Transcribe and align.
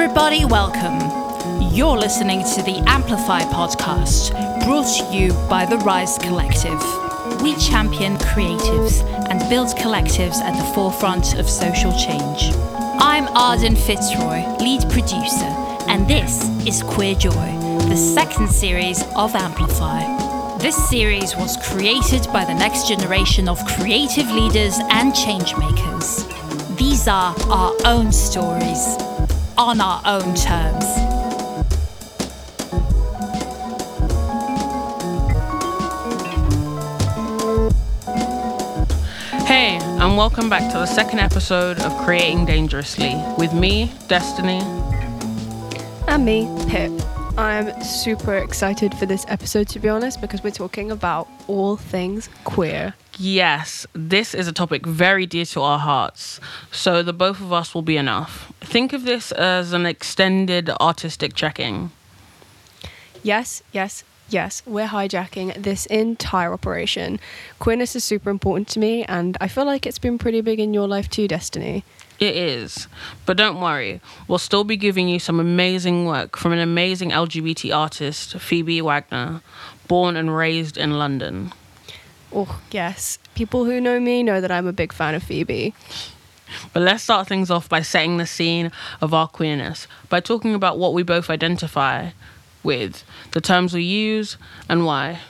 Everybody, 0.00 0.44
welcome. 0.44 1.74
You're 1.74 1.96
listening 1.98 2.44
to 2.54 2.62
the 2.62 2.84
Amplify 2.86 3.40
podcast, 3.40 4.30
brought 4.64 4.86
to 4.96 5.12
you 5.12 5.32
by 5.50 5.66
the 5.66 5.78
Rise 5.78 6.18
Collective. 6.18 6.80
We 7.42 7.56
champion 7.56 8.16
creatives 8.18 9.02
and 9.28 9.40
build 9.50 9.76
collectives 9.76 10.36
at 10.36 10.56
the 10.56 10.72
forefront 10.72 11.36
of 11.36 11.50
social 11.50 11.90
change. 11.98 12.54
I'm 13.00 13.26
Arden 13.36 13.74
Fitzroy, 13.74 14.46
lead 14.58 14.82
producer, 14.88 15.50
and 15.88 16.06
this 16.06 16.48
is 16.64 16.84
Queer 16.84 17.16
Joy, 17.16 17.58
the 17.88 17.96
second 17.96 18.52
series 18.52 19.02
of 19.16 19.34
Amplify. 19.34 20.58
This 20.58 20.76
series 20.88 21.34
was 21.34 21.56
created 21.56 22.32
by 22.32 22.44
the 22.44 22.54
next 22.54 22.86
generation 22.86 23.48
of 23.48 23.58
creative 23.66 24.30
leaders 24.30 24.78
and 24.90 25.12
changemakers. 25.12 26.24
These 26.76 27.08
are 27.08 27.34
our 27.48 27.74
own 27.84 28.12
stories, 28.12 28.96
on 29.58 29.80
our 29.80 30.00
own 30.04 30.36
terms. 30.36 30.84
Hey, 39.48 39.78
and 39.82 40.16
welcome 40.16 40.48
back 40.48 40.70
to 40.70 40.78
the 40.78 40.86
second 40.86 41.18
episode 41.18 41.80
of 41.80 41.92
Creating 42.04 42.46
Dangerously 42.46 43.20
with 43.36 43.52
me, 43.52 43.90
Destiny. 44.06 44.60
And 46.06 46.24
me, 46.24 46.48
Pip. 46.68 46.92
I'm 47.38 47.80
super 47.84 48.34
excited 48.34 48.92
for 48.94 49.06
this 49.06 49.24
episode, 49.28 49.68
to 49.68 49.78
be 49.78 49.88
honest, 49.88 50.20
because 50.20 50.42
we're 50.42 50.50
talking 50.50 50.90
about 50.90 51.28
all 51.46 51.76
things 51.76 52.28
queer. 52.42 52.94
Yes, 53.16 53.86
this 53.92 54.34
is 54.34 54.48
a 54.48 54.52
topic 54.52 54.84
very 54.84 55.24
dear 55.24 55.44
to 55.44 55.60
our 55.60 55.78
hearts, 55.78 56.40
so 56.72 57.00
the 57.00 57.12
both 57.12 57.40
of 57.40 57.52
us 57.52 57.76
will 57.76 57.82
be 57.82 57.96
enough. 57.96 58.52
Think 58.60 58.92
of 58.92 59.04
this 59.04 59.30
as 59.30 59.72
an 59.72 59.86
extended 59.86 60.68
artistic 60.80 61.34
checking. 61.34 61.92
Yes, 63.22 63.62
yes, 63.70 64.02
yes, 64.28 64.64
we're 64.66 64.88
hijacking 64.88 65.62
this 65.62 65.86
entire 65.86 66.52
operation. 66.52 67.20
Queerness 67.60 67.94
is 67.94 68.02
super 68.02 68.30
important 68.30 68.66
to 68.70 68.80
me, 68.80 69.04
and 69.04 69.36
I 69.40 69.46
feel 69.46 69.64
like 69.64 69.86
it's 69.86 70.00
been 70.00 70.18
pretty 70.18 70.40
big 70.40 70.58
in 70.58 70.74
your 70.74 70.88
life 70.88 71.08
too, 71.08 71.28
Destiny. 71.28 71.84
It 72.18 72.36
is. 72.36 72.88
But 73.26 73.36
don't 73.36 73.60
worry, 73.60 74.00
we'll 74.26 74.38
still 74.38 74.64
be 74.64 74.76
giving 74.76 75.08
you 75.08 75.18
some 75.18 75.38
amazing 75.38 76.04
work 76.04 76.36
from 76.36 76.52
an 76.52 76.58
amazing 76.58 77.10
LGBT 77.10 77.74
artist, 77.74 78.38
Phoebe 78.38 78.80
Wagner, 78.80 79.40
born 79.86 80.16
and 80.16 80.34
raised 80.34 80.76
in 80.76 80.98
London. 80.98 81.52
Oh, 82.34 82.60
yes. 82.70 83.18
People 83.34 83.64
who 83.64 83.80
know 83.80 84.00
me 84.00 84.22
know 84.22 84.40
that 84.40 84.50
I'm 84.50 84.66
a 84.66 84.72
big 84.72 84.92
fan 84.92 85.14
of 85.14 85.22
Phoebe. 85.22 85.74
But 86.72 86.82
let's 86.82 87.02
start 87.02 87.28
things 87.28 87.50
off 87.50 87.68
by 87.68 87.82
setting 87.82 88.16
the 88.16 88.26
scene 88.26 88.72
of 89.00 89.14
our 89.14 89.28
queerness 89.28 89.86
by 90.08 90.20
talking 90.20 90.54
about 90.54 90.78
what 90.78 90.94
we 90.94 91.02
both 91.02 91.30
identify 91.30 92.10
with, 92.62 93.04
the 93.32 93.40
terms 93.40 93.74
we 93.74 93.82
use, 93.82 94.36
and 94.68 94.84
why. 94.84 95.20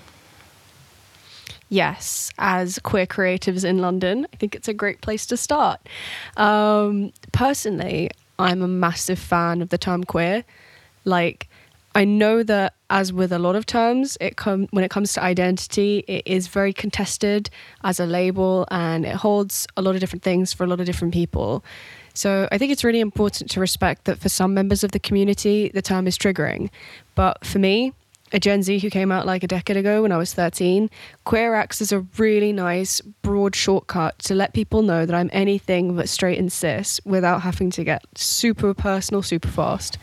Yes, 1.68 2.30
as 2.38 2.78
queer 2.78 3.06
creatives 3.06 3.64
in 3.64 3.78
London, 3.78 4.26
I 4.32 4.36
think 4.36 4.54
it's 4.54 4.68
a 4.68 4.74
great 4.74 5.00
place 5.00 5.26
to 5.26 5.36
start. 5.36 5.80
Um, 6.36 7.12
personally, 7.32 8.10
I'm 8.38 8.62
a 8.62 8.68
massive 8.68 9.18
fan 9.18 9.60
of 9.60 9.68
the 9.68 9.76
term 9.76 10.04
queer. 10.04 10.44
Like, 11.04 11.48
I 11.94 12.04
know 12.04 12.42
that 12.42 12.74
as 12.90 13.12
with 13.12 13.32
a 13.32 13.38
lot 13.38 13.56
of 13.56 13.66
terms, 13.66 14.16
it 14.20 14.36
come 14.36 14.68
when 14.70 14.84
it 14.84 14.90
comes 14.90 15.12
to 15.14 15.22
identity, 15.22 16.04
it 16.06 16.22
is 16.26 16.46
very 16.46 16.72
contested 16.72 17.50
as 17.84 18.00
a 18.00 18.06
label, 18.06 18.66
and 18.70 19.04
it 19.04 19.16
holds 19.16 19.66
a 19.76 19.82
lot 19.82 19.94
of 19.94 20.00
different 20.00 20.22
things 20.22 20.52
for 20.52 20.64
a 20.64 20.66
lot 20.66 20.80
of 20.80 20.86
different 20.86 21.12
people. 21.12 21.64
So 22.14 22.48
I 22.50 22.58
think 22.58 22.72
it's 22.72 22.82
really 22.82 23.00
important 23.00 23.50
to 23.50 23.60
respect 23.60 24.04
that 24.06 24.18
for 24.18 24.28
some 24.28 24.54
members 24.54 24.82
of 24.82 24.92
the 24.92 24.98
community, 24.98 25.70
the 25.74 25.82
term 25.82 26.06
is 26.06 26.16
triggering. 26.16 26.70
But 27.14 27.44
for 27.44 27.58
me, 27.58 27.92
a 28.32 28.40
Gen 28.40 28.62
Z 28.62 28.78
who 28.78 28.90
came 28.90 29.10
out 29.10 29.26
like 29.26 29.42
a 29.42 29.48
decade 29.48 29.76
ago 29.76 30.02
when 30.02 30.12
I 30.12 30.18
was 30.18 30.34
13, 30.34 30.90
queer 31.24 31.54
acts 31.54 31.80
is 31.80 31.92
a 31.92 32.00
really 32.16 32.52
nice, 32.52 33.00
broad 33.00 33.54
shortcut 33.54 34.18
to 34.20 34.34
let 34.34 34.54
people 34.54 34.82
know 34.82 35.06
that 35.06 35.14
I'm 35.14 35.30
anything 35.32 35.96
but 35.96 36.08
straight 36.08 36.38
and 36.38 36.52
cis 36.52 37.00
without 37.04 37.42
having 37.42 37.70
to 37.70 37.84
get 37.84 38.02
super 38.14 38.74
personal 38.74 39.22
super 39.22 39.48
fast. 39.48 39.98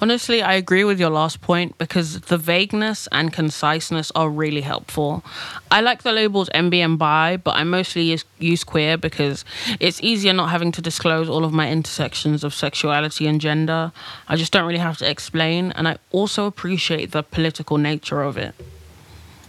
Honestly, 0.00 0.42
I 0.42 0.54
agree 0.54 0.84
with 0.84 1.00
your 1.00 1.10
last 1.10 1.40
point 1.40 1.76
because 1.76 2.20
the 2.20 2.38
vagueness 2.38 3.08
and 3.10 3.32
conciseness 3.32 4.12
are 4.14 4.30
really 4.30 4.60
helpful. 4.60 5.24
I 5.72 5.80
like 5.80 6.04
the 6.04 6.12
labels 6.12 6.48
NB 6.54 6.76
and 6.76 6.98
bi, 6.98 7.36
but 7.36 7.56
I 7.56 7.64
mostly 7.64 8.16
use, 8.38 8.62
queer 8.64 8.96
because 8.96 9.44
it's 9.80 10.00
easier 10.00 10.32
not 10.32 10.50
having 10.50 10.70
to 10.72 10.82
disclose 10.82 11.28
all 11.28 11.44
of 11.44 11.52
my 11.52 11.68
intersections 11.68 12.44
of 12.44 12.54
sexuality 12.54 13.26
and 13.26 13.40
gender. 13.40 13.90
I 14.28 14.36
just 14.36 14.52
don't 14.52 14.66
really 14.66 14.78
have 14.78 14.98
to 14.98 15.10
explain, 15.10 15.72
and 15.72 15.88
I 15.88 15.96
also 16.12 16.46
appreciate 16.46 17.10
the 17.10 17.24
political 17.24 17.76
nature 17.76 18.22
of 18.22 18.36
it. 18.36 18.54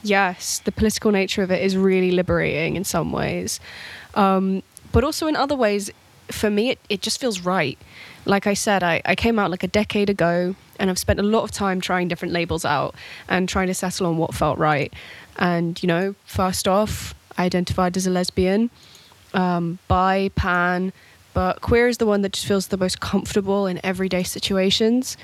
Yes, 0.01 0.59
the 0.59 0.71
political 0.71 1.11
nature 1.11 1.43
of 1.43 1.51
it 1.51 1.61
is 1.61 1.77
really 1.77 2.09
liberating 2.09 2.75
in 2.75 2.85
some 2.85 3.11
ways. 3.11 3.59
Um, 4.15 4.63
but 4.91 5.03
also 5.03 5.27
in 5.27 5.35
other 5.35 5.55
ways, 5.55 5.91
for 6.31 6.49
me, 6.49 6.71
it, 6.71 6.79
it 6.89 7.01
just 7.01 7.19
feels 7.19 7.41
right. 7.41 7.77
Like 8.25 8.47
I 8.47 8.53
said, 8.53 8.83
I, 8.83 9.01
I 9.05 9.15
came 9.15 9.39
out 9.39 9.49
like 9.49 9.63
a 9.63 9.67
decade 9.67 10.09
ago 10.09 10.55
and 10.79 10.89
I've 10.89 10.99
spent 10.99 11.19
a 11.19 11.23
lot 11.23 11.43
of 11.43 11.51
time 11.51 11.81
trying 11.81 12.07
different 12.07 12.33
labels 12.33 12.65
out 12.65 12.95
and 13.27 13.47
trying 13.49 13.67
to 13.67 13.73
settle 13.73 14.07
on 14.07 14.17
what 14.17 14.33
felt 14.33 14.57
right. 14.57 14.93
And, 15.37 15.81
you 15.81 15.87
know, 15.87 16.15
first 16.25 16.67
off, 16.67 17.13
I 17.37 17.45
identified 17.45 17.95
as 17.97 18.05
a 18.05 18.09
lesbian, 18.09 18.69
um, 19.33 19.79
bi, 19.87 20.29
pan, 20.35 20.91
but 21.33 21.61
queer 21.61 21.87
is 21.87 21.97
the 21.97 22.05
one 22.05 22.21
that 22.23 22.33
just 22.33 22.45
feels 22.45 22.67
the 22.67 22.77
most 22.77 22.99
comfortable 22.99 23.67
in 23.67 23.79
everyday 23.83 24.23
situations. 24.23 25.17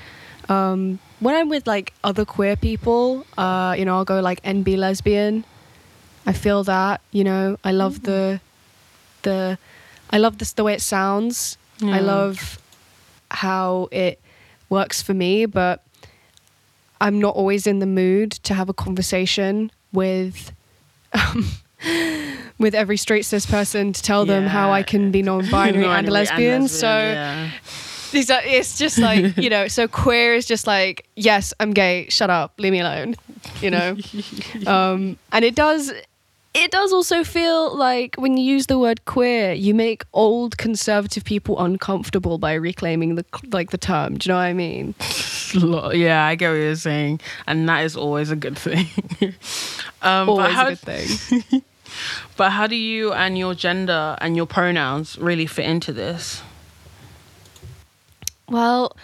Um, 0.48 0.98
when 1.20 1.34
I'm 1.34 1.48
with 1.48 1.66
like 1.66 1.92
other 2.04 2.24
queer 2.24 2.56
people, 2.56 3.26
uh, 3.36 3.74
you 3.78 3.84
know, 3.84 3.96
I'll 3.96 4.04
go 4.04 4.20
like 4.20 4.42
NB 4.42 4.76
lesbian. 4.78 5.44
I 6.24 6.32
feel 6.32 6.64
that, 6.64 7.00
you 7.12 7.24
know, 7.24 7.58
I 7.64 7.72
love 7.72 8.02
the, 8.02 8.40
the, 9.22 9.58
I 10.10 10.18
love 10.18 10.38
this 10.38 10.52
the 10.52 10.64
way 10.64 10.74
it 10.74 10.82
sounds. 10.82 11.58
I 11.82 12.00
love 12.00 12.58
how 13.30 13.88
it 13.90 14.20
works 14.68 15.02
for 15.02 15.14
me, 15.14 15.46
but 15.46 15.84
I'm 17.00 17.20
not 17.20 17.34
always 17.34 17.66
in 17.66 17.78
the 17.78 17.86
mood 17.86 18.32
to 18.32 18.54
have 18.54 18.68
a 18.68 18.74
conversation 18.74 19.70
with 19.92 20.52
um, 21.12 21.48
with 22.58 22.74
every 22.74 22.96
straight 22.96 23.24
cis 23.24 23.46
person 23.46 23.92
to 23.92 24.02
tell 24.02 24.24
them 24.24 24.46
how 24.46 24.72
I 24.72 24.82
can 24.82 25.10
be 25.10 25.22
non-binary 25.22 25.84
and 25.86 26.08
a 26.08 26.10
lesbian. 26.10 26.68
So 26.68 26.86
yeah. 26.86 27.50
these 28.12 28.30
are, 28.30 28.40
it's 28.44 28.78
just 28.78 28.98
like 28.98 29.36
you 29.38 29.50
know. 29.50 29.68
So 29.68 29.88
queer 29.88 30.34
is 30.34 30.46
just 30.46 30.66
like 30.66 31.08
yes, 31.16 31.52
I'm 31.60 31.72
gay. 31.72 32.08
Shut 32.08 32.30
up, 32.30 32.54
leave 32.58 32.72
me 32.72 32.80
alone. 32.80 33.16
You 33.60 33.70
know, 33.70 33.96
um, 34.66 35.18
and 35.32 35.44
it 35.44 35.54
does. 35.54 35.92
It 36.56 36.70
does 36.70 36.90
also 36.90 37.22
feel 37.22 37.76
like 37.76 38.16
when 38.16 38.38
you 38.38 38.44
use 38.44 38.66
the 38.66 38.78
word 38.78 39.04
queer, 39.04 39.52
you 39.52 39.74
make 39.74 40.04
old 40.14 40.56
conservative 40.56 41.22
people 41.22 41.60
uncomfortable 41.60 42.38
by 42.38 42.54
reclaiming 42.54 43.16
the 43.16 43.26
like 43.52 43.72
the 43.72 43.78
term. 43.78 44.16
Do 44.16 44.26
you 44.26 44.32
know 44.32 44.38
what 44.38 44.44
I 44.44 44.52
mean? 44.54 44.94
Yeah, 45.54 46.26
I 46.26 46.34
get 46.34 46.50
what 46.50 46.56
you're 46.56 46.74
saying, 46.74 47.20
and 47.46 47.68
that 47.68 47.84
is 47.84 47.96
always 47.96 48.30
a 48.30 48.36
good 48.36 48.58
thing. 48.58 48.88
um, 50.02 50.28
Always 50.28 50.52
how, 50.52 50.66
a 50.66 50.70
good 50.70 50.78
thing. 50.80 51.62
But 52.36 52.50
how 52.50 52.66
do 52.66 52.74
you 52.74 53.12
and 53.12 53.38
your 53.38 53.54
gender 53.54 54.18
and 54.20 54.36
your 54.36 54.44
pronouns 54.46 55.16
really 55.16 55.46
fit 55.46 55.66
into 55.66 55.92
this? 55.92 56.42
Well, 58.48 58.96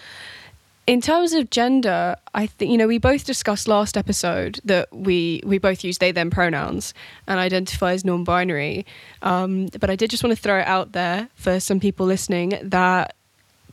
in 0.85 0.99
terms 0.99 1.33
of 1.33 1.49
gender, 1.49 2.15
I 2.33 2.47
think 2.47 2.71
you 2.71 2.77
know 2.77 2.87
we 2.87 2.97
both 2.97 3.25
discussed 3.25 3.67
last 3.67 3.95
episode 3.95 4.59
that 4.65 4.89
we 4.91 5.41
we 5.45 5.57
both 5.57 5.83
use 5.83 5.97
they 5.97 6.11
them 6.11 6.29
pronouns 6.29 6.93
and 7.27 7.39
identify 7.39 7.93
as 7.93 8.03
non-binary. 8.03 8.85
Um, 9.21 9.67
but 9.79 9.89
I 9.89 9.95
did 9.95 10.09
just 10.09 10.23
want 10.23 10.35
to 10.35 10.41
throw 10.41 10.59
it 10.59 10.67
out 10.67 10.91
there 10.91 11.29
for 11.35 11.59
some 11.59 11.79
people 11.79 12.05
listening 12.05 12.59
that 12.61 13.15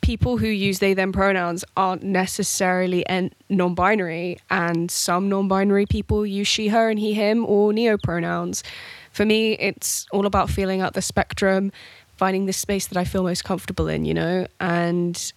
people 0.02 0.38
who 0.38 0.46
use 0.46 0.78
they 0.78 0.94
them 0.94 1.12
pronouns 1.12 1.64
aren't 1.76 2.02
necessarily 2.02 3.06
en- 3.08 3.32
non-binary, 3.48 4.38
and 4.48 4.90
some 4.90 5.28
non-binary 5.28 5.86
people 5.86 6.24
use 6.24 6.48
she 6.48 6.68
her 6.68 6.88
and 6.88 6.98
he 6.98 7.12
him 7.12 7.44
or 7.44 7.72
neo 7.72 7.98
pronouns. 7.98 8.62
For 9.10 9.24
me, 9.24 9.54
it's 9.54 10.06
all 10.12 10.26
about 10.26 10.48
feeling 10.48 10.80
out 10.80 10.94
the 10.94 11.02
spectrum, 11.02 11.72
finding 12.16 12.46
the 12.46 12.52
space 12.52 12.86
that 12.86 12.96
I 12.96 13.04
feel 13.04 13.24
most 13.24 13.44
comfortable 13.44 13.88
in, 13.88 14.04
you 14.04 14.14
know, 14.14 14.46
and 14.60 15.32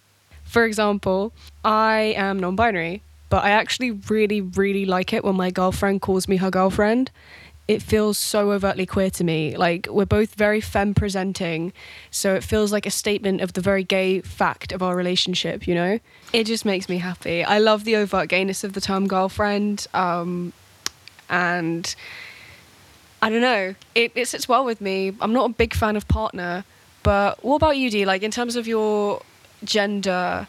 for 0.54 0.64
example, 0.64 1.32
I 1.64 2.14
am 2.16 2.38
non 2.38 2.54
binary, 2.54 3.02
but 3.28 3.42
I 3.42 3.50
actually 3.50 3.90
really, 3.90 4.40
really 4.40 4.86
like 4.86 5.12
it 5.12 5.24
when 5.24 5.34
my 5.34 5.50
girlfriend 5.50 6.00
calls 6.00 6.28
me 6.28 6.36
her 6.36 6.48
girlfriend. 6.48 7.10
It 7.66 7.82
feels 7.82 8.18
so 8.18 8.52
overtly 8.52 8.86
queer 8.86 9.10
to 9.10 9.24
me. 9.24 9.56
Like, 9.56 9.88
we're 9.90 10.06
both 10.06 10.36
very 10.36 10.60
femme 10.60 10.94
presenting, 10.94 11.72
so 12.12 12.36
it 12.36 12.44
feels 12.44 12.70
like 12.70 12.86
a 12.86 12.90
statement 12.92 13.40
of 13.40 13.54
the 13.54 13.60
very 13.60 13.82
gay 13.82 14.20
fact 14.20 14.70
of 14.70 14.80
our 14.80 14.94
relationship, 14.94 15.66
you 15.66 15.74
know? 15.74 15.98
It 16.32 16.44
just 16.44 16.64
makes 16.64 16.88
me 16.88 16.98
happy. 16.98 17.42
I 17.42 17.58
love 17.58 17.82
the 17.82 17.96
overt 17.96 18.28
gayness 18.28 18.62
of 18.62 18.74
the 18.74 18.80
term 18.80 19.08
girlfriend, 19.08 19.88
um, 19.92 20.52
and 21.28 21.92
I 23.20 23.28
don't 23.28 23.40
know, 23.40 23.74
it, 23.96 24.12
it 24.14 24.28
sits 24.28 24.48
well 24.48 24.64
with 24.64 24.80
me. 24.80 25.16
I'm 25.20 25.32
not 25.32 25.50
a 25.50 25.52
big 25.52 25.74
fan 25.74 25.96
of 25.96 26.06
partner, 26.06 26.64
but 27.02 27.42
what 27.42 27.56
about 27.56 27.76
you, 27.76 27.90
D? 27.90 28.04
Like, 28.04 28.22
in 28.22 28.30
terms 28.30 28.54
of 28.54 28.68
your 28.68 29.20
gender, 29.64 30.46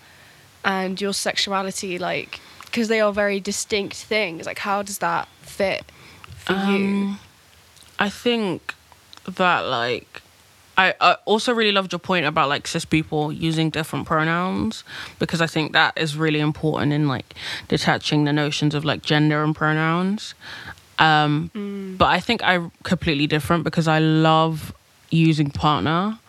and 0.63 0.99
your 0.99 1.13
sexuality, 1.13 1.97
like, 1.97 2.39
because 2.65 2.87
they 2.87 2.99
are 3.01 3.13
very 3.13 3.39
distinct 3.39 3.95
things. 3.95 4.45
Like, 4.45 4.59
how 4.59 4.81
does 4.81 4.99
that 4.99 5.27
fit 5.41 5.83
for 6.37 6.53
you? 6.53 6.57
Um, 6.59 7.19
I 7.99 8.09
think 8.09 8.73
that 9.27 9.61
like 9.61 10.21
I, 10.77 10.93
I 10.99 11.17
also 11.25 11.53
really 11.53 11.71
loved 11.71 11.91
your 11.93 11.99
point 11.99 12.25
about 12.25 12.49
like 12.49 12.67
cis 12.67 12.85
people 12.85 13.31
using 13.31 13.69
different 13.69 14.05
pronouns 14.05 14.83
because 15.19 15.41
I 15.41 15.47
think 15.47 15.71
that 15.73 15.97
is 15.97 16.17
really 16.17 16.39
important 16.39 16.91
in 16.91 17.07
like 17.07 17.33
detaching 17.67 18.25
the 18.25 18.33
notions 18.33 18.75
of 18.75 18.83
like 18.83 19.01
gender 19.01 19.43
and 19.43 19.55
pronouns. 19.55 20.35
Um, 20.99 21.95
But 21.97 22.07
I 22.07 22.19
think 22.19 22.41
I'm 22.43 22.71
completely 22.83 23.27
different 23.27 23.63
because 23.63 23.87
I 23.87 23.99
love 23.99 24.73
using 25.09 25.49
partner. 25.49 26.19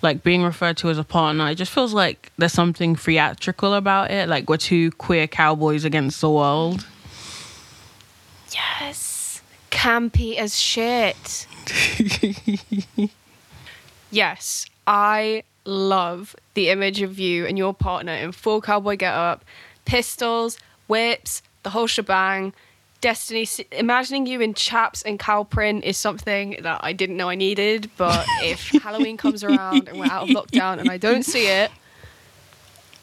Like 0.00 0.22
being 0.22 0.42
referred 0.42 0.76
to 0.78 0.90
as 0.90 0.98
a 0.98 1.04
partner, 1.04 1.50
it 1.50 1.56
just 1.56 1.72
feels 1.72 1.92
like 1.92 2.30
there's 2.38 2.52
something 2.52 2.94
theatrical 2.94 3.74
about 3.74 4.10
it. 4.10 4.28
Like 4.28 4.48
we're 4.48 4.56
two 4.56 4.92
queer 4.92 5.26
cowboys 5.26 5.84
against 5.84 6.20
the 6.20 6.30
world. 6.30 6.86
Yes. 8.52 9.42
Campy 9.70 10.36
as 10.36 10.58
shit. 10.58 11.46
yes, 14.10 14.66
I 14.86 15.42
love 15.64 16.34
the 16.54 16.70
image 16.70 17.02
of 17.02 17.18
you 17.18 17.46
and 17.46 17.58
your 17.58 17.74
partner 17.74 18.12
in 18.12 18.32
full 18.32 18.60
cowboy 18.60 18.96
get 18.96 19.12
up, 19.12 19.44
pistols, 19.84 20.58
whips, 20.86 21.42
the 21.62 21.70
whole 21.70 21.86
shebang. 21.86 22.52
Destiny, 23.00 23.46
imagining 23.72 24.26
you 24.26 24.40
in 24.40 24.54
chaps 24.54 25.02
and 25.02 25.18
cow 25.20 25.44
print 25.44 25.84
is 25.84 25.96
something 25.96 26.56
that 26.62 26.80
I 26.82 26.92
didn't 26.92 27.16
know 27.16 27.28
I 27.28 27.36
needed. 27.36 27.90
But 27.96 28.26
if 28.42 28.68
Halloween 28.82 29.16
comes 29.16 29.44
around 29.44 29.88
and 29.88 29.98
we're 30.00 30.06
out 30.06 30.24
of 30.28 30.28
lockdown 30.30 30.78
and 30.80 30.90
I 30.90 30.96
don't 30.98 31.22
see 31.22 31.46
it, 31.46 31.70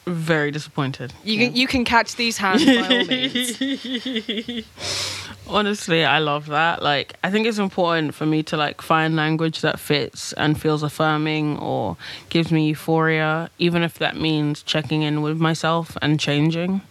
Very 0.05 0.51
disappointed. 0.51 1.13
you 1.23 1.37
can 1.39 1.55
you 1.55 1.65
can 1.67 1.85
catch 1.85 2.15
these 2.17 2.37
hands 2.37 2.65
by 2.65 2.81
all 2.81 3.05
means. 3.05 4.65
Honestly, 5.47 6.03
I 6.03 6.19
love 6.19 6.47
that. 6.47 6.81
Like, 6.81 7.13
I 7.23 7.29
think 7.31 7.45
it's 7.47 7.59
important 7.59 8.15
for 8.15 8.25
me 8.25 8.41
to 8.43 8.57
like 8.57 8.81
find 8.81 9.15
language 9.15 9.61
that 9.61 9.79
fits 9.79 10.33
and 10.33 10.59
feels 10.59 10.83
affirming 10.83 11.57
or 11.59 11.97
gives 12.29 12.51
me 12.51 12.67
euphoria, 12.67 13.49
even 13.59 13.83
if 13.83 13.99
that 13.99 14.17
means 14.17 14.61
checking 14.63 15.03
in 15.03 15.21
with 15.21 15.37
myself 15.39 15.95
and 16.01 16.19
changing. 16.19 16.81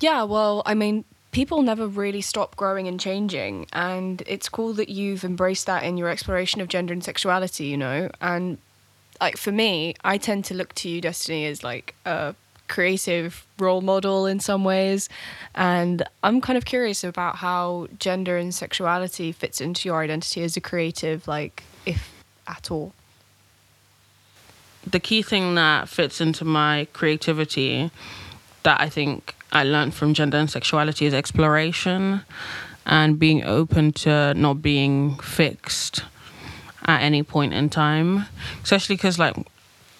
Yeah, 0.00 0.22
well, 0.22 0.62
I 0.64 0.74
mean, 0.74 1.04
people 1.32 1.62
never 1.62 1.86
really 1.86 2.20
stop 2.20 2.56
growing 2.56 2.88
and 2.88 2.98
changing, 2.98 3.66
and 3.72 4.22
it's 4.26 4.48
cool 4.48 4.72
that 4.74 4.88
you've 4.88 5.24
embraced 5.24 5.66
that 5.66 5.82
in 5.84 5.96
your 5.96 6.08
exploration 6.08 6.60
of 6.60 6.68
gender 6.68 6.92
and 6.92 7.04
sexuality, 7.04 7.66
you 7.66 7.76
know? 7.76 8.10
And 8.20 8.58
like 9.20 9.36
for 9.36 9.52
me, 9.52 9.94
I 10.02 10.18
tend 10.18 10.44
to 10.46 10.54
look 10.54 10.74
to 10.76 10.88
you, 10.88 11.00
Destiny, 11.00 11.46
as 11.46 11.62
like 11.62 11.94
a 12.04 12.34
creative 12.68 13.46
role 13.58 13.80
model 13.80 14.26
in 14.26 14.40
some 14.40 14.64
ways. 14.64 15.08
And 15.54 16.02
I'm 16.22 16.40
kind 16.40 16.56
of 16.56 16.64
curious 16.64 17.04
about 17.04 17.36
how 17.36 17.88
gender 17.98 18.36
and 18.36 18.54
sexuality 18.54 19.32
fits 19.32 19.60
into 19.60 19.88
your 19.88 20.02
identity 20.02 20.42
as 20.42 20.56
a 20.56 20.60
creative, 20.60 21.28
like 21.28 21.64
if 21.84 22.24
at 22.46 22.70
all. 22.70 22.92
The 24.86 25.00
key 25.00 25.22
thing 25.22 25.56
that 25.56 25.88
fits 25.88 26.20
into 26.20 26.44
my 26.44 26.86
creativity 26.92 27.90
that 28.62 28.80
I 28.80 28.88
think 28.88 29.34
I 29.52 29.64
learned 29.64 29.94
from 29.94 30.14
gender 30.14 30.38
and 30.38 30.50
sexuality 30.50 31.06
is 31.06 31.14
exploration 31.14 32.22
and 32.86 33.18
being 33.18 33.44
open 33.44 33.92
to 33.92 34.34
not 34.34 34.62
being 34.62 35.16
fixed 35.18 36.04
at 36.84 37.02
any 37.02 37.22
point 37.22 37.52
in 37.52 37.68
time. 37.68 38.26
Especially 38.62 38.96
because, 38.96 39.18
like, 39.18 39.36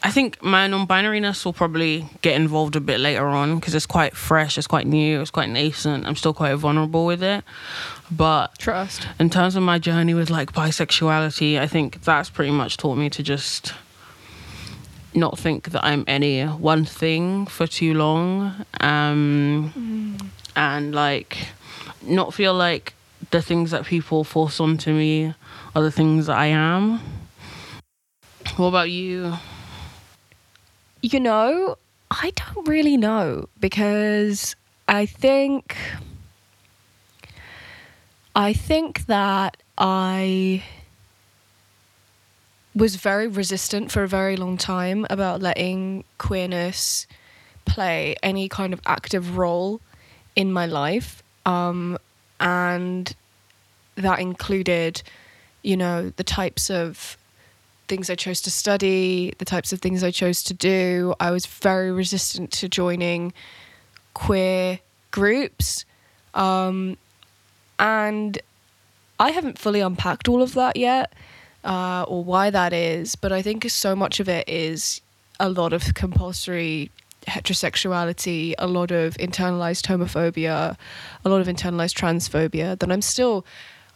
I 0.02 0.10
think 0.10 0.42
my 0.42 0.66
non 0.66 0.86
binariness 0.86 1.44
will 1.44 1.52
probably 1.52 2.06
get 2.22 2.34
involved 2.34 2.74
a 2.74 2.80
bit 2.80 3.00
later 3.00 3.26
on 3.26 3.58
because 3.58 3.74
it's 3.74 3.86
quite 3.86 4.16
fresh, 4.16 4.56
it's 4.56 4.66
quite 4.66 4.86
new, 4.86 5.20
it's 5.20 5.30
quite 5.30 5.50
nascent. 5.50 6.06
I'm 6.06 6.16
still 6.16 6.32
quite 6.32 6.54
vulnerable 6.54 7.04
with 7.04 7.22
it. 7.22 7.44
But 8.10 8.58
Trust. 8.58 9.06
in 9.18 9.28
terms 9.28 9.56
of 9.56 9.62
my 9.62 9.78
journey 9.78 10.14
with 10.14 10.30
like 10.30 10.52
bisexuality, 10.52 11.60
I 11.60 11.66
think 11.66 12.02
that's 12.02 12.30
pretty 12.30 12.50
much 12.50 12.78
taught 12.78 12.96
me 12.96 13.10
to 13.10 13.22
just 13.22 13.74
not 15.14 15.38
think 15.38 15.70
that 15.70 15.84
I'm 15.84 16.04
any 16.06 16.44
one 16.44 16.84
thing 16.84 17.46
for 17.46 17.66
too 17.66 17.94
long. 17.94 18.64
Um, 18.80 20.16
And 20.56 20.94
like 20.94 21.48
not 22.02 22.34
feel 22.34 22.54
like 22.54 22.94
the 23.30 23.42
things 23.42 23.70
that 23.70 23.84
people 23.84 24.24
force 24.24 24.60
onto 24.60 24.92
me 24.92 25.34
are 25.74 25.82
the 25.82 25.90
things 25.90 26.26
that 26.26 26.36
I 26.36 26.46
am. 26.46 27.00
What 28.56 28.68
about 28.68 28.90
you? 28.90 29.34
You 31.02 31.20
know, 31.20 31.76
I 32.10 32.32
don't 32.34 32.68
really 32.68 32.96
know 32.96 33.48
because 33.60 34.56
I 34.88 35.06
think 35.06 35.76
I 38.34 38.52
think 38.52 39.06
that 39.06 39.56
I 39.78 40.62
was 42.74 42.96
very 42.96 43.26
resistant 43.26 43.90
for 43.90 44.02
a 44.02 44.08
very 44.08 44.36
long 44.36 44.56
time 44.56 45.06
about 45.10 45.42
letting 45.42 46.04
queerness 46.18 47.06
play 47.64 48.16
any 48.22 48.48
kind 48.48 48.72
of 48.72 48.80
active 48.86 49.36
role 49.36 49.80
in 50.36 50.52
my 50.52 50.66
life. 50.66 51.22
Um, 51.46 51.98
and 52.38 53.14
that 53.96 54.20
included, 54.20 55.02
you 55.62 55.76
know, 55.76 56.10
the 56.10 56.24
types 56.24 56.70
of 56.70 57.16
things 57.88 58.08
I 58.08 58.14
chose 58.14 58.40
to 58.42 58.50
study, 58.50 59.34
the 59.38 59.44
types 59.44 59.72
of 59.72 59.80
things 59.80 60.04
I 60.04 60.12
chose 60.12 60.42
to 60.44 60.54
do. 60.54 61.14
I 61.18 61.32
was 61.32 61.46
very 61.46 61.90
resistant 61.90 62.52
to 62.52 62.68
joining 62.68 63.32
queer 64.14 64.78
groups. 65.10 65.84
Um, 66.34 66.96
and 67.78 68.38
I 69.18 69.30
haven't 69.32 69.58
fully 69.58 69.80
unpacked 69.80 70.28
all 70.28 70.40
of 70.40 70.54
that 70.54 70.76
yet, 70.76 71.12
uh, 71.64 72.04
or 72.08 72.24
why 72.24 72.50
that 72.50 72.72
is, 72.72 73.16
but 73.16 73.32
I 73.32 73.42
think 73.42 73.68
so 73.70 73.94
much 73.94 74.20
of 74.20 74.28
it 74.28 74.48
is 74.48 75.00
a 75.38 75.48
lot 75.48 75.72
of 75.72 75.94
compulsory 75.94 76.90
heterosexuality, 77.26 78.54
a 78.58 78.66
lot 78.66 78.90
of 78.90 79.16
internalized 79.18 79.86
homophobia, 79.86 80.76
a 81.24 81.28
lot 81.28 81.40
of 81.40 81.46
internalized 81.46 81.94
transphobia 81.96 82.78
that 82.78 82.90
I'm 82.90 83.02
still 83.02 83.44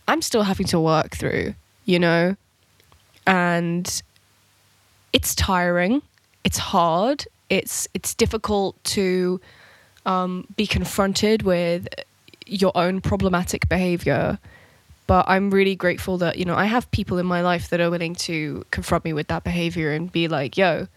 I'm 0.07 0.21
still 0.21 0.43
having 0.43 0.67
to 0.67 0.81
work 0.81 1.17
through, 1.17 1.55
you 1.87 1.99
know? 1.99 2.37
And 3.27 4.03
it's 5.15 5.35
tiring, 5.35 6.03
it's 6.45 6.59
hard, 6.59 7.25
it's 7.49 7.89
it's 7.95 8.15
difficult 8.15 8.83
to 8.85 9.41
um, 10.05 10.47
be 10.57 10.67
confronted 10.67 11.43
with 11.43 11.89
your 12.47 12.73
own 12.75 13.01
problematic 13.01 13.69
behavior. 13.69 14.39
But 15.07 15.27
I'm 15.29 15.51
really 15.51 15.77
grateful 15.77 16.17
that, 16.19 16.39
you 16.39 16.45
know, 16.45 16.55
I 16.55 16.65
have 16.65 16.91
people 16.91 17.19
in 17.19 17.27
my 17.27 17.43
life 17.43 17.69
that 17.71 17.81
are 17.81 17.91
willing 17.91 18.15
to 18.15 18.65
confront 18.71 19.05
me 19.05 19.13
with 19.13 19.29
that 19.29 19.45
behavior 19.45 19.93
and 19.93 20.11
be 20.11 20.29
like, 20.29 20.57
yo, 20.57 20.89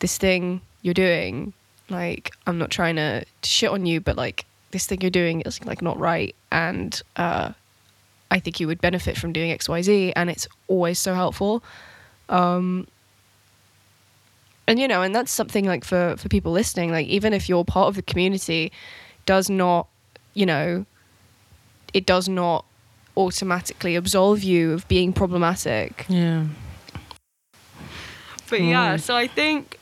this 0.00 0.18
thing 0.18 0.60
you're 0.82 0.94
doing, 0.94 1.52
like, 1.88 2.32
I'm 2.46 2.58
not 2.58 2.70
trying 2.70 2.96
to, 2.96 3.24
shit 3.44 3.70
on 3.70 3.86
you, 3.86 4.00
but 4.00 4.16
like, 4.16 4.46
this 4.72 4.86
thing 4.86 5.00
you're 5.00 5.10
doing 5.10 5.42
is 5.42 5.64
like 5.64 5.82
not 5.82 5.98
right. 5.98 6.34
And 6.50 7.00
uh, 7.16 7.52
I 8.30 8.38
think 8.38 8.60
you 8.60 8.66
would 8.66 8.80
benefit 8.80 9.16
from 9.16 9.32
doing 9.32 9.56
XYZ. 9.56 10.12
And 10.16 10.30
it's 10.30 10.46
always 10.68 10.98
so 10.98 11.14
helpful. 11.14 11.62
Um, 12.28 12.86
and 14.66 14.78
you 14.78 14.86
know, 14.86 15.02
and 15.02 15.14
that's 15.14 15.32
something 15.32 15.64
like 15.64 15.84
for 15.84 16.16
for 16.16 16.28
people 16.28 16.52
listening, 16.52 16.92
like 16.92 17.08
even 17.08 17.32
if 17.32 17.48
you're 17.48 17.64
part 17.64 17.88
of 17.88 17.96
the 17.96 18.02
community, 18.02 18.70
does 19.26 19.50
not, 19.50 19.88
you 20.34 20.46
know, 20.46 20.86
it 21.92 22.06
does 22.06 22.28
not 22.28 22.64
automatically 23.26 23.96
absolve 23.96 24.42
you 24.42 24.72
of 24.72 24.86
being 24.88 25.12
problematic. 25.12 26.06
Yeah. 26.08 26.46
But 28.48 28.62
yeah, 28.62 28.96
so 28.96 29.14
I 29.14 29.28
think 29.28 29.78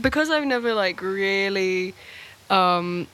because 0.00 0.30
I've 0.30 0.46
never 0.46 0.74
like 0.74 1.02
really 1.02 1.94
um 2.50 3.06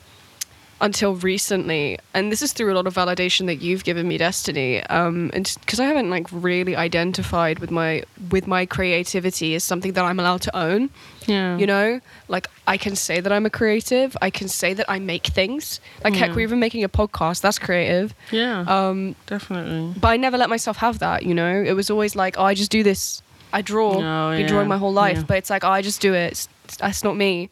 until 0.85 1.14
recently 1.17 1.99
and 2.14 2.31
this 2.31 2.43
is 2.43 2.53
through 2.53 2.71
a 2.73 2.76
lot 2.79 2.87
of 2.87 2.95
validation 2.95 3.47
that 3.47 3.57
you've 3.64 3.85
given 3.85 4.07
me 4.07 4.17
destiny 4.19 4.83
um 4.99 5.31
and 5.33 5.45
because 5.61 5.81
i 5.81 5.87
haven't 5.93 6.11
like 6.11 6.26
really 6.31 6.75
identified 6.76 7.59
with 7.59 7.71
my 7.71 8.03
with 8.31 8.47
my 8.47 8.67
creativity 8.67 9.55
as 9.55 9.64
something 9.64 9.93
that 9.97 10.05
i'm 10.05 10.21
allowed 10.21 10.43
to 10.43 10.53
own 10.67 10.91
Yeah. 11.26 11.57
you 11.57 11.67
know 11.67 12.00
like 12.29 12.47
i 12.67 12.76
can 12.76 12.95
say 12.97 13.17
that 13.21 13.33
i'm 13.33 13.47
a 13.47 13.50
creative 13.61 14.14
i 14.21 14.29
can 14.38 14.49
say 14.49 14.75
that 14.75 14.87
i 14.91 14.99
make 14.99 15.26
things 15.41 15.81
like 16.05 16.14
heck 16.14 16.35
we're 16.35 16.41
even 16.50 16.61
making 16.61 16.85
a 16.85 16.88
podcast 17.00 17.41
that's 17.41 17.59
creative 17.59 18.14
Yeah. 18.31 18.64
um 18.76 19.17
definitely. 19.26 19.95
but 19.99 20.09
I 20.09 20.17
never 20.19 20.37
let 20.37 20.50
myself 20.50 20.76
have 20.79 20.99
that, 20.99 21.19
you 21.29 21.35
know? 21.35 21.55
It 21.71 21.73
was 21.81 21.88
always 21.91 22.14
like, 22.14 22.35
oh, 22.38 22.45
I 22.45 22.55
just 22.55 22.71
do 22.71 22.83
this. 22.83 23.23
I 23.53 23.62
draw. 23.62 23.91
Oh, 23.95 24.31
been 24.33 24.41
yeah, 24.43 24.47
drawing 24.53 24.69
my 24.69 24.76
whole 24.76 24.93
life, 24.93 25.19
yeah. 25.19 25.25
but 25.29 25.37
it's 25.38 25.50
like, 25.55 25.64
oh, 25.64 25.71
I 25.79 25.81
just 25.83 26.00
do 26.00 26.12
it. 26.14 26.33
It's, 26.33 26.76
that's 26.76 27.03
not 27.05 27.17
me. 27.17 27.50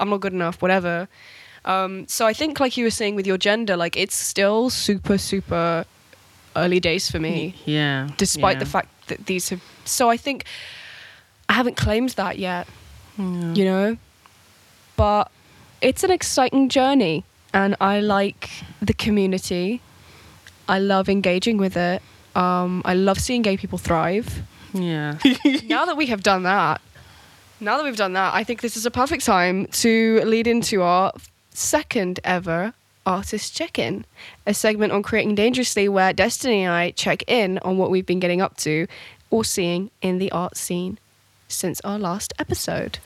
I'm 0.00 0.08
not 0.10 0.20
good 0.20 0.32
enough, 0.32 0.60
whatever. 0.62 1.08
Um, 1.64 2.06
so 2.08 2.26
I 2.26 2.32
think, 2.32 2.58
like 2.60 2.76
you 2.76 2.84
were 2.84 2.90
saying 2.90 3.14
with 3.14 3.26
your 3.26 3.38
gender, 3.38 3.76
like 3.76 3.96
it's 3.96 4.16
still 4.16 4.68
super, 4.70 5.16
super 5.18 5.84
early 6.56 6.80
days 6.80 7.10
for 7.10 7.18
me, 7.18 7.54
Yeah. 7.64 8.08
despite 8.16 8.56
yeah. 8.56 8.60
the 8.60 8.66
fact 8.66 8.88
that 9.08 9.26
these 9.26 9.48
have. 9.50 9.62
So 9.84 10.10
I 10.10 10.16
think 10.16 10.44
I 11.48 11.52
haven't 11.54 11.76
claimed 11.76 12.10
that 12.10 12.38
yet, 12.38 12.66
Yeah. 13.18 13.54
you 13.54 13.64
know? 13.64 13.96
But 14.96 15.30
it's 15.80 16.04
an 16.04 16.10
exciting 16.10 16.68
journey, 16.68 17.24
and 17.54 17.76
I 17.80 18.00
like 18.00 18.50
the 18.80 18.92
community. 18.94 19.80
I 20.68 20.78
love 20.78 21.08
engaging 21.08 21.58
with 21.58 21.76
it. 21.76 22.02
Um, 22.34 22.82
I 22.84 22.94
love 22.94 23.18
seeing 23.20 23.42
gay 23.42 23.56
people 23.56 23.78
thrive. 23.78 24.42
Yeah. 24.72 25.18
now 25.64 25.84
that 25.84 25.96
we 25.96 26.06
have 26.06 26.22
done 26.22 26.42
that, 26.44 26.80
now 27.60 27.76
that 27.76 27.84
we've 27.84 27.96
done 27.96 28.14
that, 28.14 28.34
I 28.34 28.42
think 28.44 28.60
this 28.62 28.76
is 28.76 28.86
a 28.86 28.90
perfect 28.90 29.24
time 29.24 29.66
to 29.66 30.20
lead 30.24 30.46
into 30.46 30.82
our 30.82 31.12
second 31.52 32.20
ever 32.24 32.74
artist 33.04 33.54
check 33.54 33.78
in, 33.78 34.04
a 34.46 34.54
segment 34.54 34.92
on 34.92 35.02
creating 35.02 35.34
dangerously 35.34 35.88
where 35.88 36.12
Destiny 36.12 36.62
and 36.62 36.72
I 36.72 36.90
check 36.92 37.24
in 37.26 37.58
on 37.58 37.78
what 37.78 37.90
we've 37.90 38.06
been 38.06 38.20
getting 38.20 38.40
up 38.40 38.56
to 38.58 38.86
or 39.30 39.44
seeing 39.44 39.90
in 40.02 40.18
the 40.18 40.30
art 40.30 40.56
scene 40.56 40.98
since 41.48 41.80
our 41.82 41.98
last 41.98 42.32
episode. 42.38 42.98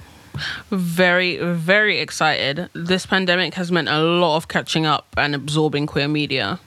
very, 0.70 1.36
very 1.38 1.98
excited. 1.98 2.68
This 2.74 3.06
pandemic 3.06 3.54
has 3.54 3.72
meant 3.72 3.88
a 3.88 4.00
lot 4.00 4.36
of 4.36 4.48
catching 4.48 4.86
up 4.86 5.06
and 5.16 5.34
absorbing 5.34 5.86
queer 5.86 6.08
media. 6.08 6.60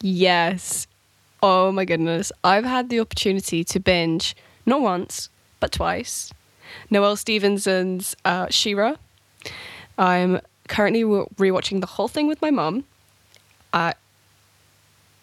Yes. 0.00 0.86
Oh 1.42 1.70
my 1.70 1.84
goodness. 1.84 2.32
I've 2.42 2.64
had 2.64 2.88
the 2.88 3.00
opportunity 3.00 3.62
to 3.64 3.80
binge, 3.80 4.34
not 4.66 4.80
once, 4.80 5.28
but 5.60 5.72
twice, 5.72 6.32
Noelle 6.90 7.16
Stevenson's 7.16 8.16
uh, 8.24 8.46
She-Ra. 8.50 8.96
I'm 9.98 10.40
currently 10.68 11.04
re- 11.04 11.26
rewatching 11.36 11.80
the 11.80 11.86
whole 11.86 12.08
thing 12.08 12.26
with 12.26 12.40
my 12.40 12.50
mum. 12.50 12.84
I 13.72 13.94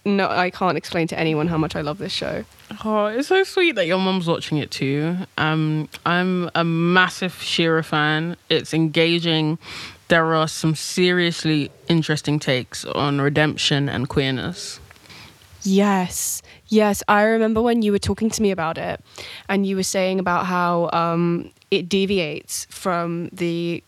no, 0.06 0.30
I 0.30 0.50
can't 0.50 0.78
explain 0.78 1.08
to 1.08 1.20
anyone 1.20 1.48
how 1.48 1.58
much 1.58 1.76
I 1.76 1.82
love 1.82 1.98
this 1.98 2.14
show. 2.14 2.46
Oh, 2.84 3.08
it's 3.08 3.28
so 3.28 3.44
sweet 3.44 3.76
that 3.76 3.86
your 3.86 4.00
mum's 4.00 4.28
watching 4.28 4.58
it 4.58 4.72
too. 4.72 5.18
Um, 5.38 5.90
I'm 6.06 6.50
a 6.56 6.64
massive 6.64 7.42
She-Ra 7.42 7.82
fan. 7.82 8.38
It's 8.50 8.74
engaging. 8.74 9.60
There 10.08 10.34
are 10.34 10.48
some 10.48 10.74
seriously 10.74 11.70
interesting 11.88 12.40
takes 12.40 12.86
on 12.86 13.20
redemption 13.22 13.90
and 13.90 14.08
queerness. 14.08 14.80
Yes, 15.64 16.42
yes. 16.68 17.04
I 17.08 17.24
remember 17.24 17.62
when 17.62 17.82
you 17.82 17.92
were 17.92 18.00
talking 18.00 18.30
to 18.30 18.42
me 18.42 18.52
about 18.52 18.78
it, 18.78 19.02
and 19.50 19.66
you 19.66 19.76
were 19.76 19.84
saying 19.84 20.20
about 20.20 20.46
how 20.46 20.90
um, 20.94 21.52
it 21.70 21.90
deviates 21.90 22.66
from 22.70 23.30
the 23.34 23.84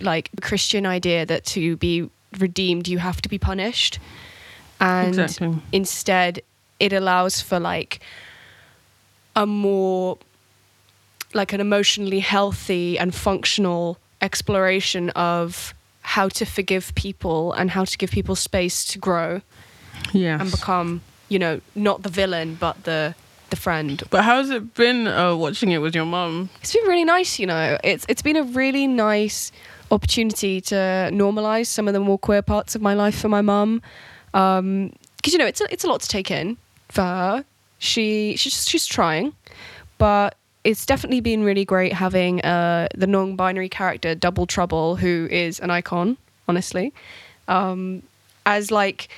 like 0.00 0.30
Christian 0.42 0.86
idea 0.86 1.24
that 1.26 1.44
to 1.46 1.76
be 1.76 2.08
redeemed 2.38 2.86
you 2.88 2.98
have 2.98 3.20
to 3.22 3.28
be 3.28 3.38
punished, 3.38 3.98
and 4.80 5.08
Exactly. 5.08 5.54
instead 5.72 6.42
it 6.78 6.92
allows 6.92 7.40
for 7.40 7.58
like 7.58 8.00
a 9.34 9.46
more 9.46 10.18
like 11.34 11.52
an 11.52 11.60
emotionally 11.60 12.20
healthy 12.20 12.98
and 12.98 13.14
functional 13.14 13.98
exploration 14.22 15.10
of 15.10 15.74
how 16.02 16.28
to 16.28 16.44
forgive 16.46 16.94
people 16.94 17.52
and 17.52 17.70
how 17.70 17.84
to 17.84 17.98
give 17.98 18.10
people 18.10 18.34
space 18.36 18.84
to 18.84 18.98
grow 18.98 19.40
Yes. 20.12 20.40
and 20.40 20.50
become, 20.50 21.00
you 21.28 21.38
know, 21.38 21.60
not 21.74 22.02
the 22.02 22.08
villain 22.08 22.56
but 22.60 22.84
the 22.84 23.14
the 23.50 23.56
friend. 23.56 24.02
but 24.10 24.24
how's 24.24 24.50
it 24.50 24.74
been 24.74 25.06
uh, 25.06 25.34
watching 25.36 25.70
it 25.70 25.78
with 25.78 25.94
your 25.94 26.04
mum? 26.04 26.48
It's 26.62 26.72
been 26.74 26.84
really 26.86 27.04
nice, 27.04 27.38
you 27.38 27.46
know. 27.46 27.78
It's 27.84 28.04
it's 28.08 28.22
been 28.22 28.36
a 28.36 28.42
really 28.42 28.86
nice 28.86 29.52
opportunity 29.90 30.60
to 30.60 30.74
normalize 31.12 31.66
some 31.66 31.88
of 31.88 31.94
the 31.94 32.00
more 32.00 32.18
queer 32.18 32.42
parts 32.42 32.74
of 32.74 32.82
my 32.82 32.94
life 32.94 33.18
for 33.18 33.28
my 33.28 33.42
mum, 33.42 33.82
because 34.32 35.32
you 35.32 35.38
know 35.38 35.46
it's 35.46 35.60
a, 35.60 35.72
it's 35.72 35.84
a 35.84 35.88
lot 35.88 36.00
to 36.00 36.08
take 36.08 36.30
in 36.30 36.56
for 36.88 37.02
her. 37.02 37.44
She 37.78 38.36
she's 38.36 38.68
she's 38.68 38.86
trying, 38.86 39.32
but 39.98 40.34
it's 40.64 40.84
definitely 40.86 41.20
been 41.20 41.44
really 41.44 41.64
great 41.64 41.92
having 41.92 42.40
uh, 42.40 42.88
the 42.96 43.06
non-binary 43.06 43.68
character 43.68 44.14
Double 44.14 44.46
Trouble, 44.46 44.96
who 44.96 45.28
is 45.30 45.60
an 45.60 45.70
icon, 45.70 46.16
honestly, 46.48 46.92
um, 47.46 48.02
as 48.44 48.70
like 48.70 49.08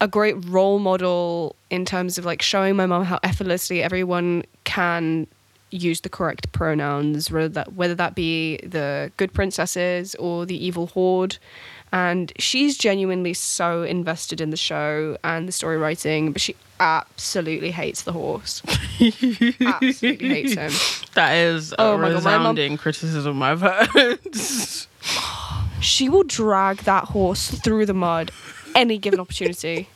a 0.00 0.06
great 0.06 0.36
role 0.46 0.78
model 0.78 1.56
in 1.70 1.84
terms 1.84 2.18
of 2.18 2.24
like 2.24 2.42
showing 2.42 2.76
my 2.76 2.86
mum 2.86 3.04
how 3.04 3.18
effortlessly 3.22 3.82
everyone 3.82 4.44
can 4.64 5.26
use 5.70 6.00
the 6.00 6.08
correct 6.08 6.52
pronouns, 6.52 7.30
whether 7.30 7.48
that 7.48 7.72
whether 7.74 7.94
that 7.94 8.14
be 8.14 8.58
the 8.58 9.12
good 9.16 9.32
princesses 9.32 10.14
or 10.16 10.46
the 10.46 10.64
evil 10.64 10.88
horde. 10.88 11.38
And 11.90 12.32
she's 12.38 12.76
genuinely 12.76 13.32
so 13.32 13.82
invested 13.82 14.42
in 14.42 14.50
the 14.50 14.58
show 14.58 15.16
and 15.24 15.48
the 15.48 15.52
story 15.52 15.78
writing, 15.78 16.32
but 16.32 16.42
she 16.42 16.54
absolutely 16.80 17.70
hates 17.70 18.02
the 18.02 18.12
horse. 18.12 18.62
absolutely 19.60 20.28
hates 20.28 20.54
him. 20.54 20.72
That 21.14 21.32
is 21.32 21.72
a 21.72 21.80
Oh 21.80 21.96
God, 21.96 22.02
my 22.02 22.08
resounding 22.10 22.76
criticism 22.76 23.42
I've 23.42 23.62
heard. 23.62 24.20
She 25.80 26.08
will 26.08 26.22
drag 26.22 26.78
that 26.78 27.04
horse 27.04 27.50
through 27.50 27.86
the 27.86 27.94
mud 27.94 28.30
any 28.74 28.98
given 28.98 29.18
opportunity. 29.18 29.88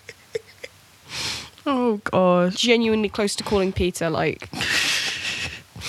oh 1.67 2.01
god. 2.05 2.57
Genuinely 2.57 3.09
close 3.09 3.37
to 3.37 3.45
calling 3.45 3.73
PETA 3.73 4.11
like 4.11 4.49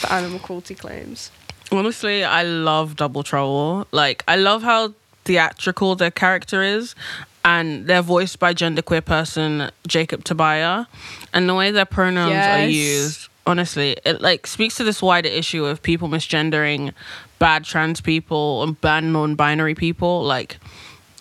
for 0.04 0.14
animal 0.14 0.40
cruelty 0.40 0.76
claims. 0.76 1.32
Honestly, 1.72 2.24
I 2.24 2.44
love 2.44 2.96
Double 2.96 3.24
Trouble. 3.24 3.88
Like, 3.92 4.24
I 4.28 4.36
love 4.36 4.64
how 4.64 4.94
theatrical 5.24 5.96
their 5.96 6.12
character 6.12 6.62
is, 6.62 6.94
and 7.46 7.88
they're 7.88 8.02
voiced 8.02 8.40
by 8.40 8.54
genderqueer 8.54 9.04
person 9.04 9.72
Jacob 9.88 10.24
Tobia, 10.24 10.88
and 11.34 11.48
the 11.48 11.56
way 11.56 11.72
their 11.72 11.86
pronouns 11.86 12.34
are 12.34 12.68
used. 12.68 13.30
Honestly, 13.46 13.98
it 14.06 14.22
like 14.22 14.48
speaks 14.48 14.76
to 14.76 14.84
this 14.86 15.02
wider 15.02 15.28
issue 15.28 15.66
of 15.66 15.82
people 15.82 16.08
misgendering 16.08 16.94
bad 17.40 17.66
trans 17.66 18.00
people 18.00 18.64
and 18.64 18.80
bad 18.80 19.04
non-binary 19.04 19.76
people. 19.76 20.24
Like, 20.24 20.58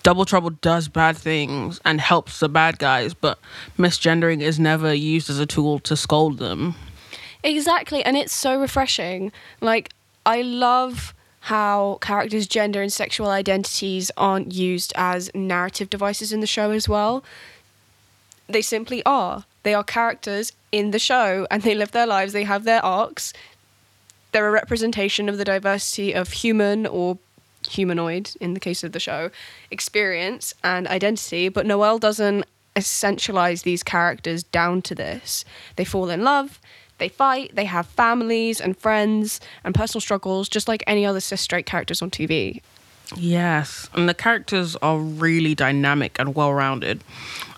Double 0.03 0.25
Trouble 0.25 0.51
does 0.51 0.89
bad 0.89 1.17
things 1.17 1.81
and 1.85 2.01
helps 2.01 2.41
the 2.41 2.49
bad 2.49 2.79
guys, 2.79 3.15
but 3.15 3.39
misgendering 3.79 4.41
is 4.41 4.59
never 4.59 4.93
used 4.93 5.31
as 5.31 5.39
a 5.39 5.47
tool 5.47 5.79
to 5.81 5.97
scold 5.97 6.39
them. 6.39 6.75
Exactly, 7.45 8.05
and 8.05 8.17
it's 8.17 8.33
so 8.33 8.61
refreshing. 8.61 9.33
Like 9.61 9.91
I 10.25 10.43
love 10.43 11.15
how 11.41 11.99
characters' 12.01 12.47
gender 12.47 12.83
and 12.83 12.93
sexual 12.93 13.29
identities 13.29 14.13
aren't 14.17 14.53
used 14.53 14.93
as 14.95 15.31
narrative 15.35 15.91
devices 15.91 16.33
in 16.33 16.41
the 16.41 16.47
show 16.47 16.71
as 16.71 16.89
well. 16.89 17.25
They 18.49 18.63
simply 18.63 19.03
are. 19.05 19.45
They 19.65 19.75
are 19.75 19.83
characters 19.83 20.53
in 20.71 20.93
the 20.93 20.99
show 20.99 21.47
and 21.51 21.63
they 21.63 21.75
live 21.75 21.91
their 21.91 22.07
lives, 22.07 22.33
they 22.33 22.45
have 22.45 22.65
their 22.65 22.85
arcs. 22.85 23.33
They're 24.31 24.49
a 24.49 24.53
representation 24.53 25.29
of 25.29 25.37
the 25.37 25.45
diversity 25.45 26.15
of 26.15 26.31
human 26.31 26.87
or 26.87 27.19
humanoid, 27.69 28.31
in 28.41 28.55
the 28.55 28.61
case 28.61 28.83
of 28.83 28.93
the 28.93 29.01
show, 29.01 29.31
experience 29.71 30.55
and 30.63 30.87
identity. 30.89 31.49
But 31.49 31.67
Noelle 31.67 31.99
doesn't 31.99 32.45
essentialize 32.77 33.63
these 33.63 33.83
characters 33.83 34.43
down 34.43 34.83
to 34.83 34.95
this. 34.95 35.45
They 35.77 35.85
fall 35.85 36.09
in 36.09 36.25
love, 36.25 36.61
they 37.03 37.09
fight, 37.09 37.51
they 37.57 37.65
have 37.65 37.87
families 37.89 38.61
and 38.61 38.79
friends 38.79 39.41
and 39.65 39.75
personal 39.75 40.01
struggles, 40.01 40.49
just 40.49 40.69
like 40.69 40.85
any 40.87 41.05
other 41.05 41.19
cis 41.19 41.41
straight 41.41 41.67
characters 41.67 42.01
on 42.01 42.13
TV. 42.13 42.63
Yes, 43.17 43.91
and 43.93 44.09
the 44.09 44.15
characters 44.15 44.77
are 44.77 44.99
really 44.99 45.57
dynamic 45.57 46.17
and 46.21 46.37
well 46.37 46.55
rounded. 46.55 47.03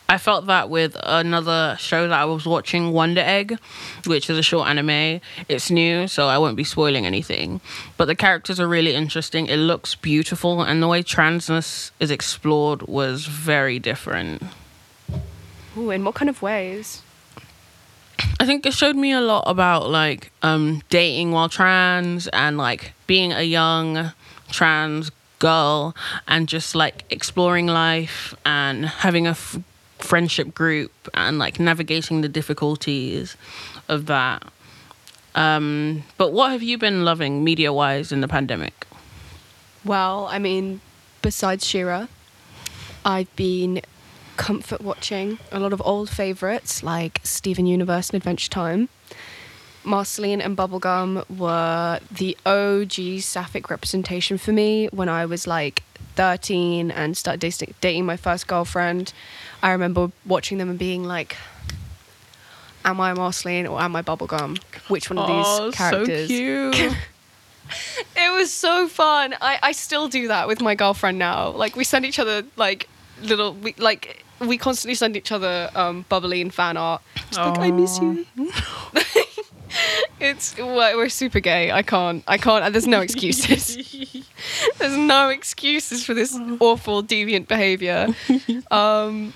I 0.08 0.16
felt 0.16 0.46
that 0.46 0.70
with 0.70 0.96
another 1.02 1.76
show 1.78 2.08
that 2.08 2.18
I 2.18 2.24
was 2.24 2.46
watching, 2.46 2.92
Wonder 2.92 3.20
Egg, 3.20 3.58
which 4.06 4.30
is 4.30 4.38
a 4.38 4.42
short 4.42 4.66
anime. 4.66 5.20
It's 5.46 5.70
new, 5.70 6.08
so 6.08 6.26
I 6.26 6.38
won't 6.38 6.56
be 6.56 6.64
spoiling 6.64 7.04
anything. 7.04 7.60
But 7.98 8.06
the 8.06 8.16
characters 8.16 8.58
are 8.58 8.68
really 8.68 8.94
interesting. 8.94 9.46
It 9.48 9.58
looks 9.58 9.94
beautiful, 9.94 10.62
and 10.62 10.82
the 10.82 10.88
way 10.88 11.02
transness 11.02 11.90
is 12.00 12.10
explored 12.10 12.80
was 12.82 13.26
very 13.26 13.78
different. 13.78 14.42
Ooh, 15.76 15.90
in 15.90 16.02
what 16.02 16.14
kind 16.14 16.30
of 16.30 16.40
ways? 16.40 17.02
I 18.40 18.46
think 18.46 18.66
it 18.66 18.74
showed 18.74 18.96
me 18.96 19.12
a 19.12 19.20
lot 19.20 19.44
about 19.46 19.88
like 19.88 20.30
um, 20.42 20.82
dating 20.90 21.32
while 21.32 21.48
trans 21.48 22.28
and 22.28 22.58
like 22.58 22.92
being 23.06 23.32
a 23.32 23.42
young 23.42 24.12
trans 24.50 25.10
girl 25.38 25.94
and 26.28 26.48
just 26.48 26.74
like 26.74 27.04
exploring 27.10 27.66
life 27.66 28.34
and 28.44 28.86
having 28.86 29.26
a 29.26 29.30
f- 29.30 29.58
friendship 29.98 30.54
group 30.54 30.92
and 31.14 31.38
like 31.38 31.58
navigating 31.58 32.20
the 32.20 32.28
difficulties 32.28 33.36
of 33.88 34.06
that. 34.06 34.42
Um, 35.34 36.04
but 36.16 36.32
what 36.32 36.52
have 36.52 36.62
you 36.62 36.78
been 36.78 37.04
loving 37.04 37.42
media 37.42 37.72
wise 37.72 38.12
in 38.12 38.20
the 38.20 38.28
pandemic? 38.28 38.86
Well, 39.84 40.26
I 40.30 40.38
mean, 40.38 40.80
besides 41.22 41.66
She-Ra, 41.66 42.06
I've 43.04 43.34
been 43.36 43.82
comfort 44.36 44.80
watching 44.80 45.38
a 45.52 45.60
lot 45.60 45.72
of 45.72 45.82
old 45.84 46.10
favourites 46.10 46.82
like 46.82 47.20
Steven 47.22 47.66
Universe 47.66 48.10
and 48.10 48.16
Adventure 48.16 48.50
Time. 48.50 48.88
Marceline 49.84 50.40
and 50.40 50.56
Bubblegum 50.56 51.28
were 51.38 52.00
the 52.10 52.36
OG 52.46 53.20
sapphic 53.20 53.68
representation 53.68 54.38
for 54.38 54.52
me 54.52 54.88
when 54.92 55.08
I 55.08 55.26
was 55.26 55.46
like 55.46 55.82
13 56.16 56.90
and 56.90 57.16
started 57.16 57.74
dating, 57.80 58.06
my 58.06 58.16
first 58.16 58.46
girlfriend. 58.46 59.12
I 59.62 59.72
remember 59.72 60.10
watching 60.24 60.58
them 60.58 60.70
and 60.70 60.78
being 60.78 61.04
like, 61.04 61.36
Am 62.84 63.00
I 63.00 63.14
Marceline 63.14 63.66
or 63.66 63.80
am 63.80 63.96
I 63.96 64.02
Bubblegum? 64.02 64.58
Which 64.88 65.08
one 65.08 65.18
of 65.18 65.26
these 65.26 65.74
characters? 65.74 66.30
Oh, 66.30 66.72
so 66.72 66.72
cute. 66.72 66.96
It 68.16 68.32
was 68.32 68.52
so 68.52 68.88
fun. 68.88 69.34
I, 69.40 69.58
I 69.62 69.72
still 69.72 70.08
do 70.08 70.28
that 70.28 70.48
with 70.48 70.60
my 70.60 70.74
girlfriend 70.74 71.18
now. 71.18 71.50
Like 71.50 71.76
we 71.76 71.84
send 71.84 72.04
each 72.04 72.18
other 72.18 72.44
like 72.56 72.88
little 73.22 73.54
we 73.54 73.74
like 73.78 74.24
we 74.40 74.58
constantly 74.58 74.94
send 74.94 75.16
each 75.16 75.32
other 75.32 75.70
um 75.74 76.04
Bubbline 76.10 76.52
fan 76.52 76.76
art. 76.76 77.02
Just 77.28 77.38
like 77.38 77.58
I 77.58 77.70
miss 77.70 77.98
you. 77.98 78.26
it's 80.20 80.56
we're, 80.56 80.96
we're 80.96 81.08
super 81.08 81.40
gay. 81.40 81.70
I 81.70 81.82
can't. 81.82 82.24
I 82.26 82.38
can't. 82.38 82.72
There's 82.72 82.86
no 82.86 83.00
excuses. 83.00 83.76
there's 84.78 84.96
no 84.96 85.28
excuses 85.28 86.04
for 86.04 86.14
this 86.14 86.36
awful 86.60 87.02
deviant 87.02 87.48
behavior. 87.48 88.08
Um, 88.70 89.32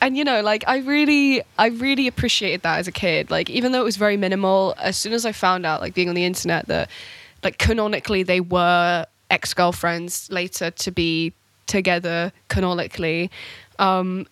and 0.00 0.16
you 0.16 0.24
know, 0.24 0.42
like 0.42 0.64
I 0.66 0.78
really, 0.78 1.42
I 1.58 1.68
really 1.68 2.06
appreciated 2.06 2.62
that 2.62 2.78
as 2.78 2.86
a 2.88 2.92
kid. 2.92 3.30
Like 3.30 3.50
even 3.50 3.72
though 3.72 3.80
it 3.80 3.84
was 3.84 3.96
very 3.96 4.16
minimal, 4.16 4.74
as 4.78 4.96
soon 4.96 5.12
as 5.12 5.26
I 5.26 5.32
found 5.32 5.66
out, 5.66 5.80
like 5.80 5.94
being 5.94 6.08
on 6.08 6.14
the 6.14 6.24
internet, 6.24 6.66
that 6.68 6.88
like 7.42 7.58
canonically 7.58 8.22
they 8.22 8.40
were 8.40 9.06
ex 9.30 9.54
girlfriends 9.54 10.30
later 10.30 10.70
to 10.70 10.90
be 10.90 11.32
together 11.68 12.32
canonically, 12.48 13.30
um, 13.78 14.26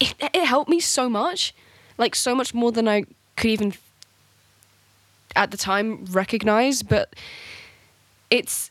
it, 0.00 0.14
it 0.20 0.44
helped 0.44 0.68
me 0.68 0.80
so 0.80 1.08
much, 1.08 1.54
like 1.96 2.14
so 2.14 2.34
much 2.34 2.54
more 2.54 2.72
than 2.72 2.88
I 2.88 3.04
could 3.36 3.50
even 3.50 3.74
at 5.36 5.50
the 5.50 5.56
time 5.56 6.04
recognize. 6.06 6.82
But 6.82 7.14
it's 8.30 8.70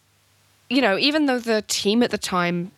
you 0.70 0.82
know, 0.82 0.98
even 0.98 1.26
though 1.28 1.40
the 1.40 1.64
team 1.68 2.04
at 2.04 2.12
the 2.12 2.18
time 2.18 2.72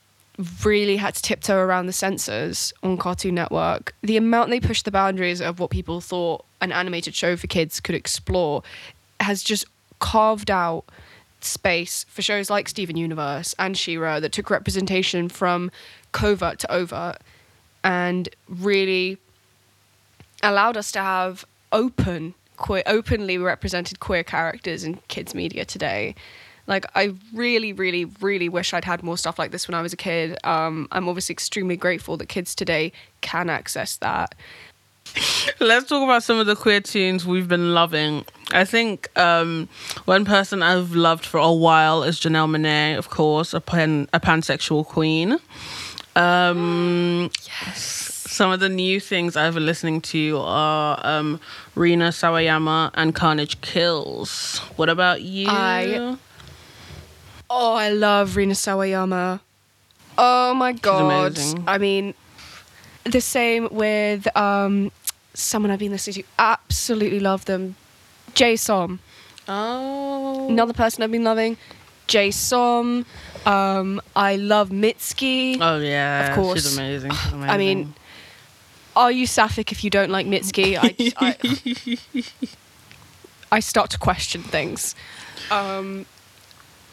really 0.64 0.98
had 0.98 1.16
to 1.16 1.22
tiptoe 1.22 1.58
around 1.58 1.88
the 1.88 1.94
censors 1.94 2.72
on 2.84 2.98
Cartoon 2.98 3.36
Network, 3.36 3.94
the 4.02 4.16
amount 4.16 4.52
they 4.52 4.60
pushed 4.60 4.86
the 4.86 4.92
boundaries 4.92 5.42
of 5.42 5.60
what 5.60 5.70
people 5.70 6.00
thought 6.00 6.46
an 6.62 6.72
animated 6.72 7.16
show 7.16 7.36
for 7.36 7.48
kids 7.48 7.80
could 7.80 7.96
explore 7.96 8.64
has 9.20 9.44
just 9.44 9.66
carved 10.00 10.50
out 10.50 10.86
space 11.42 12.06
for 12.10 12.22
shows 12.22 12.50
like 12.50 12.68
Steven 12.68 12.98
Universe 12.98 13.56
and 13.58 13.78
She-Ra 13.78 14.20
that 14.20 14.32
took 14.32 14.50
representation 14.50 15.30
from 15.30 15.72
covert 16.12 16.60
to 16.60 16.72
overt 16.72 17.18
and 17.84 18.30
really 18.48 19.18
allowed 20.44 20.78
us 20.78 20.92
to 20.94 21.00
have 21.00 21.46
open 21.72 22.34
queer 22.58 22.84
openly 22.86 23.38
represented 23.38 24.00
queer 24.00 24.24
characters 24.24 24.84
in 24.84 25.00
kids 25.08 25.34
media 25.34 25.66
today. 25.66 26.16
Like 26.68 26.86
i 26.94 27.16
really 27.34 27.74
really 27.74 28.06
really 28.06 28.48
wish 28.48 28.74
i'd 28.74 28.86
had 28.86 29.02
more 29.02 29.18
stuff 29.18 29.40
like 29.40 29.50
this 29.50 29.68
when 29.68 29.76
i 29.76 29.82
was 29.82 29.94
a 29.94 29.98
kid. 29.98 30.38
Um, 30.44 30.88
i'm 30.92 31.08
obviously 31.10 31.34
extremely 31.34 31.78
grateful 31.78 32.18
that 32.18 32.28
kids 32.28 32.54
today 32.54 32.92
can 33.22 33.50
access 33.50 33.98
that. 33.98 34.36
Let's 35.60 35.90
talk 35.90 36.04
about 36.04 36.22
some 36.24 36.38
of 36.38 36.46
the 36.46 36.56
queer 36.56 36.82
tunes 36.82 37.26
we've 37.26 37.48
been 37.48 37.74
loving. 37.74 38.26
I 38.52 38.66
think 38.66 39.10
um, 39.18 39.70
one 40.06 40.26
person 40.26 40.64
I've 40.64 40.94
loved 40.96 41.26
for 41.26 41.38
a 41.40 41.52
while 41.52 42.04
is 42.04 42.20
Janelle 42.20 42.50
Monáe, 42.50 42.98
of 42.98 43.10
course, 43.10 43.54
a 43.54 43.62
pan 43.62 44.08
a 44.14 44.20
pansexual 44.20 44.86
queen. 44.86 45.38
Um, 46.16 47.30
yes. 47.46 48.06
Some 48.30 48.52
of 48.52 48.60
the 48.60 48.70
new 48.70 49.00
things 49.00 49.36
I've 49.36 49.54
been 49.56 49.66
listening 49.66 50.02
to 50.02 50.38
are 50.40 51.00
um, 51.06 51.40
Rina 51.76 52.10
Sawayama 52.10 52.92
and 52.94 53.14
Carnage 53.14 53.60
Kills. 53.62 54.60
What 54.76 54.90
about 54.90 55.22
you? 55.22 55.48
I- 55.50 56.18
Oh, 57.52 57.74
I 57.74 57.90
love 57.90 58.36
Rina 58.36 58.54
Sawayama. 58.54 59.40
Oh 60.20 60.54
my 60.54 60.72
god. 60.74 61.40
I 61.66 61.80
mean, 61.80 62.14
the 63.06 63.22
same 63.22 63.70
with 63.72 64.28
um, 64.38 64.92
someone 65.34 65.72
I've 65.72 65.80
been 65.80 65.92
listening 65.92 66.22
to. 66.22 66.30
Absolutely 66.38 67.20
love 67.20 67.46
them. 67.46 67.76
Jay 68.36 68.56
Som. 68.56 69.00
oh, 69.48 70.48
Another 70.50 70.74
person 70.74 71.04
I've 71.04 71.12
been 71.12 71.24
loving. 71.24 71.58
Jay 72.08 72.32
Som. 72.32 73.06
Um, 73.46 74.02
I 74.16 74.36
love 74.36 74.70
Mitski. 74.70 75.58
Oh 75.62 75.80
yeah, 75.80 76.30
Of 76.30 76.36
course. 76.36 76.64
she's 76.64 76.78
amazing. 76.78 77.12
Amazing. 77.32 77.44
I 77.50 77.58
mean, 77.58 77.94
are 78.96 79.12
you 79.12 79.26
sapphic 79.28 79.72
if 79.72 79.84
you 79.84 79.90
don't 79.90 80.10
like 80.10 80.26
Mitski? 80.26 80.78
I, 80.78 80.96
I, 81.18 82.38
I 83.52 83.60
start 83.60 83.90
to 83.92 83.98
question 83.98 84.42
things. 84.44 84.96
Um, 85.52 86.06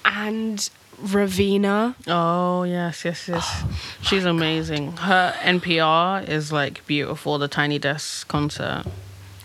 and 0.04 0.70
Raveena. 1.02 1.94
Oh 2.06 2.62
yes, 2.62 3.04
yes, 3.04 3.28
yes. 3.28 3.64
She's 4.02 4.24
amazing. 4.24 4.92
Her 4.98 5.34
NPR 5.42 6.26
is 6.28 6.52
like 6.52 6.86
beautiful. 6.86 7.38
The 7.38 7.48
Tiny 7.48 7.78
Desk 7.78 8.26
concert 8.28 8.84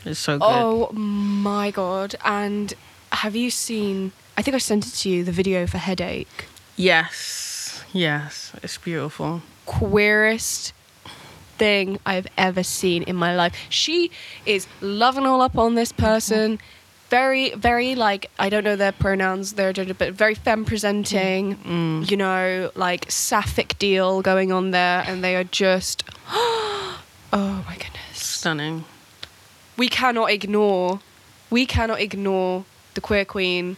is 0.05 0.19
so 0.19 0.37
good. 0.37 0.45
Oh 0.45 0.91
my 0.93 1.71
god! 1.71 2.15
And 2.23 2.73
have 3.11 3.35
you 3.35 3.49
seen? 3.49 4.11
I 4.37 4.41
think 4.41 4.55
I 4.55 4.59
sent 4.59 4.87
it 4.87 4.91
to 4.91 5.09
you. 5.09 5.23
The 5.23 5.31
video 5.31 5.67
for 5.67 5.77
Headache. 5.77 6.45
Yes, 6.75 7.83
yes, 7.93 8.53
it's 8.63 8.77
beautiful. 8.77 9.41
Queerest 9.65 10.73
thing 11.57 11.99
I've 12.07 12.27
ever 12.37 12.63
seen 12.63 13.03
in 13.03 13.15
my 13.15 13.35
life. 13.35 13.53
She 13.69 14.09
is 14.47 14.65
loving 14.81 15.27
all 15.27 15.41
up 15.41 15.57
on 15.57 15.75
this 15.75 15.91
person. 15.91 16.59
Very, 17.09 17.53
very 17.53 17.93
like 17.93 18.31
I 18.39 18.49
don't 18.49 18.63
know 18.63 18.75
their 18.75 18.93
pronouns, 18.93 19.53
their 19.53 19.71
gender, 19.73 19.93
but 19.93 20.13
very 20.13 20.33
femme 20.33 20.65
presenting. 20.65 21.57
Mm. 21.57 22.09
You 22.09 22.17
know, 22.17 22.71
like 22.73 23.11
sapphic 23.11 23.77
deal 23.77 24.21
going 24.21 24.51
on 24.51 24.71
there, 24.71 25.03
and 25.05 25.23
they 25.23 25.35
are 25.35 25.43
just. 25.43 26.03
oh 26.29 27.63
my 27.67 27.75
goodness. 27.75 28.17
Stunning. 28.17 28.85
We 29.81 29.87
cannot 29.87 30.29
ignore 30.29 30.99
we 31.49 31.65
cannot 31.65 31.99
ignore 31.99 32.65
the 32.93 33.01
queer 33.01 33.25
queen 33.25 33.77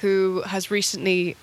who 0.00 0.40
has 0.46 0.70
recently 0.70 1.36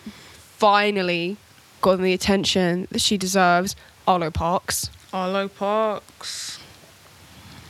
finally 0.57 1.37
gotten 1.81 2.03
the 2.03 2.11
attention 2.11 2.87
that 2.89 3.01
she 3.01 3.17
deserves 3.19 3.75
arlo 4.07 4.31
parks 4.31 4.89
Arlo 5.13 5.47
Parks. 5.47 6.57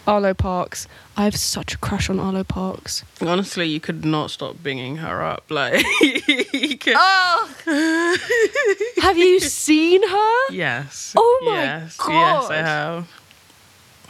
arlo 0.08 0.34
parks 0.34 0.88
i 1.18 1.26
have 1.26 1.36
such 1.36 1.74
a 1.74 1.78
crush 1.78 2.10
on 2.10 2.22
arlo 2.22 2.46
parks 2.46 3.04
Honestly, 3.22 3.68
you 3.68 3.82
could 3.82 4.06
not 4.06 4.32
stop 4.32 4.56
bringing 4.64 4.96
her 5.06 5.22
up. 5.22 5.44
Like, 5.50 5.84
you 6.02 6.78
could- 6.78 6.96
oh 6.96 7.50
have 9.02 9.18
you 9.18 9.42
seen 9.42 10.02
her 10.08 10.54
yes. 10.54 11.14
Oh 11.18 11.42
my 11.46 11.64
yes, 11.64 11.98
Yes, 12.08 12.50
I 12.50 12.56
have. 12.56 13.08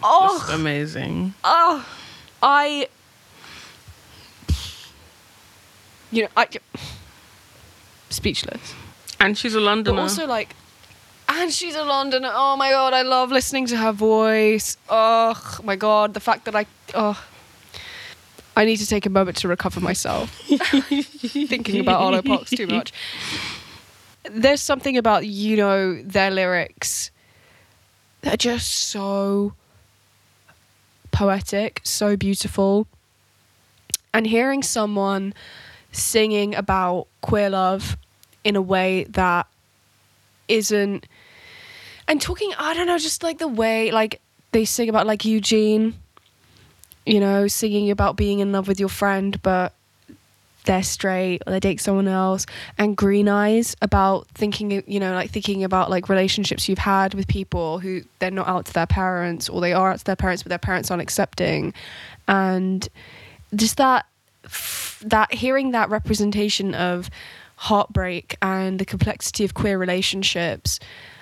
Oh 0.03 0.47
amazing. 0.53 1.33
oh 1.43 1.83
i 2.41 2.88
you 6.12 6.23
know 6.23 6.30
i 6.38 6.47
speechless 8.10 8.73
And 9.19 9.38
she's 9.38 9.54
a 9.54 9.60
Londoner. 9.60 9.97
But 9.97 10.02
also 10.02 10.25
like 10.25 10.56
and 11.32 11.54
she's 11.54 11.75
a 11.75 11.84
Londoner. 11.84 12.32
Oh 12.34 12.56
my 12.58 12.71
god, 12.71 12.93
I 12.93 13.04
love 13.04 13.32
listening 13.32 13.67
to 13.67 13.78
her 13.78 13.91
voice. 13.91 14.78
Oh 14.89 15.60
my 15.63 15.75
god, 15.75 16.15
the 16.15 16.19
fact 16.19 16.45
that 16.45 16.56
I 16.56 16.65
oh 16.95 17.23
I 18.56 18.65
need 18.65 18.78
to 18.78 18.88
take 18.88 19.06
a 19.06 19.10
moment 19.10 19.38
to 19.38 19.47
recover 19.47 19.80
myself. 19.80 20.32
Thinking 21.47 21.80
about 21.80 22.02
Arlo 22.02 22.21
Parks 22.21 22.49
too 22.49 22.67
much. 22.67 22.91
There's 24.30 24.62
something 24.62 24.97
about, 24.97 25.25
you 25.25 25.56
know, 25.56 26.02
their 26.02 26.30
lyrics 26.30 27.10
that 28.21 28.34
are 28.34 28.38
just 28.38 28.69
so 28.89 29.54
poetic, 31.19 31.82
so 31.84 32.15
beautiful. 32.15 32.88
And 34.13 34.25
hearing 34.25 34.63
someone 34.63 35.34
singing 35.91 36.55
about 36.55 37.08
queer 37.19 37.49
love 37.49 37.97
in 38.45 38.55
a 38.55 38.62
way 38.62 39.03
that 39.10 39.45
isn't 40.47 41.05
and 42.08 42.21
talking 42.21 42.51
i 42.58 42.73
don't 42.73 42.88
know 42.88 42.97
just 42.97 43.21
like 43.21 43.38
the 43.38 43.47
way 43.47 43.91
like 43.91 44.21
they 44.51 44.63
sing 44.65 44.88
about 44.88 45.05
like 45.05 45.25
eugene 45.25 45.93
you 47.05 47.19
know 47.19 47.47
singing 47.47 47.91
about 47.91 48.15
being 48.15 48.39
in 48.39 48.51
love 48.51 48.67
with 48.67 48.79
your 48.79 48.89
friend 48.89 49.41
but 49.41 49.73
they're 50.65 50.83
straight 50.83 51.41
or 51.47 51.51
they 51.51 51.59
date 51.59 51.79
someone 51.79 52.07
else 52.07 52.45
and 52.77 52.95
green 52.97 53.29
eyes 53.29 53.75
about 53.81 54.27
thinking 54.29 54.83
you 54.87 54.99
know 54.99 55.13
like 55.13 55.31
thinking 55.31 55.63
about 55.63 55.89
like 55.89 56.09
relationships 56.09 56.67
you've 56.67 56.77
had 56.77 57.13
with 57.13 57.27
people 57.27 57.79
who 57.79 58.01
they're 58.19 58.29
not 58.29 58.47
out 58.47 58.65
to 58.65 58.73
their 58.73 58.85
parents 58.85 59.47
or 59.49 59.61
they 59.61 59.73
are 59.73 59.91
out 59.91 59.99
to 59.99 60.05
their 60.05 60.15
parents 60.15 60.43
but 60.43 60.49
their 60.49 60.59
parents 60.59 60.91
aren't 60.91 61.01
accepting. 61.01 61.73
And 62.27 62.87
just 63.55 63.77
that 63.77 64.05
that 65.01 65.33
hearing 65.33 65.71
that 65.71 65.89
representation 65.89 66.75
of 66.75 67.09
heartbreak 67.55 68.37
and 68.41 68.79
the 68.79 68.85
complexity 68.85 69.43
of 69.43 69.53
queer 69.53 69.77
relationships. 69.77 70.79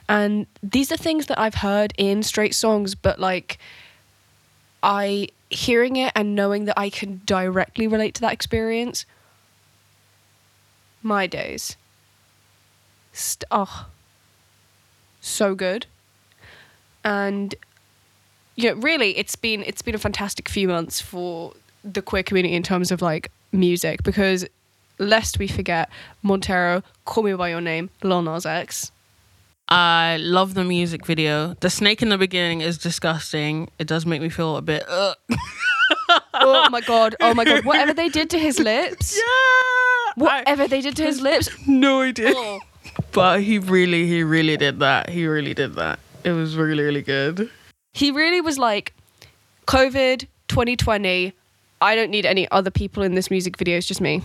And 0.09 0.47
these 0.63 0.91
are 0.91 0.97
things 0.97 1.25
that 1.27 1.39
I've 1.39 1.55
heard 1.55 1.93
in 1.97 2.23
straight 2.23 2.55
songs 2.55 2.95
but 2.95 3.19
like 3.19 3.59
I 4.83 5.29
hearing 5.49 5.95
it 5.95 6.11
and 6.15 6.35
knowing 6.35 6.65
that 6.65 6.77
I 6.77 6.89
can 6.89 7.21
directly 7.25 7.87
relate 7.87 8.15
to 8.15 8.21
that 8.21 8.33
experience 8.33 9.05
my 11.03 11.27
days 11.27 11.75
St- 13.13 13.45
oh 13.51 13.87
so 15.21 15.55
good 15.55 15.85
and 17.03 17.55
know 18.57 18.73
really 18.73 19.17
it's 19.17 19.35
been 19.35 19.63
it's 19.63 19.81
been 19.81 19.95
a 19.95 19.99
fantastic 19.99 20.49
few 20.49 20.67
months 20.67 21.01
for 21.01 21.53
the 21.83 22.01
queer 22.01 22.23
community 22.23 22.55
in 22.55 22.63
terms 22.63 22.91
of 22.91 23.01
like 23.01 23.31
music 23.51 24.03
because 24.03 24.45
lest 24.99 25.39
we 25.39 25.47
forget 25.47 25.89
Montero, 26.23 26.83
Call 27.05 27.23
Me 27.23 27.33
by 27.33 27.49
Your 27.49 27.61
Name, 27.61 27.89
Lil 28.03 28.21
Nas 28.21 28.45
X. 28.45 28.91
I 29.69 30.17
love 30.21 30.53
the 30.53 30.63
music 30.63 31.05
video. 31.05 31.53
The 31.55 31.69
snake 31.69 32.01
in 32.01 32.09
the 32.09 32.17
beginning 32.17 32.61
is 32.61 32.77
disgusting. 32.77 33.69
It 33.79 33.87
does 33.87 34.05
make 34.05 34.21
me 34.21 34.29
feel 34.29 34.55
a 34.55 34.61
bit. 34.61 34.87
Uh. 34.87 35.13
oh 36.35 36.69
my 36.69 36.81
god! 36.81 37.15
Oh 37.19 37.33
my 37.33 37.43
god! 37.43 37.65
Whatever 37.65 37.93
they 37.93 38.07
did 38.07 38.29
to 38.29 38.39
his 38.39 38.59
lips. 38.59 39.17
Yeah. 39.17 40.23
Whatever 40.23 40.67
they 40.67 40.81
did 40.81 40.95
to 40.97 41.03
his 41.03 41.21
lips. 41.21 41.49
No 41.67 42.01
idea. 42.01 42.33
Oh. 42.33 42.59
But 43.11 43.41
he 43.41 43.59
really, 43.59 44.07
he 44.07 44.23
really 44.23 44.55
did 44.57 44.79
that. 44.79 45.09
He 45.09 45.27
really 45.27 45.53
did 45.53 45.75
that. 45.75 45.99
It 46.23 46.31
was 46.31 46.55
really, 46.55 46.83
really 46.83 47.01
good. 47.01 47.49
He 47.93 48.11
really 48.11 48.41
was 48.41 48.57
like, 48.57 48.93
COVID 49.67 50.27
2020. 50.47 51.33
I 51.81 51.95
don't 51.95 52.09
need 52.09 52.25
any 52.25 52.49
other 52.51 52.71
people 52.71 53.03
in 53.03 53.15
this 53.15 53.29
music 53.29 53.57
video. 53.57 53.77
It's 53.77 53.87
just 53.87 54.01
me. 54.01 54.23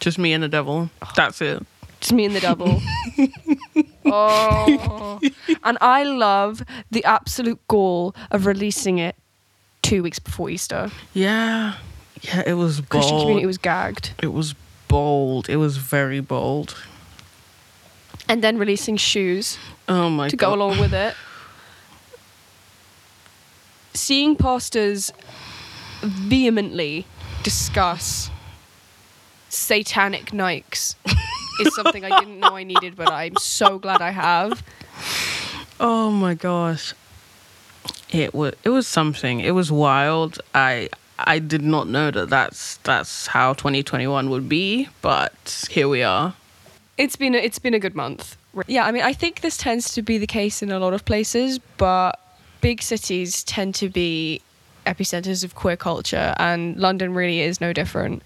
Just 0.00 0.18
me 0.18 0.32
and 0.32 0.42
the 0.42 0.48
devil. 0.48 0.90
That's 1.14 1.40
it. 1.40 1.64
Just 2.00 2.12
me 2.12 2.24
and 2.24 2.34
the 2.34 2.40
devil. 2.40 2.80
oh. 4.06 5.20
And 5.64 5.78
I 5.80 6.02
love 6.04 6.62
the 6.90 7.04
absolute 7.04 7.60
gall 7.68 8.14
of 8.30 8.46
releasing 8.46 8.98
it 8.98 9.16
two 9.82 10.02
weeks 10.02 10.18
before 10.18 10.50
Easter. 10.50 10.90
Yeah. 11.14 11.74
Yeah, 12.22 12.42
it 12.46 12.54
was 12.54 12.80
bold. 12.80 12.88
Christian 12.90 13.18
community 13.20 13.46
was 13.46 13.58
gagged. 13.58 14.12
It 14.22 14.32
was 14.32 14.54
bold. 14.88 15.48
It 15.48 15.56
was 15.56 15.76
very 15.76 16.20
bold. 16.20 16.76
And 18.28 18.42
then 18.42 18.58
releasing 18.58 18.96
shoes 18.96 19.58
Oh 19.88 20.08
my 20.08 20.28
to 20.28 20.36
god. 20.36 20.46
go 20.48 20.54
along 20.54 20.78
with 20.78 20.94
it. 20.94 21.14
Seeing 23.94 24.36
pastors 24.36 25.12
vehemently 26.02 27.06
discuss 27.42 28.30
satanic 29.48 30.26
Nikes 30.30 30.94
is 31.60 31.74
something 31.74 32.04
I 32.04 32.18
didn't 32.20 32.40
know 32.40 32.56
I 32.56 32.64
needed, 32.64 32.96
but 32.96 33.10
I'm 33.10 33.36
so 33.36 33.78
glad 33.78 34.00
I 34.00 34.10
have. 34.10 34.62
Oh 35.80 36.10
my 36.10 36.34
gosh. 36.34 36.94
It 38.10 38.34
was 38.34 38.54
it 38.62 38.68
was 38.68 38.86
something. 38.86 39.40
It 39.40 39.52
was 39.52 39.72
wild. 39.72 40.40
I 40.54 40.88
I 41.18 41.38
did 41.38 41.62
not 41.62 41.88
know 41.88 42.10
that 42.10 42.28
that's 42.28 42.76
that's 42.78 43.28
how 43.28 43.54
2021 43.54 44.30
would 44.30 44.48
be, 44.48 44.88
but 45.00 45.66
here 45.70 45.88
we 45.88 46.02
are. 46.02 46.34
It's 46.98 47.16
been 47.16 47.34
a, 47.34 47.38
it's 47.38 47.58
been 47.58 47.74
a 47.74 47.78
good 47.78 47.94
month. 47.94 48.36
Yeah, 48.66 48.84
I 48.84 48.92
mean, 48.92 49.02
I 49.02 49.14
think 49.14 49.40
this 49.40 49.56
tends 49.56 49.94
to 49.94 50.02
be 50.02 50.18
the 50.18 50.26
case 50.26 50.62
in 50.62 50.70
a 50.70 50.78
lot 50.78 50.92
of 50.92 51.04
places, 51.04 51.58
but 51.78 52.20
big 52.60 52.82
cities 52.82 53.42
tend 53.44 53.74
to 53.76 53.88
be 53.88 54.42
epicenters 54.86 55.42
of 55.42 55.54
queer 55.54 55.76
culture, 55.76 56.34
and 56.38 56.76
London 56.76 57.14
really 57.14 57.40
is 57.40 57.60
no 57.60 57.72
different. 57.72 58.22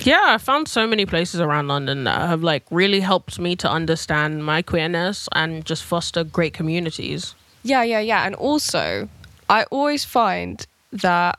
Yeah, 0.00 0.24
I 0.28 0.38
found 0.38 0.68
so 0.68 0.86
many 0.86 1.06
places 1.06 1.40
around 1.40 1.68
London 1.68 2.04
that 2.04 2.28
have 2.28 2.42
like 2.42 2.64
really 2.70 3.00
helped 3.00 3.38
me 3.38 3.56
to 3.56 3.70
understand 3.70 4.44
my 4.44 4.60
queerness 4.60 5.28
and 5.32 5.64
just 5.64 5.84
foster 5.84 6.24
great 6.24 6.52
communities. 6.52 7.34
Yeah, 7.62 7.82
yeah, 7.82 8.00
yeah. 8.00 8.26
And 8.26 8.34
also, 8.34 9.08
I 9.48 9.64
always 9.64 10.04
find 10.04 10.66
that 10.92 11.38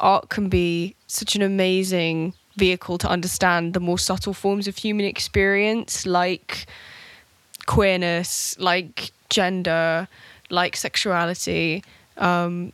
art 0.00 0.28
can 0.28 0.48
be 0.48 0.96
such 1.06 1.36
an 1.36 1.42
amazing 1.42 2.34
vehicle 2.56 2.98
to 2.98 3.08
understand 3.08 3.72
the 3.72 3.80
more 3.80 3.98
subtle 3.98 4.34
forms 4.34 4.68
of 4.68 4.76
human 4.76 5.06
experience, 5.06 6.04
like 6.04 6.66
queerness, 7.66 8.58
like 8.58 9.12
gender, 9.30 10.08
like 10.50 10.76
sexuality. 10.76 11.82
Um, 12.18 12.72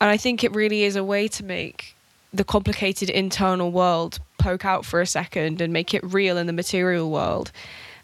and 0.00 0.10
I 0.10 0.16
think 0.16 0.44
it 0.44 0.54
really 0.54 0.84
is 0.84 0.96
a 0.96 1.04
way 1.04 1.28
to 1.28 1.44
make 1.44 1.96
the 2.32 2.44
complicated 2.44 3.10
internal 3.10 3.70
world 3.70 4.18
poke 4.44 4.66
out 4.66 4.84
for 4.84 5.00
a 5.00 5.06
second 5.06 5.62
and 5.62 5.72
make 5.72 5.94
it 5.94 6.04
real 6.04 6.36
in 6.36 6.46
the 6.46 6.52
material 6.52 7.10
world. 7.10 7.50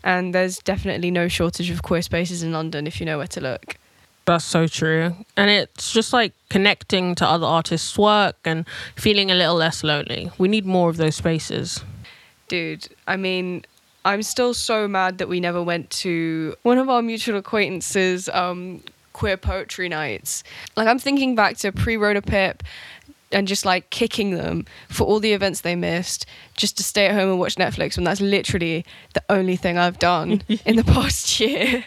And 0.03 0.35
there's 0.35 0.59
definitely 0.59 1.11
no 1.11 1.29
shortage 1.29 1.69
of 1.69 1.83
queer 1.83 2.01
spaces 2.01 2.43
in 2.43 2.51
London 2.51 2.87
if 2.87 2.99
you 2.99 3.05
know 3.05 3.19
where 3.19 3.27
to 3.27 3.41
look. 3.43 3.77
That's 4.25 4.45
so 4.45 4.67
true. 4.67 5.15
And 5.37 5.51
it's 5.51 5.93
just 5.93 6.15
like 6.15 6.33
connecting 6.49 7.15
to 7.17 7.27
other 7.27 7.45
artists' 7.45 7.99
work 7.99 8.37
and 8.47 8.65
feeling 8.97 9.31
a 9.31 9.35
little 9.35 9.57
less 9.57 9.85
lonely. 9.85 10.31
We 10.39 10.49
need 10.49 10.65
more 10.65 10.89
of 10.89 10.97
those 10.97 11.17
spaces. 11.17 11.85
Dude, 12.49 12.89
I 13.07 13.19
mean, 13.19 13.67
I'm 14.07 14.23
still 14.23 14.55
so 14.55 14.89
mad 14.89 15.19
that 15.19 15.29
we 15.29 15.41
never 15.41 15.63
went 15.63 15.91
to 16.05 16.55
one 16.63 16.79
of 16.79 16.89
our 16.89 17.03
mutual 17.03 17.37
acquaintances' 17.37 18.31
um, 18.31 18.83
queer 19.13 19.37
poetry 19.37 19.91
nights. 19.91 20.43
Like, 20.75 20.89
I'm 20.89 20.99
thinking 20.99 21.35
back 21.35 21.59
to 21.59 21.71
pre 21.71 21.99
Rona 21.99 22.23
Pip 22.23 22.63
and 23.33 23.47
just 23.47 23.65
like 23.65 23.91
kicking 23.91 24.33
them 24.33 24.65
for 24.89 25.07
all 25.07 25.21
the 25.21 25.33
events 25.33 25.61
they 25.61 25.77
missed 25.77 26.27
just 26.57 26.77
to 26.77 26.83
stay 26.83 27.07
at 27.07 27.15
home 27.15 27.31
and 27.31 27.39
watch 27.39 27.57
Netflix 27.57 27.97
when 27.97 28.05
that's 28.05 28.21
literally 28.21 28.85
the 29.15 29.23
only 29.29 29.57
thing 29.57 29.79
I've 29.79 29.99
done 29.99 30.43
in 30.67 30.77
the 30.77 30.85
past 30.85 31.41
year. 31.41 31.85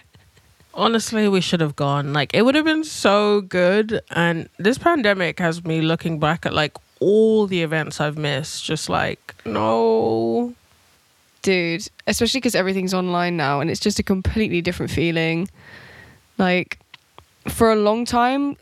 Honestly, 0.76 1.28
we 1.28 1.42
should 1.42 1.62
have 1.62 1.76
gone. 1.76 2.14
Like, 2.14 2.34
it 2.34 2.44
would 2.44 2.56
have 2.56 2.66
been 2.66 2.84
so 2.84 3.42
good. 3.42 4.02
And 4.10 4.50
this 4.58 4.78
pandemic 4.78 5.40
has 5.40 5.64
me 5.64 5.82
looking 5.82 6.20
back 6.20 6.46
at 6.46 6.54
like 6.54 6.78
all 7.00 7.46
the 7.46 7.62
events 7.62 8.00
I've 8.00 8.18
missed, 8.18 8.64
just 8.64 8.90
like, 8.90 9.36
no. 9.46 10.54
Dude, 11.44 11.88
especially 12.08 12.40
because 12.40 12.56
everything's 12.56 12.94
online 12.94 13.38
now 13.38 13.60
and 13.60 13.70
it's 13.70 13.82
just 13.82 14.00
a 14.00 14.04
completely 14.04 14.62
different 14.62 14.92
feeling. 14.92 15.50
Like, 16.38 16.80
for 17.50 17.72
a 17.72 17.76
long 17.76 18.06
time, 18.06 18.58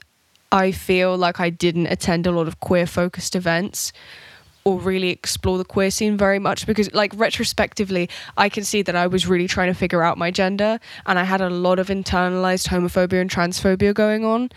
I 0.51 0.71
feel 0.71 1.17
like 1.17 1.39
I 1.39 1.49
didn't 1.49 1.87
attend 1.87 2.27
a 2.27 2.31
lot 2.31 2.47
of 2.47 2.59
queer 2.59 2.85
focused 2.85 3.35
events 3.35 3.93
or 4.63 4.79
really 4.79 5.09
explore 5.09 5.57
the 5.57 5.65
queer 5.65 5.89
scene 5.89 6.17
very 6.17 6.37
much 6.37 6.67
because 6.67 6.93
like 6.93 7.11
retrospectively 7.15 8.09
I 8.37 8.47
can 8.47 8.63
see 8.63 8.83
that 8.83 8.95
I 8.95 9.07
was 9.07 9.27
really 9.27 9.47
trying 9.47 9.69
to 9.69 9.73
figure 9.73 10.03
out 10.03 10.17
my 10.17 10.29
gender 10.29 10.79
and 11.07 11.17
I 11.17 11.23
had 11.23 11.41
a 11.41 11.49
lot 11.49 11.79
of 11.79 11.87
internalized 11.87 12.67
homophobia 12.67 13.21
and 13.21 13.29
transphobia 13.29 13.93
going 13.93 14.23
on. 14.23 14.49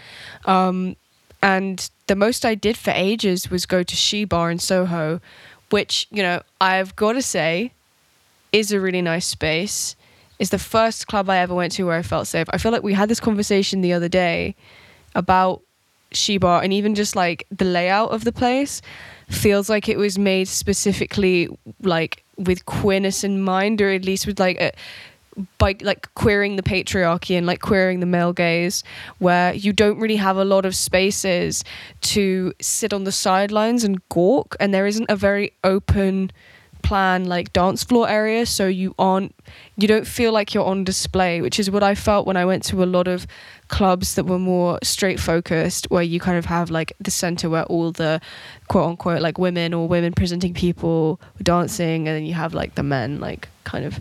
Um, 0.45 0.97
and 1.43 1.91
the 2.07 2.17
most 2.17 2.45
I 2.45 2.55
did 2.55 2.77
for 2.77 2.91
ages 2.91 3.51
was 3.51 3.65
go 3.65 3.83
to 3.83 3.97
She 3.97 4.25
Bar 4.25 4.51
in 4.51 4.59
Soho 4.59 5.21
which 5.71 6.07
you 6.11 6.23
know 6.23 6.41
I've 6.61 6.95
got 6.97 7.13
to 7.15 7.23
say 7.23 7.73
is 8.53 8.71
a 8.71 8.81
really 8.81 9.03
nice 9.03 9.27
space. 9.27 9.97
Is 10.39 10.51
the 10.51 10.59
first 10.59 11.07
club 11.07 11.31
I 11.31 11.39
ever 11.39 11.55
went 11.55 11.73
to 11.73 11.85
where 11.85 11.97
I 11.97 12.03
felt 12.03 12.27
safe. 12.27 12.47
I 12.51 12.59
feel 12.59 12.73
like 12.73 12.83
we 12.83 12.93
had 12.93 13.09
this 13.09 13.21
conversation 13.21 13.81
the 13.81 13.93
other 13.93 14.09
day 14.09 14.55
about 15.15 15.63
She 16.15 16.39
Bar 16.39 16.63
and 16.63 16.73
even 16.73 16.95
just 16.95 17.17
like 17.17 17.47
the 17.51 17.65
layout 17.65 18.11
of 18.11 18.25
the 18.25 18.33
place 18.33 18.83
feels 19.29 19.69
like 19.69 19.89
it 19.89 19.99
was 19.99 20.19
made 20.19 20.49
specifically 20.49 21.49
like 21.83 22.25
with 22.37 22.67
queerness 22.67 23.25
in 23.25 23.43
mind 23.43 23.81
or 23.81 23.89
at 23.91 24.05
least 24.05 24.27
with 24.27 24.39
like 24.39 24.61
a, 24.61 24.73
by 25.59 25.75
like 25.81 26.13
queering 26.15 26.57
the 26.57 26.63
patriarchy 26.63 27.37
and 27.37 27.47
like 27.47 27.61
queering 27.61 28.01
the 28.01 28.07
male 28.07 28.33
gaze 28.33 28.85
where 29.19 29.53
you 29.55 29.73
don't 29.73 29.99
really 29.99 30.17
have 30.17 30.37
a 30.37 30.45
lot 30.45 30.65
of 30.65 30.75
spaces 30.75 31.65
to 32.01 32.53
sit 32.61 32.93
on 32.93 33.05
the 33.05 33.13
sidelines 33.13 33.83
and 33.85 34.07
gawk 34.09 34.57
and 34.61 34.73
there 34.73 34.87
isn't 34.87 35.07
a 35.09 35.17
very 35.17 35.53
open 35.65 36.31
plan 36.83 37.25
like 37.25 37.53
dance 37.55 37.83
floor 37.83 38.09
area 38.09 38.45
so 38.45 38.67
you 38.67 38.95
aren't 38.99 39.35
you 39.77 39.89
don't 39.89 40.07
feel 40.07 40.33
like 40.33 40.53
you're 40.53 40.67
on 40.67 40.85
display 40.85 41.41
which 41.41 41.59
is 41.59 41.71
what 41.71 41.83
i 41.83 41.95
felt 41.95 42.27
when 42.27 42.37
i 42.37 42.45
went 42.45 42.63
to 42.63 42.83
a 42.83 42.85
lot 42.85 43.09
of 43.09 43.27
clubs 43.75 44.15
that 44.15 44.25
were 44.25 44.39
more 44.39 44.79
straight 44.85 45.19
focused 45.19 45.91
where 45.91 46.03
you 46.03 46.21
kind 46.21 46.39
of 46.39 46.45
have 46.45 46.71
like 46.71 46.93
the 47.01 47.11
center 47.11 47.51
where 47.51 47.65
all 47.65 47.91
the 47.91 48.21
quote 48.69 48.89
unquote 48.89 49.21
like 49.21 49.37
women 49.37 49.75
or 49.75 49.89
women 49.89 50.13
presenting 50.13 50.55
people 50.55 51.21
were 51.37 51.43
dancing 51.43 52.07
and 52.07 52.17
then 52.17 52.25
you 52.25 52.35
have 52.35 52.55
like 52.55 52.77
the 52.77 52.85
men 52.85 53.19
like 53.19 53.49
kind 53.65 53.85
of 53.85 53.99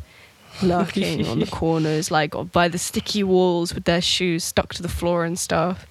lurking 0.62 1.26
on 1.26 1.40
the 1.40 1.48
corners 1.62 2.12
like 2.12 2.36
by 2.52 2.68
the 2.68 2.78
sticky 2.78 3.24
walls 3.24 3.74
with 3.74 3.86
their 3.86 4.00
shoes 4.00 4.44
stuck 4.44 4.76
to 4.76 4.84
the 4.84 4.88
floor 5.00 5.26
and 5.26 5.40
stuff 5.40 5.88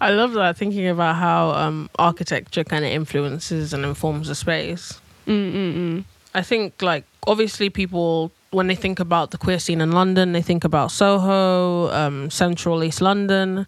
I 0.00 0.10
love 0.10 0.32
that, 0.32 0.56
thinking 0.56 0.88
about 0.88 1.14
how 1.14 1.50
um, 1.50 1.88
architecture 1.96 2.64
kind 2.64 2.84
of 2.84 2.90
influences 2.90 3.72
and 3.72 3.84
informs 3.84 4.26
the 4.26 4.34
space. 4.34 5.00
Mm-mm-mm. 5.28 6.04
I 6.34 6.42
think 6.42 6.82
like 6.82 7.04
obviously 7.28 7.70
people 7.70 8.32
when 8.52 8.66
they 8.66 8.74
think 8.74 9.00
about 9.00 9.30
the 9.30 9.38
queer 9.38 9.58
scene 9.58 9.80
in 9.80 9.92
London, 9.92 10.32
they 10.32 10.42
think 10.42 10.62
about 10.62 10.92
Soho, 10.92 11.90
um, 11.90 12.30
Central 12.30 12.84
East 12.84 13.00
London, 13.00 13.66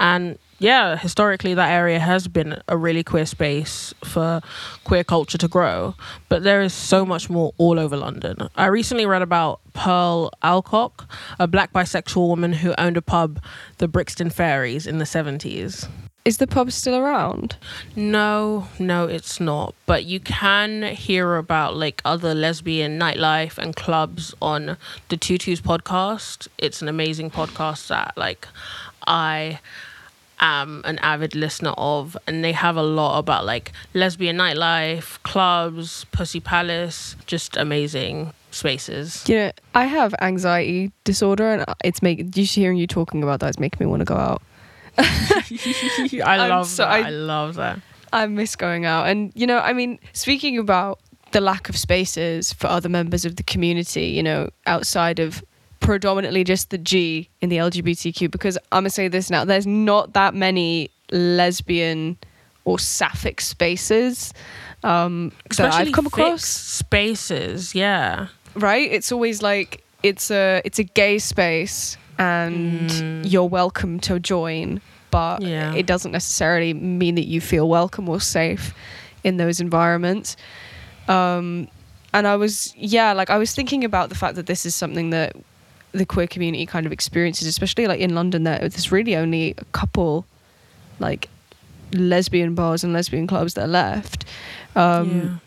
and 0.00 0.38
yeah, 0.58 0.96
historically 0.96 1.54
that 1.54 1.70
area 1.70 1.98
has 1.98 2.28
been 2.28 2.62
a 2.68 2.76
really 2.76 3.02
queer 3.02 3.26
space 3.26 3.92
for 4.04 4.40
queer 4.84 5.02
culture 5.02 5.36
to 5.36 5.48
grow. 5.48 5.94
But 6.28 6.44
there 6.44 6.62
is 6.62 6.72
so 6.72 7.04
much 7.04 7.28
more 7.28 7.52
all 7.58 7.80
over 7.80 7.96
London. 7.96 8.48
I 8.56 8.66
recently 8.66 9.04
read 9.04 9.22
about 9.22 9.60
Pearl 9.74 10.30
Alcock, 10.42 11.10
a 11.38 11.48
black 11.48 11.72
bisexual 11.72 12.28
woman 12.28 12.52
who 12.52 12.74
owned 12.78 12.96
a 12.96 13.02
pub, 13.02 13.42
the 13.78 13.88
Brixton 13.88 14.30
Fairies, 14.30 14.86
in 14.86 14.98
the 14.98 15.06
seventies. 15.06 15.88
Is 16.24 16.38
the 16.38 16.46
pub 16.46 16.70
still 16.70 16.96
around 16.96 17.56
No, 17.96 18.68
no, 18.78 19.06
it's 19.06 19.40
not. 19.40 19.74
But 19.86 20.04
you 20.04 20.20
can 20.20 20.82
hear 20.94 21.36
about 21.36 21.76
like 21.76 22.00
other 22.04 22.34
lesbian 22.34 22.98
nightlife 22.98 23.58
and 23.58 23.74
clubs 23.74 24.34
on 24.40 24.76
the 25.08 25.16
Tutus 25.16 25.60
podcast. 25.60 26.48
It's 26.58 26.82
an 26.82 26.88
amazing 26.88 27.30
podcast 27.30 27.88
that 27.88 28.16
like 28.16 28.46
I 29.06 29.60
am 30.42 30.82
an 30.84 30.98
avid 30.98 31.34
listener 31.34 31.72
of, 31.78 32.16
and 32.26 32.44
they 32.44 32.52
have 32.52 32.76
a 32.76 32.82
lot 32.82 33.18
about 33.18 33.44
like 33.44 33.72
lesbian 33.94 34.36
nightlife, 34.36 35.22
clubs, 35.22 36.04
Pussy 36.12 36.40
Palace, 36.40 37.16
just 37.26 37.56
amazing 37.56 38.32
spaces. 38.50 39.24
You 39.28 39.36
know, 39.36 39.52
I 39.74 39.86
have 39.86 40.14
anxiety 40.20 40.92
disorder, 41.04 41.52
and 41.52 41.64
it's 41.84 42.02
making 42.02 42.30
just 42.30 42.54
hearing 42.54 42.76
you 42.76 42.86
talking 42.86 43.22
about 43.22 43.40
that 43.40 43.50
is 43.50 43.58
making 43.58 43.84
me 43.84 43.90
want 43.90 44.00
to 44.00 44.04
go 44.04 44.16
out. 44.16 44.42
I 44.98 46.46
love 46.48 46.66
so- 46.66 46.82
that. 46.84 46.90
I- 46.90 47.06
I 47.06 47.10
love 47.10 47.54
that. 47.56 47.80
I 48.14 48.26
miss 48.26 48.56
going 48.56 48.84
out. 48.84 49.08
And, 49.08 49.32
you 49.34 49.46
know, 49.46 49.58
I 49.58 49.72
mean, 49.72 49.98
speaking 50.12 50.58
about 50.58 50.98
the 51.30 51.40
lack 51.40 51.70
of 51.70 51.76
spaces 51.78 52.52
for 52.52 52.66
other 52.66 52.90
members 52.90 53.24
of 53.24 53.36
the 53.36 53.42
community, 53.42 54.08
you 54.08 54.22
know, 54.22 54.50
outside 54.66 55.18
of 55.18 55.42
predominantly 55.80 56.44
just 56.44 56.68
the 56.68 56.76
G 56.76 57.30
in 57.40 57.48
the 57.48 57.56
LGBTQ, 57.56 58.30
because 58.30 58.58
I'm 58.70 58.82
going 58.82 58.84
to 58.84 58.90
say 58.90 59.08
this 59.08 59.30
now 59.30 59.46
there's 59.46 59.66
not 59.66 60.12
that 60.12 60.34
many 60.34 60.90
lesbian 61.10 62.18
or 62.66 62.78
sapphic 62.78 63.40
spaces 63.40 64.34
um, 64.84 65.32
that 65.56 65.72
I've 65.72 65.92
come 65.92 66.06
across. 66.06 66.44
spaces. 66.44 67.74
Yeah. 67.74 68.28
right 68.54 68.92
it's 68.92 69.10
always 69.10 69.40
like 69.42 69.82
it's 70.02 70.30
a 70.30 70.60
it's 70.66 70.78
a 70.78 70.84
gay 70.84 71.18
space 71.18 71.96
and 72.22 73.26
you're 73.32 73.48
welcome 73.60 73.98
to 74.00 74.18
join 74.20 74.80
but 75.10 75.42
Yeah. 75.42 75.74
it 75.74 75.84
doesn't 75.86 76.12
necessarily 76.12 76.72
mean 76.72 77.14
that 77.16 77.26
you 77.26 77.40
feel 77.40 77.68
welcome 77.68 78.08
or 78.08 78.18
safe 78.20 78.72
in 79.24 79.36
those 79.36 79.60
environments. 79.60 80.36
Um 81.08 81.68
and 82.14 82.26
i 82.26 82.36
was 82.36 82.74
yeah 82.76 83.12
like 83.20 83.30
i 83.30 83.38
was 83.38 83.54
thinking 83.54 83.84
about 83.84 84.08
the 84.10 84.14
fact 84.14 84.34
that 84.36 84.46
this 84.46 84.66
is 84.66 84.74
something 84.74 85.10
that 85.10 85.34
the 85.92 86.04
queer 86.04 86.26
community 86.26 86.66
kind 86.66 86.84
of 86.86 86.92
experiences 86.92 87.46
especially 87.48 87.86
like 87.86 88.00
in 88.00 88.14
london 88.14 88.44
there 88.44 88.58
there's 88.58 88.92
really 88.92 89.16
only 89.16 89.54
a 89.58 89.64
couple 89.72 90.26
like 90.98 91.28
lesbian 91.94 92.54
bars 92.54 92.84
and 92.84 92.92
lesbian 92.92 93.26
clubs 93.26 93.54
that 93.54 93.64
are 93.64 93.74
left. 93.84 94.24
Um 94.76 95.40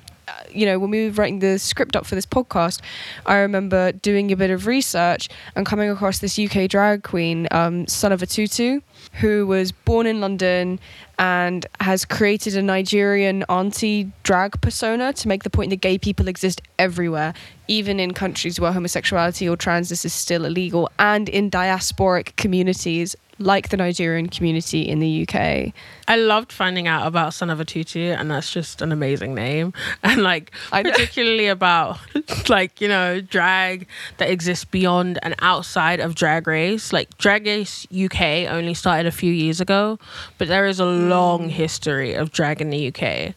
you 0.51 0.65
know, 0.65 0.79
when 0.79 0.89
we 0.89 1.05
were 1.05 1.11
writing 1.11 1.39
the 1.39 1.59
script 1.59 1.95
up 1.95 2.05
for 2.05 2.15
this 2.15 2.25
podcast, 2.25 2.81
I 3.25 3.38
remember 3.38 3.91
doing 3.91 4.31
a 4.31 4.35
bit 4.35 4.49
of 4.49 4.67
research 4.67 5.29
and 5.55 5.65
coming 5.65 5.89
across 5.89 6.19
this 6.19 6.39
UK 6.39 6.69
drag 6.69 7.03
queen, 7.03 7.47
um, 7.51 7.88
Son 7.88 8.11
of 8.11 8.21
a 8.21 8.25
Tutu, 8.25 8.81
who 9.13 9.47
was 9.47 9.71
born 9.71 10.07
in 10.07 10.21
London 10.21 10.79
and 11.17 11.65
has 11.79 12.03
created 12.03 12.57
a 12.57 12.61
Nigerian 12.61 13.43
auntie 13.43 14.11
drag 14.23 14.59
persona 14.61 15.13
to 15.13 15.27
make 15.27 15.43
the 15.43 15.49
point 15.49 15.69
that 15.69 15.77
gay 15.77 15.97
people 15.97 16.27
exist 16.27 16.61
everywhere, 16.77 17.33
even 17.67 17.99
in 17.99 18.13
countries 18.13 18.59
where 18.59 18.71
homosexuality 18.71 19.47
or 19.47 19.55
transness 19.55 20.03
is 20.03 20.13
still 20.13 20.45
illegal, 20.45 20.89
and 20.99 21.29
in 21.29 21.49
diasporic 21.49 22.35
communities 22.35 23.15
like 23.38 23.69
the 23.69 23.78
Nigerian 23.78 24.30
community 24.30 24.82
in 24.82 25.00
the 25.00 25.28
UK. 25.28 25.74
I 26.08 26.15
loved 26.15 26.52
finding 26.52 26.88
out 26.88 27.06
about 27.06 27.34
Son 27.34 27.50
of 27.50 27.60
a 27.60 27.65
Tutu, 27.65 28.12
and 28.12 28.32
that's 28.32 28.52
just 28.52 28.82
an 28.82 28.91
amazing 28.91 29.34
name. 29.36 29.74
And 30.04 30.21
like, 30.21 30.52
I 30.71 30.84
particularly 30.84 31.48
about 31.48 31.98
like 32.50 32.80
you 32.80 32.88
know 32.88 33.21
drag 33.21 33.88
that 34.17 34.30
exists 34.30 34.63
beyond 34.63 35.19
and 35.24 35.36
outside 35.39 36.00
of 36.00 36.15
Drag 36.15 36.48
Race. 36.48 36.93
Like 36.93 37.17
Drag 37.17 37.45
Race 37.45 37.88
UK 37.91 38.48
only 38.50 38.74
started 38.74 39.08
a 39.08 39.12
few 39.12 39.32
years 39.32 39.60
ago, 39.60 39.98
but 40.38 40.48
there 40.48 40.67
is 40.67 40.80
a 40.80 40.86
long 40.86 41.48
mm. 41.48 41.52
history 41.52 42.13
of 42.13 42.32
drag 42.32 42.62
in 42.62 42.69
the 42.69 42.88
UK, 42.88 43.34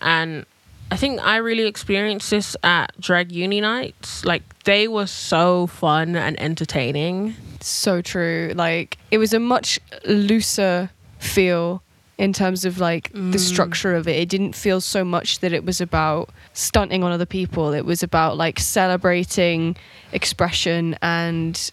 and 0.00 0.46
I 0.92 0.96
think 0.96 1.22
I 1.22 1.38
really 1.38 1.64
experienced 1.64 2.28
this 2.28 2.54
at 2.62 2.92
drag 3.00 3.32
uni 3.32 3.62
nights. 3.62 4.26
Like 4.26 4.42
they 4.64 4.88
were 4.88 5.06
so 5.06 5.66
fun 5.66 6.16
and 6.16 6.38
entertaining. 6.38 7.34
so 7.60 8.02
true. 8.02 8.52
Like 8.54 8.98
it 9.10 9.16
was 9.16 9.32
a 9.32 9.40
much 9.40 9.80
looser 10.04 10.90
feel 11.18 11.82
in 12.18 12.34
terms 12.34 12.66
of 12.66 12.78
like 12.78 13.10
the 13.12 13.18
mm. 13.18 13.38
structure 13.38 13.94
of 13.94 14.06
it. 14.06 14.16
It 14.16 14.28
didn't 14.28 14.54
feel 14.54 14.82
so 14.82 15.02
much 15.02 15.38
that 15.38 15.54
it 15.54 15.64
was 15.64 15.80
about 15.80 16.28
stunting 16.52 17.02
on 17.02 17.10
other 17.10 17.24
people. 17.24 17.72
It 17.72 17.86
was 17.86 18.02
about 18.02 18.36
like 18.36 18.60
celebrating 18.60 19.76
expression 20.12 20.98
and 21.00 21.72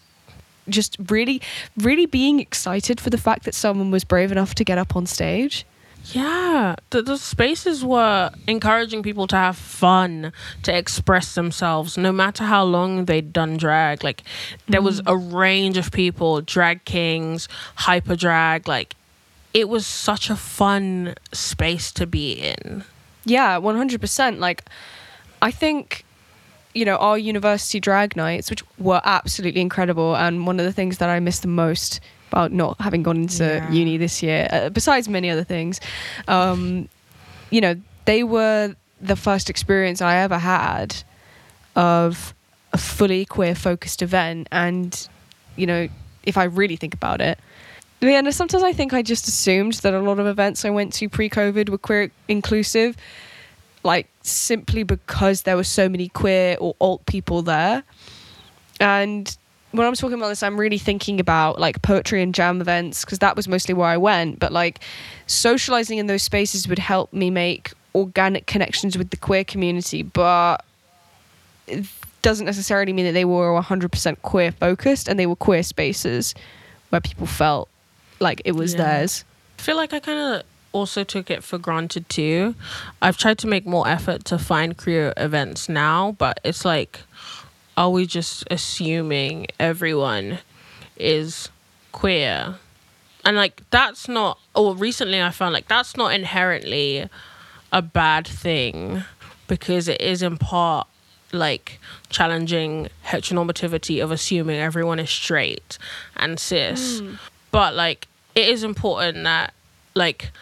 just 0.66 0.96
really 1.10 1.42
really 1.76 2.06
being 2.06 2.40
excited 2.40 3.02
for 3.02 3.10
the 3.10 3.18
fact 3.18 3.44
that 3.44 3.54
someone 3.54 3.90
was 3.90 4.02
brave 4.02 4.32
enough 4.32 4.54
to 4.54 4.64
get 4.64 4.78
up 4.78 4.96
on 4.96 5.04
stage. 5.04 5.66
Yeah, 6.06 6.74
the, 6.90 7.02
the 7.02 7.18
spaces 7.18 7.84
were 7.84 8.30
encouraging 8.48 9.02
people 9.02 9.26
to 9.28 9.36
have 9.36 9.56
fun, 9.56 10.32
to 10.64 10.76
express 10.76 11.34
themselves, 11.34 11.96
no 11.96 12.10
matter 12.10 12.44
how 12.44 12.64
long 12.64 13.04
they'd 13.04 13.32
done 13.32 13.56
drag. 13.58 14.02
Like, 14.02 14.24
there 14.66 14.82
was 14.82 14.98
a 15.00 15.02
mm-hmm. 15.02 15.36
range 15.36 15.76
of 15.76 15.92
people 15.92 16.40
drag 16.40 16.84
kings, 16.84 17.48
hyper 17.76 18.16
drag. 18.16 18.66
Like, 18.66 18.96
it 19.54 19.68
was 19.68 19.86
such 19.86 20.30
a 20.30 20.36
fun 20.36 21.14
space 21.32 21.92
to 21.92 22.06
be 22.06 22.32
in. 22.32 22.82
Yeah, 23.24 23.58
one 23.58 23.76
hundred 23.76 24.00
percent. 24.00 24.40
Like, 24.40 24.64
I 25.42 25.50
think, 25.50 26.04
you 26.74 26.84
know, 26.84 26.96
our 26.96 27.18
university 27.18 27.78
drag 27.78 28.16
nights, 28.16 28.50
which 28.50 28.64
were 28.78 29.00
absolutely 29.04 29.60
incredible, 29.60 30.16
and 30.16 30.46
one 30.46 30.58
of 30.58 30.66
the 30.66 30.72
things 30.72 30.98
that 30.98 31.08
I 31.08 31.20
miss 31.20 31.40
the 31.40 31.48
most 31.48 32.00
about 32.30 32.52
not 32.52 32.80
having 32.80 33.02
gone 33.02 33.16
into 33.16 33.44
Yeah. 33.44 33.70
uni 33.72 33.96
this 33.96 34.22
year, 34.22 34.48
uh, 34.50 34.68
besides 34.68 35.08
many 35.08 35.30
other 35.30 35.44
things, 35.44 35.80
um, 36.28 36.88
you 37.50 37.60
know, 37.60 37.74
they 38.04 38.22
were 38.22 38.74
the 39.00 39.16
first 39.16 39.50
experience 39.50 40.00
I 40.00 40.16
ever 40.16 40.38
had 40.38 40.94
of 41.76 42.34
a 42.72 42.78
fully 42.78 43.24
queer 43.24 43.54
focused 43.54 44.02
event, 44.02 44.46
and 44.52 45.08
you 45.56 45.66
know, 45.66 45.88
if 46.22 46.36
I 46.36 46.44
really 46.44 46.76
think 46.76 46.94
about 46.94 47.20
it. 47.20 47.38
Yeah, 48.00 48.18
and 48.18 48.34
sometimes 48.34 48.62
I 48.62 48.72
think 48.72 48.92
I 48.94 49.02
just 49.02 49.28
assumed 49.28 49.74
that 49.82 49.92
a 49.92 50.00
lot 50.00 50.18
of 50.18 50.26
events 50.26 50.64
I 50.64 50.70
went 50.70 50.92
to 50.94 51.08
pre-COVID 51.08 51.68
were 51.68 51.78
queer 51.78 52.10
inclusive, 52.28 52.96
like 53.82 54.06
simply 54.22 54.84
because 54.84 55.42
there 55.42 55.56
were 55.56 55.64
so 55.64 55.88
many 55.88 56.08
queer 56.08 56.56
or 56.60 56.74
alt 56.80 57.04
people 57.06 57.42
there. 57.42 57.82
And 58.78 59.36
when 59.72 59.86
I'm 59.86 59.94
talking 59.94 60.16
about 60.18 60.28
this, 60.28 60.42
I'm 60.42 60.58
really 60.58 60.78
thinking 60.78 61.20
about 61.20 61.58
like 61.60 61.80
poetry 61.82 62.22
and 62.22 62.34
jam 62.34 62.60
events 62.60 63.04
because 63.04 63.20
that 63.20 63.36
was 63.36 63.46
mostly 63.48 63.74
where 63.74 63.88
I 63.88 63.96
went. 63.96 64.38
But 64.38 64.52
like 64.52 64.80
socializing 65.26 65.98
in 65.98 66.06
those 66.06 66.22
spaces 66.22 66.66
would 66.68 66.78
help 66.78 67.12
me 67.12 67.30
make 67.30 67.72
organic 67.94 68.46
connections 68.46 68.96
with 68.98 69.10
the 69.10 69.16
queer 69.16 69.44
community, 69.44 70.02
but 70.02 70.64
it 71.66 71.86
doesn't 72.22 72.46
necessarily 72.46 72.92
mean 72.92 73.06
that 73.06 73.12
they 73.12 73.24
were 73.24 73.60
100% 73.60 74.22
queer 74.22 74.52
focused 74.52 75.08
and 75.08 75.18
they 75.18 75.26
were 75.26 75.36
queer 75.36 75.62
spaces 75.62 76.34
where 76.90 77.00
people 77.00 77.26
felt 77.26 77.68
like 78.18 78.42
it 78.44 78.52
was 78.52 78.72
Yeah. 78.74 78.78
theirs. 78.84 79.24
I 79.58 79.62
feel 79.62 79.76
like 79.76 79.92
I 79.92 80.00
kind 80.00 80.18
of 80.18 80.42
also 80.72 81.02
took 81.04 81.30
it 81.30 81.42
for 81.42 81.58
granted 81.58 82.08
too. 82.08 82.54
I've 83.02 83.16
tried 83.16 83.38
to 83.38 83.46
make 83.46 83.66
more 83.66 83.88
effort 83.88 84.24
to 84.26 84.38
find 84.38 84.76
queer 84.76 85.12
events 85.16 85.68
now, 85.68 86.14
but 86.18 86.38
it's 86.44 86.64
like, 86.64 87.00
are 87.80 87.88
we 87.88 88.04
just 88.04 88.44
assuming 88.50 89.46
everyone 89.58 90.38
is 90.98 91.48
queer? 91.92 92.56
And 93.24 93.36
like, 93.36 93.62
that's 93.70 94.06
not, 94.06 94.38
or 94.54 94.76
recently 94.76 95.22
I 95.22 95.30
found 95.30 95.54
like 95.54 95.66
that's 95.66 95.96
not 95.96 96.12
inherently 96.12 97.08
a 97.72 97.80
bad 97.80 98.26
thing 98.26 99.04
because 99.48 99.88
it 99.88 99.98
is 100.02 100.20
in 100.20 100.36
part 100.36 100.88
like 101.32 101.80
challenging 102.10 102.88
heteronormativity 103.06 104.04
of 104.04 104.10
assuming 104.10 104.60
everyone 104.60 104.98
is 104.98 105.08
straight 105.08 105.78
and 106.16 106.38
cis. 106.38 107.00
Hmm. 107.00 107.14
But 107.50 107.74
like 107.74 108.08
it 108.34 108.46
is 108.50 108.62
important 108.62 109.24
that 109.24 109.54
like 109.94 110.32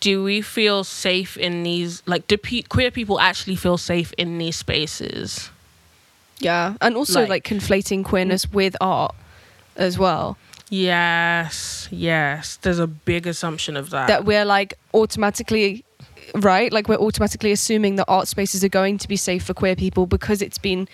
do 0.00 0.24
we 0.24 0.42
feel 0.42 0.82
safe 0.82 1.36
in 1.36 1.62
these 1.62 2.02
like 2.06 2.26
do 2.26 2.36
pe- 2.36 2.62
queer 2.62 2.90
people 2.90 3.20
actually 3.20 3.54
feel 3.54 3.78
safe 3.78 4.12
in 4.18 4.38
these 4.38 4.56
spaces? 4.56 5.50
Yeah. 6.40 6.74
And 6.80 6.96
also 6.96 7.20
like, 7.20 7.28
Like- 7.28 7.44
conflating 7.44 8.04
queerness 8.04 8.46
mm. 8.46 8.54
with 8.54 8.76
art 8.80 9.14
as 9.76 9.98
well. 9.98 10.36
Yes, 10.70 11.88
yes. 11.90 12.56
There's 12.62 12.78
a 12.78 12.86
big 12.86 13.26
assumption 13.26 13.76
of 13.76 13.90
that. 13.90 14.06
that 14.08 14.24
we're 14.24 14.44
like 14.44 14.74
automatically 14.94 15.84
right 16.36 16.72
like 16.72 16.86
we're 16.88 16.96
automatically 16.96 17.50
assuming 17.50 17.96
that 17.96 18.04
art 18.06 18.28
spaces 18.28 18.62
are 18.62 18.68
going 18.68 18.98
to 18.98 19.08
be 19.08 19.16
safe 19.16 19.42
for 19.42 19.52
queer 19.52 19.74
people 19.74 20.06
because 20.06 20.40
it's 20.40 20.58
been 20.58 20.86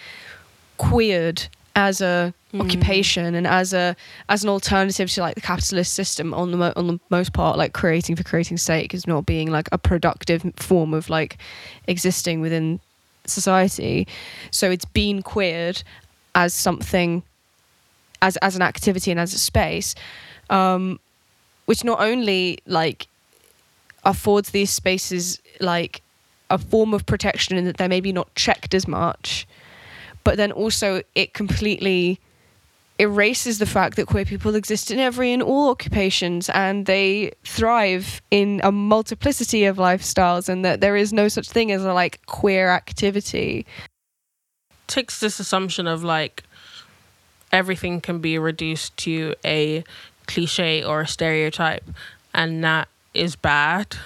queered 0.78 1.46
as 1.74 2.00
a 2.00 2.32
mm. 2.54 2.60
occupation 2.62 3.34
and 3.34 3.46
as 3.46 3.74
a 3.74 3.94
as 4.30 4.42
an 4.42 4.48
alternative 4.48 5.10
to 5.10 5.20
like 5.20 5.34
the 5.34 5.40
capitalist 5.42 5.92
system 5.92 6.32
on 6.32 6.52
the 6.52 6.56
mo- 6.56 6.72
on 6.74 6.86
the 6.86 6.98
most 7.10 7.34
part 7.34 7.58
like 7.58 7.74
creating 7.74 8.16
for 8.16 8.22
creating's 8.22 8.62
sake 8.62 8.94
is 8.94 9.06
not 9.06 9.26
being 9.26 9.50
like 9.50 9.68
a 9.72 9.78
productive 9.78 10.42
form 10.56 10.94
of 10.94 11.10
like 11.10 11.36
existing 11.86 12.40
within 12.40 12.80
society. 13.30 14.06
So 14.50 14.70
it's 14.70 14.84
been 14.84 15.22
queered 15.22 15.82
as 16.34 16.52
something 16.54 17.22
as 18.22 18.36
as 18.38 18.56
an 18.56 18.62
activity 18.62 19.10
and 19.10 19.20
as 19.20 19.34
a 19.34 19.38
space 19.38 19.94
um 20.50 21.00
which 21.64 21.82
not 21.84 22.00
only 22.00 22.58
like 22.66 23.08
affords 24.04 24.50
these 24.50 24.70
spaces 24.70 25.40
like 25.60 26.02
a 26.48 26.58
form 26.58 26.94
of 26.94 27.04
protection 27.06 27.56
in 27.56 27.64
that 27.64 27.76
they're 27.76 27.88
maybe 27.88 28.12
not 28.12 28.32
checked 28.34 28.72
as 28.74 28.86
much 28.86 29.46
but 30.24 30.36
then 30.36 30.52
also 30.52 31.02
it 31.14 31.34
completely 31.34 32.20
erases 32.98 33.58
the 33.58 33.66
fact 33.66 33.96
that 33.96 34.06
queer 34.06 34.24
people 34.24 34.54
exist 34.54 34.90
in 34.90 34.98
every 34.98 35.32
and 35.32 35.42
all 35.42 35.70
occupations 35.70 36.48
and 36.50 36.86
they 36.86 37.32
thrive 37.44 38.22
in 38.30 38.60
a 38.64 38.72
multiplicity 38.72 39.64
of 39.64 39.76
lifestyles 39.76 40.48
and 40.48 40.64
that 40.64 40.80
there 40.80 40.96
is 40.96 41.12
no 41.12 41.28
such 41.28 41.48
thing 41.48 41.70
as 41.70 41.84
a 41.84 41.92
like 41.92 42.24
queer 42.26 42.70
activity. 42.70 43.66
Takes 44.86 45.20
this 45.20 45.38
assumption 45.38 45.86
of 45.86 46.04
like 46.04 46.44
everything 47.52 48.00
can 48.00 48.20
be 48.20 48.38
reduced 48.38 48.96
to 48.98 49.34
a 49.44 49.84
cliche 50.26 50.82
or 50.82 51.02
a 51.02 51.06
stereotype 51.06 51.84
and 52.32 52.64
that 52.64 52.88
is 53.12 53.36
bad. 53.36 53.96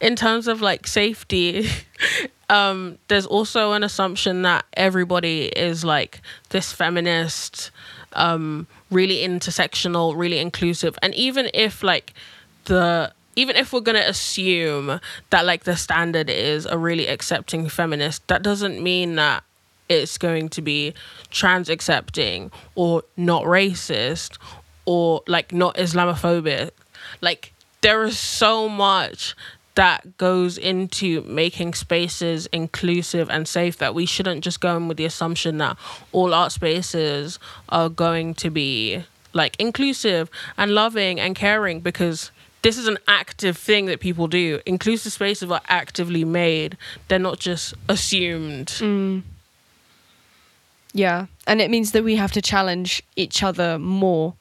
In 0.00 0.16
terms 0.16 0.48
of 0.48 0.62
like 0.62 0.86
safety 0.86 1.68
um 2.50 2.98
there's 3.08 3.26
also 3.26 3.72
an 3.72 3.82
assumption 3.82 4.42
that 4.42 4.64
everybody 4.74 5.46
is 5.46 5.82
like 5.84 6.20
this 6.50 6.72
feminist 6.72 7.70
um 8.14 8.66
really 8.90 9.26
intersectional 9.26 10.16
really 10.16 10.38
inclusive. 10.38 10.98
And 11.02 11.14
even 11.14 11.50
if 11.54 11.82
like 11.82 12.14
the 12.64 13.12
even 13.36 13.56
if 13.56 13.72
we're 13.72 13.80
going 13.80 14.00
to 14.00 14.08
assume 14.08 15.00
that 15.30 15.44
like 15.44 15.64
the 15.64 15.76
standard 15.76 16.30
is 16.30 16.66
a 16.66 16.78
really 16.78 17.08
accepting 17.08 17.68
feminist 17.68 18.26
that 18.28 18.42
doesn't 18.42 18.80
mean 18.82 19.16
that 19.16 19.42
it's 19.88 20.18
going 20.18 20.48
to 20.48 20.62
be 20.62 20.94
trans 21.30 21.68
accepting 21.68 22.50
or 22.74 23.02
not 23.16 23.42
racist 23.44 24.38
or 24.86 25.22
like 25.26 25.52
not 25.52 25.74
islamophobic. 25.76 26.70
Like 27.20 27.52
there 27.80 28.04
is 28.04 28.18
so 28.18 28.68
much 28.68 29.34
that 29.74 30.16
goes 30.18 30.56
into 30.56 31.22
making 31.22 31.74
spaces 31.74 32.46
inclusive 32.52 33.28
and 33.28 33.46
safe 33.48 33.78
that 33.78 33.94
we 33.94 34.06
shouldn't 34.06 34.44
just 34.44 34.60
go 34.60 34.76
in 34.76 34.88
with 34.88 34.96
the 34.96 35.04
assumption 35.04 35.58
that 35.58 35.76
all 36.12 36.32
art 36.32 36.52
spaces 36.52 37.38
are 37.68 37.88
going 37.88 38.34
to 38.34 38.50
be 38.50 39.04
like 39.32 39.56
inclusive 39.58 40.30
and 40.56 40.74
loving 40.74 41.18
and 41.18 41.34
caring 41.34 41.80
because 41.80 42.30
this 42.62 42.78
is 42.78 42.86
an 42.86 42.98
active 43.08 43.58
thing 43.58 43.86
that 43.86 44.00
people 44.00 44.26
do. 44.26 44.60
Inclusive 44.64 45.12
spaces 45.12 45.50
are 45.50 45.60
actively 45.68 46.24
made, 46.24 46.78
they're 47.08 47.18
not 47.18 47.38
just 47.38 47.74
assumed. 47.88 48.68
Mm. 48.68 49.22
Yeah. 50.92 51.26
And 51.46 51.60
it 51.60 51.70
means 51.70 51.92
that 51.92 52.04
we 52.04 52.16
have 52.16 52.32
to 52.32 52.40
challenge 52.40 53.02
each 53.16 53.42
other 53.42 53.78
more 53.78 54.34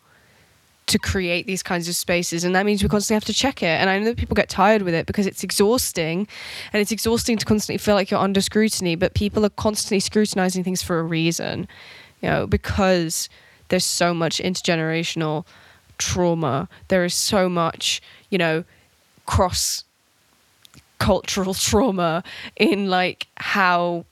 to 0.93 0.99
create 0.99 1.45
these 1.45 1.61
kinds 1.61 1.87
of 1.87 1.95
spaces 1.95 2.43
and 2.43 2.55
that 2.55 2.65
means 2.65 2.81
we 2.81 2.89
constantly 2.89 3.15
have 3.15 3.25
to 3.25 3.33
check 3.33 3.61
it. 3.61 3.75
And 3.81 3.89
i 3.89 3.99
know 3.99 4.05
that 4.05 4.17
people 4.17 4.35
get 4.35 4.49
tired 4.49 4.81
with 4.81 4.93
it 4.93 5.05
because 5.05 5.27
it's 5.27 5.43
exhausting 5.43 6.27
and 6.71 6.81
it's 6.81 6.91
exhausting 6.91 7.37
to 7.37 7.45
constantly 7.45 7.77
feel 7.77 7.95
like 7.95 8.09
you're 8.09 8.19
under 8.19 8.41
scrutiny 8.41 8.95
but 8.95 9.13
people 9.13 9.45
are 9.45 9.49
constantly 9.49 9.99
scrutinizing 9.99 10.63
things 10.63 10.81
for 10.81 10.99
a 10.99 11.03
reason 11.03 11.67
you 12.21 12.29
know 12.29 12.47
because 12.47 13.29
there's 13.69 13.85
so 13.85 14.13
much 14.13 14.37
intergenerational 14.37 15.45
trauma. 15.97 16.69
There 16.89 17.05
is 17.05 17.13
so 17.13 17.49
much 17.49 18.01
you 18.29 18.37
know 18.37 18.63
cross 19.25 19.83
cultural 20.99 21.53
trauma 21.67 22.23
in 22.55 22.89
like 22.89 23.27
how 23.37 24.05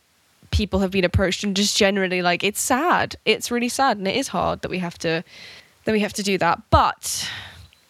people 0.51 0.79
have 0.79 0.91
been 0.91 1.05
approached 1.05 1.43
and 1.43 1.55
just 1.55 1.77
generally 1.77 2.21
like 2.21 2.43
it's 2.43 2.61
sad. 2.61 3.15
It's 3.25 3.51
really 3.51 3.69
sad 3.69 3.97
and 3.97 4.07
it 4.07 4.15
is 4.15 4.29
hard 4.29 4.61
that 4.61 4.71
we 4.71 4.79
have 4.79 4.97
to 4.99 5.23
then 5.85 5.93
we 5.93 5.99
have 6.01 6.13
to 6.13 6.23
do 6.23 6.37
that. 6.37 6.61
But 6.69 7.29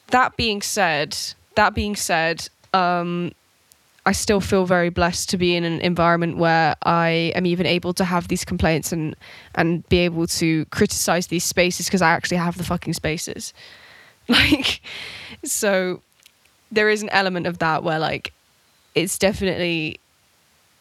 that 0.07 0.37
being 0.37 0.61
said, 0.61 1.17
that 1.55 1.73
being 1.73 1.95
said, 1.95 2.47
um, 2.73 3.33
I 4.05 4.13
still 4.13 4.41
feel 4.41 4.65
very 4.65 4.89
blessed 4.89 5.29
to 5.29 5.37
be 5.37 5.55
in 5.55 5.63
an 5.63 5.79
environment 5.81 6.37
where 6.37 6.75
I 6.83 7.31
am 7.35 7.45
even 7.45 7.67
able 7.67 7.93
to 7.93 8.03
have 8.03 8.27
these 8.27 8.43
complaints 8.43 8.91
and 8.91 9.15
and 9.53 9.87
be 9.89 9.99
able 9.99 10.25
to 10.27 10.65
criticize 10.65 11.27
these 11.27 11.43
spaces 11.43 11.85
because 11.85 12.01
I 12.01 12.11
actually 12.11 12.37
have 12.37 12.57
the 12.57 12.63
fucking 12.63 12.93
spaces. 12.93 13.53
Like, 14.29 14.81
so 15.43 16.01
there 16.71 16.89
is 16.89 17.01
an 17.01 17.09
element 17.09 17.47
of 17.47 17.57
that 17.57 17.83
where 17.83 17.99
like 17.99 18.31
it's 18.95 19.17
definitely 19.17 19.99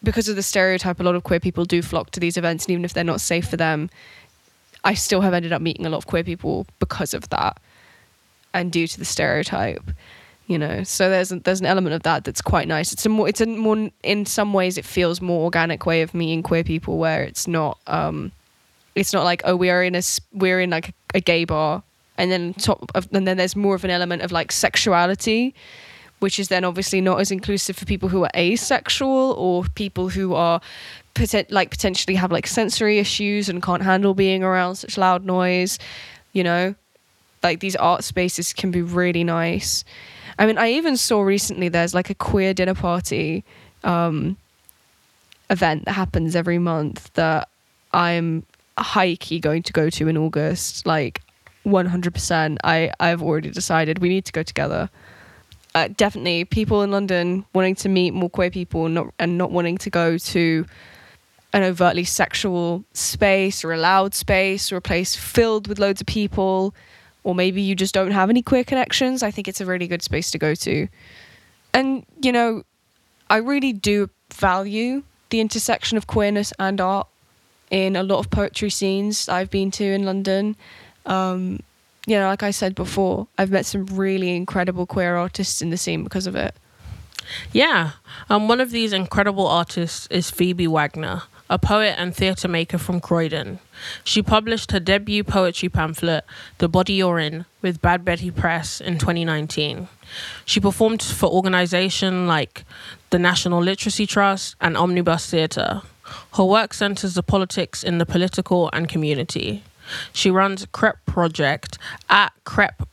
because 0.03 0.29
of 0.29 0.37
the 0.37 0.43
stereotype 0.43 1.01
a 1.01 1.03
lot 1.03 1.15
of 1.15 1.25
queer 1.25 1.41
people 1.41 1.65
do 1.65 1.83
flock 1.83 2.11
to 2.13 2.21
these 2.21 2.37
events 2.37 2.67
and 2.67 2.73
even 2.73 2.85
if 2.85 2.93
they're 2.93 3.03
not 3.03 3.21
safe 3.21 3.49
for 3.49 3.57
them 3.57 3.91
I 4.85 4.95
still 4.95 5.21
have 5.21 5.35
ended 5.35 5.53
up 5.53 5.63
meeting 5.63 5.87
a 5.87 5.91
lot 5.91 5.99
of 5.99 6.07
queer 6.07 6.25
people 6.25 6.67
because 6.79 7.15
of 7.15 7.29
that 7.31 7.59
and 8.55 8.73
due 8.73 8.87
to 8.87 8.99
the 8.99 9.05
stereotype 9.05 9.91
you 10.51 10.59
know? 10.59 10.83
So 10.83 11.09
there's 11.09 11.29
there's 11.29 11.61
an 11.61 11.67
element 11.67 11.95
of 11.95 12.03
that 12.03 12.25
that's 12.25 12.43
quite 12.43 12.67
nice. 12.67 12.93
It's 12.93 13.07
a 13.07 13.09
more 13.09 13.29
it's 13.29 13.41
a 13.41 13.47
more 13.47 13.89
in 14.03 14.27
some 14.27 14.53
ways 14.53 14.77
it 14.77 14.85
feels 14.85 15.21
more 15.21 15.45
organic 15.45 15.87
way 15.87 16.03
of 16.03 16.13
meeting 16.13 16.43
queer 16.43 16.65
people 16.65 16.99
where 16.99 17.23
it's 17.23 17.47
not 17.47 17.79
um 17.87 18.33
it's 18.97 19.13
not 19.13 19.23
like 19.23 19.43
oh 19.45 19.55
we 19.55 19.71
are 19.71 19.85
in 19.85 19.95
a 19.95 20.03
we're 20.33 20.61
in 20.61 20.71
like 20.71 20.89
a, 20.89 20.93
a 21.15 21.21
gay 21.21 21.45
bar 21.45 21.85
and 22.19 22.33
then 22.33 22.53
top 22.55 22.91
of 22.97 23.09
and 23.13 23.29
then 23.29 23.37
there's 23.37 23.55
more 23.55 23.77
of 23.77 23.85
an 23.85 23.91
element 23.91 24.23
of 24.23 24.33
like 24.33 24.51
sexuality 24.51 25.55
which 26.19 26.41
is 26.41 26.49
then 26.49 26.65
obviously 26.65 27.01
not 27.01 27.21
as 27.21 27.31
inclusive 27.31 27.77
for 27.77 27.85
people 27.85 28.09
who 28.09 28.25
are 28.25 28.31
asexual 28.37 29.33
or 29.39 29.65
people 29.77 30.09
who 30.09 30.35
are 30.35 30.61
poten- 31.21 31.51
like 31.51 31.71
potentially 31.71 32.17
have 32.17 32.33
like 32.33 32.47
sensory 32.47 32.99
issues 32.99 33.49
and 33.49 33.63
can't 33.63 33.83
handle 33.83 34.15
being 34.15 34.43
around 34.43 34.77
such 34.77 34.97
loud 34.99 35.25
noise 35.25 35.79
you 36.33 36.45
know? 36.45 36.75
Like 37.43 37.61
these 37.61 37.77
art 37.77 38.05
spaces 38.05 38.53
can 38.53 38.71
be 38.71 38.83
really 38.83 39.25
nice. 39.25 39.85
I 40.39 40.47
mean 40.47 40.57
i 40.57 40.71
even 40.71 40.97
saw 40.97 41.21
recently 41.21 41.69
there's 41.69 41.93
like 41.93 42.09
a 42.09 42.15
queer 42.15 42.55
dinner 42.55 42.75
party 42.75 43.45
um 43.85 44.39
event 45.51 45.85
that 45.85 45.93
happens 45.93 46.35
every 46.35 46.59
month 46.59 47.13
that 47.13 47.49
i'm 47.93 48.47
high 48.79 49.17
key 49.17 49.39
going 49.39 49.63
to 49.65 49.73
go 49.73 49.91
to 49.91 50.09
in 50.09 50.17
august. 50.17 50.87
Like 50.87 51.21
100% 51.67 52.57
i 52.65 52.91
i've 53.01 53.23
already 53.23 53.51
decided 53.51 53.99
we 53.99 54.09
need 54.09 54.25
to 54.25 54.33
go 54.33 54.43
together. 54.43 54.89
Uh, 55.75 55.89
definitely 55.97 56.45
people 56.45 56.83
in 56.83 56.91
london 56.91 57.45
wanting 57.53 57.75
to 57.75 57.89
meet 57.89 58.13
more 58.13 58.31
queer 58.31 58.51
people 58.51 58.87
and 58.87 58.95
not 58.95 59.13
and 59.19 59.37
not 59.37 59.53
wanting 59.53 59.79
to 59.79 59.91
go 59.91 60.19
to 60.19 60.65
an 61.53 61.63
overtly 61.63 62.05
sexual 62.05 62.85
space 62.93 63.65
or 63.65 63.73
a 63.73 63.77
loud 63.77 64.15
space 64.15 64.71
or 64.71 64.77
a 64.77 64.81
place 64.81 65.17
filled 65.17 65.67
with 65.67 65.79
loads 65.79 66.01
of 66.01 66.07
people, 66.07 66.75
or 67.25 67.35
maybe 67.35 67.61
you 67.61 67.75
just 67.75 67.95
don't 67.95 68.13
have 68.13 68.31
any 68.31 68.43
queer 68.43 68.65
connections, 68.65 69.23
I 69.23 69.31
think 69.31 69.49
it's 69.49 69.61
a 69.61 69.67
really 69.67 69.89
good 69.89 70.03
space 70.03 70.31
to 70.31 70.39
go 70.39 70.55
to. 70.55 70.89
And, 71.75 72.05
you 72.23 72.33
know, 72.33 72.63
I 73.29 73.37
really 73.39 73.73
do 73.73 74.11
value 74.33 75.03
the 75.31 75.41
intersection 75.41 75.97
of 75.97 76.07
queerness 76.07 76.53
and 76.59 76.81
art 76.81 77.07
in 77.71 77.95
a 77.97 78.03
lot 78.03 78.19
of 78.19 78.31
poetry 78.31 78.71
scenes 78.71 79.29
I've 79.29 79.51
been 79.51 79.71
to 79.73 79.85
in 79.85 80.05
London. 80.05 80.57
Um, 81.07 81.61
you 82.07 82.17
know, 82.17 82.27
like 82.27 82.43
I 82.43 82.51
said 82.51 82.75
before, 82.75 83.29
I've 83.39 83.51
met 83.51 83.67
some 83.67 83.87
really 83.87 84.35
incredible 84.35 84.87
queer 84.87 85.17
artists 85.17 85.63
in 85.63 85.71
the 85.71 85.77
scene 85.77 86.03
because 86.03 86.27
of 86.27 86.35
it. 86.35 86.55
Yeah, 87.53 87.93
um, 88.29 88.49
one 88.49 88.61
of 88.61 88.71
these 88.73 88.93
incredible 88.93 89.47
artists 89.47 90.09
is 90.09 90.31
Phoebe 90.31 90.67
Wagner 90.67 91.23
a 91.51 91.59
poet 91.59 91.97
and 91.99 92.15
theatre 92.15 92.47
maker 92.47 92.79
from 92.79 93.01
Croydon. 93.01 93.59
She 94.05 94.23
published 94.23 94.71
her 94.71 94.79
debut 94.79 95.25
poetry 95.25 95.69
pamphlet, 95.69 96.25
The 96.59 96.69
Body 96.69 96.95
You're 96.95 97.19
In, 97.19 97.45
with 97.61 97.83
Bad 97.83 98.05
Betty 98.05 98.31
Press 98.31 98.81
in 98.81 98.99
2019. 98.99 99.89
She 100.45 100.61
performed 100.61 101.03
for 101.03 101.29
organisations 101.29 102.29
like 102.29 102.65
the 103.11 103.19
National 103.19 103.61
Literacy 103.61 104.07
Trust 104.07 104.55
and 104.61 104.77
Omnibus 104.77 105.29
Theatre. 105.29 105.83
Her 106.35 106.45
work 106.45 106.73
centres 106.73 107.15
the 107.15 107.23
politics 107.25 107.83
in 107.83 107.99
the 107.99 108.07
political 108.07 108.71
and 108.73 108.89
community. 108.89 109.65
She 110.13 110.31
runs 110.31 110.67
Crep 110.67 111.05
Project 111.05 111.79
at 112.09 112.33
Crep 112.45 112.87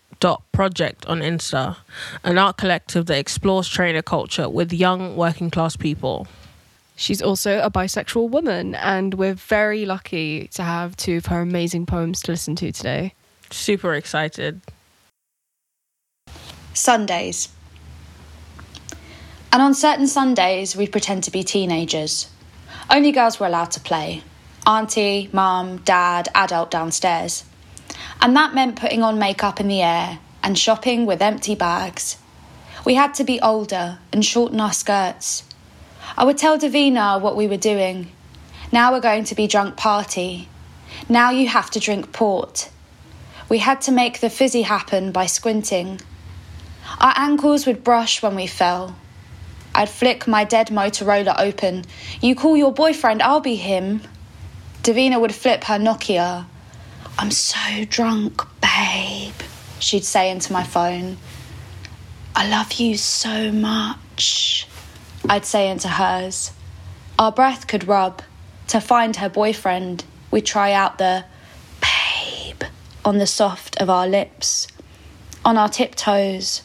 project 0.52 1.06
on 1.06 1.20
Insta, 1.20 1.78
an 2.24 2.40
art 2.40 2.58
collective 2.58 3.06
that 3.06 3.20
explores 3.20 3.68
trainer 3.68 4.02
culture 4.02 4.50
with 4.50 4.74
young 4.74 5.16
working 5.16 5.52
class 5.52 5.76
people. 5.76 6.26
She's 7.00 7.22
also 7.22 7.62
a 7.62 7.70
bisexual 7.70 8.32
woman, 8.32 8.74
and 8.74 9.14
we're 9.14 9.36
very 9.36 9.86
lucky 9.86 10.48
to 10.56 10.64
have 10.64 10.98
two 10.98 11.18
of 11.18 11.28
her 11.28 11.42
amazing 11.42 11.86
poems 11.86 12.22
to 12.24 12.32
listen 12.32 12.56
to 12.56 12.72
today. 12.72 13.14
Super 13.52 13.94
excited. 13.94 14.62
Sundays. 16.74 17.50
And 19.54 19.62
on 19.62 19.76
certain 19.76 20.08
Sundays, 20.08 20.76
we 20.76 20.88
pretend 20.88 21.24
to 21.26 21.32
be 21.32 21.44
teenagers. 21.44 22.32
Only 22.90 23.12
girls 23.12 23.40
were 23.40 23.46
allowed 23.46 23.72
to 23.72 23.80
play 23.80 24.24
auntie, 24.66 25.30
mum, 25.32 25.78
dad, 25.78 26.28
adult 26.34 26.72
downstairs. 26.72 27.46
And 28.22 28.36
that 28.36 28.56
meant 28.56 28.76
putting 28.76 29.04
on 29.04 29.20
makeup 29.20 29.60
in 29.60 29.68
the 29.68 29.84
air 29.84 30.18
and 30.42 30.58
shopping 30.58 31.06
with 31.06 31.22
empty 31.22 31.54
bags. 31.54 32.18
We 32.84 32.96
had 32.96 33.14
to 33.16 33.24
be 33.24 33.40
older 33.40 34.00
and 34.12 34.26
shorten 34.26 34.60
our 34.60 34.74
skirts 34.74 35.44
I 36.16 36.24
would 36.24 36.38
tell 36.38 36.58
Davina 36.58 37.20
what 37.20 37.36
we 37.36 37.48
were 37.48 37.58
doing. 37.58 38.12
Now 38.72 38.92
we're 38.92 39.02
going 39.02 39.24
to 39.26 39.36
be 39.36 39.48
drunk 39.48 39.78
party. 39.78 40.48
Now 41.10 41.32
you 41.32 41.48
have 41.48 41.72
to 41.72 41.80
drink 41.80 42.12
port. 42.12 42.70
We 43.50 43.60
had 43.60 43.82
to 43.82 43.92
make 43.92 44.20
the 44.20 44.30
fizzy 44.30 44.62
happen 44.62 45.12
by 45.12 45.26
squinting. 45.26 46.02
Our 47.00 47.14
ankles 47.16 47.66
would 47.66 47.84
brush 47.84 48.22
when 48.22 48.36
we 48.36 48.48
fell. 48.48 48.96
I'd 49.74 49.90
flick 49.90 50.28
my 50.28 50.44
dead 50.44 50.68
Motorola 50.68 51.40
open. 51.40 51.86
You 52.22 52.36
call 52.36 52.58
your 52.58 52.74
boyfriend, 52.74 53.22
I'll 53.22 53.40
be 53.40 53.56
him. 53.56 54.02
Davina 54.84 55.20
would 55.20 55.36
flip 55.36 55.64
her 55.66 55.78
Nokia. 55.78 56.46
I'm 57.20 57.32
so 57.32 57.86
drunk, 57.86 58.44
babe, 58.62 59.34
she'd 59.80 60.04
say 60.06 60.30
into 60.30 60.54
my 60.54 60.64
phone. 60.64 61.18
I 62.36 62.48
love 62.48 62.74
you 62.74 62.98
so 62.98 63.52
much, 63.52 64.67
I'd 65.30 65.46
say 65.46 65.70
into 65.70 65.90
hers. 65.90 66.52
Our 67.20 67.32
breath 67.32 67.68
could 67.68 67.88
rub. 67.88 68.22
To 68.70 68.80
find 68.80 69.16
her 69.18 69.30
boyfriend, 69.30 70.04
we'd 70.32 70.46
try 70.46 70.72
out 70.72 70.98
the 70.98 71.26
babe 71.82 72.64
on 73.04 73.18
the 73.18 73.28
soft 73.28 73.78
of 73.78 73.90
our 73.90 74.08
lips, 74.08 74.68
on 75.44 75.58
our 75.58 75.70
tiptoes, 75.70 76.62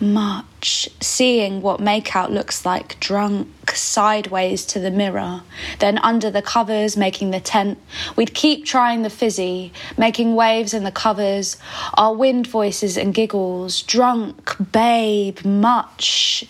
much, 0.00 0.88
seeing 1.00 1.62
what 1.62 1.80
makeout 1.80 2.30
looks 2.30 2.66
like 2.66 2.98
drunk 3.00 3.48
sideways 3.70 4.66
to 4.66 4.80
the 4.80 4.90
mirror, 4.90 5.42
then 5.78 5.98
under 5.98 6.30
the 6.30 6.42
covers 6.42 6.96
making 6.96 7.30
the 7.30 7.40
tent. 7.40 7.78
We'd 8.16 8.34
keep 8.34 8.64
trying 8.64 9.02
the 9.02 9.10
fizzy, 9.10 9.72
making 9.96 10.34
waves 10.34 10.74
in 10.74 10.84
the 10.84 10.90
covers, 10.90 11.56
our 11.94 12.14
wind 12.14 12.46
voices 12.46 12.96
and 12.96 13.14
giggles, 13.14 13.82
drunk, 13.82 14.72
babe, 14.72 15.44
much, 15.44 16.44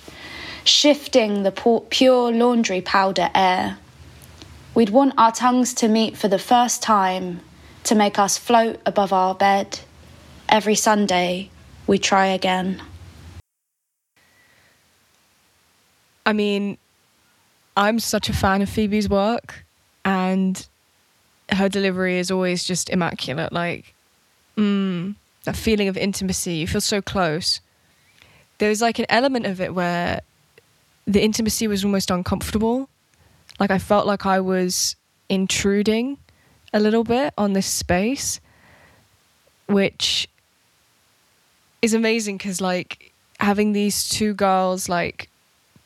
shifting 0.64 1.42
the 1.42 1.52
pure 1.90 2.32
laundry 2.32 2.80
powder 2.80 3.30
air. 3.34 3.78
We'd 4.74 4.90
want 4.90 5.14
our 5.18 5.32
tongues 5.32 5.74
to 5.74 5.88
meet 5.88 6.16
for 6.16 6.28
the 6.28 6.38
first 6.38 6.82
time 6.82 7.40
to 7.84 7.94
make 7.94 8.18
us 8.18 8.38
float 8.38 8.80
above 8.86 9.12
our 9.12 9.34
bed. 9.34 9.80
Every 10.48 10.74
Sunday, 10.74 11.50
we 11.86 11.98
try 11.98 12.26
again. 12.26 12.82
I 16.24 16.32
mean, 16.32 16.78
I'm 17.76 17.98
such 17.98 18.28
a 18.28 18.32
fan 18.32 18.62
of 18.62 18.68
Phoebe's 18.68 19.08
work, 19.08 19.64
and 20.04 20.66
her 21.50 21.68
delivery 21.68 22.18
is 22.18 22.30
always 22.30 22.64
just 22.64 22.88
immaculate. 22.90 23.52
Like, 23.52 23.94
mm, 24.56 25.16
that 25.44 25.56
feeling 25.56 25.88
of 25.88 25.96
intimacy, 25.96 26.54
you 26.54 26.66
feel 26.66 26.80
so 26.80 27.02
close. 27.02 27.60
There's 28.58 28.80
like 28.80 28.98
an 28.98 29.06
element 29.08 29.46
of 29.46 29.60
it 29.60 29.74
where 29.74 30.20
the 31.06 31.22
intimacy 31.22 31.66
was 31.66 31.84
almost 31.84 32.10
uncomfortable. 32.10 32.88
Like, 33.58 33.70
I 33.70 33.78
felt 33.78 34.06
like 34.06 34.26
I 34.26 34.40
was 34.40 34.96
intruding 35.28 36.18
a 36.72 36.80
little 36.80 37.04
bit 37.04 37.34
on 37.36 37.52
this 37.52 37.66
space, 37.66 38.40
which 39.66 40.28
is 41.80 41.94
amazing 41.94 42.38
because, 42.38 42.60
like, 42.60 43.12
having 43.40 43.72
these 43.72 44.08
two 44.08 44.34
girls, 44.34 44.88
like, 44.88 45.28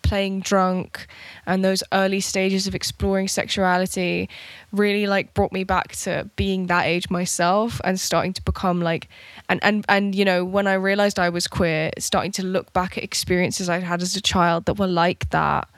playing 0.06 0.40
drunk 0.40 1.06
and 1.46 1.64
those 1.64 1.82
early 1.92 2.20
stages 2.20 2.66
of 2.66 2.74
exploring 2.74 3.28
sexuality 3.28 4.28
really 4.72 5.06
like 5.06 5.34
brought 5.34 5.52
me 5.52 5.64
back 5.64 5.94
to 5.96 6.28
being 6.36 6.66
that 6.66 6.86
age 6.86 7.10
myself 7.10 7.80
and 7.84 7.98
starting 7.98 8.32
to 8.32 8.42
become 8.42 8.80
like 8.80 9.08
and 9.48 9.60
and 9.62 9.84
and 9.88 10.14
you 10.14 10.24
know 10.24 10.44
when 10.44 10.66
I 10.66 10.74
realized 10.74 11.18
I 11.18 11.28
was 11.28 11.46
queer 11.46 11.90
starting 11.98 12.32
to 12.32 12.44
look 12.44 12.72
back 12.72 12.96
at 12.96 13.04
experiences 13.04 13.68
I'd 13.68 13.82
had 13.82 14.02
as 14.02 14.14
a 14.14 14.20
child 14.20 14.66
that 14.66 14.78
were 14.78 14.86
like 14.86 15.30
that 15.30 15.68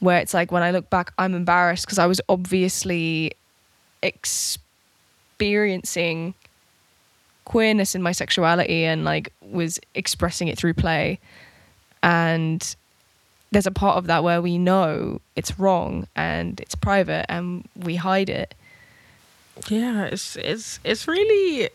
where 0.00 0.18
it's 0.18 0.34
like 0.34 0.50
when 0.50 0.62
I 0.62 0.72
look 0.72 0.90
back 0.90 1.12
I'm 1.18 1.34
embarrassed 1.34 1.86
because 1.86 1.98
I 1.98 2.06
was 2.06 2.20
obviously 2.28 3.32
experiencing 4.02 6.34
queerness 7.48 7.94
in 7.94 8.02
my 8.02 8.12
sexuality 8.12 8.84
and 8.84 9.04
like 9.04 9.32
was 9.40 9.80
expressing 9.94 10.48
it 10.48 10.58
through 10.58 10.74
play. 10.74 11.18
And 12.02 12.76
there's 13.50 13.66
a 13.66 13.70
part 13.70 13.96
of 13.96 14.06
that 14.06 14.22
where 14.22 14.42
we 14.42 14.58
know 14.58 15.20
it's 15.36 15.58
wrong 15.58 16.06
and 16.14 16.60
it's 16.60 16.74
private 16.74 17.26
and 17.30 17.66
we 17.76 17.96
hide 17.96 18.28
it. 18.28 18.54
Yeah, 19.68 20.04
it's 20.04 20.36
it's 20.36 20.80
it's 20.84 21.08
really 21.08 21.70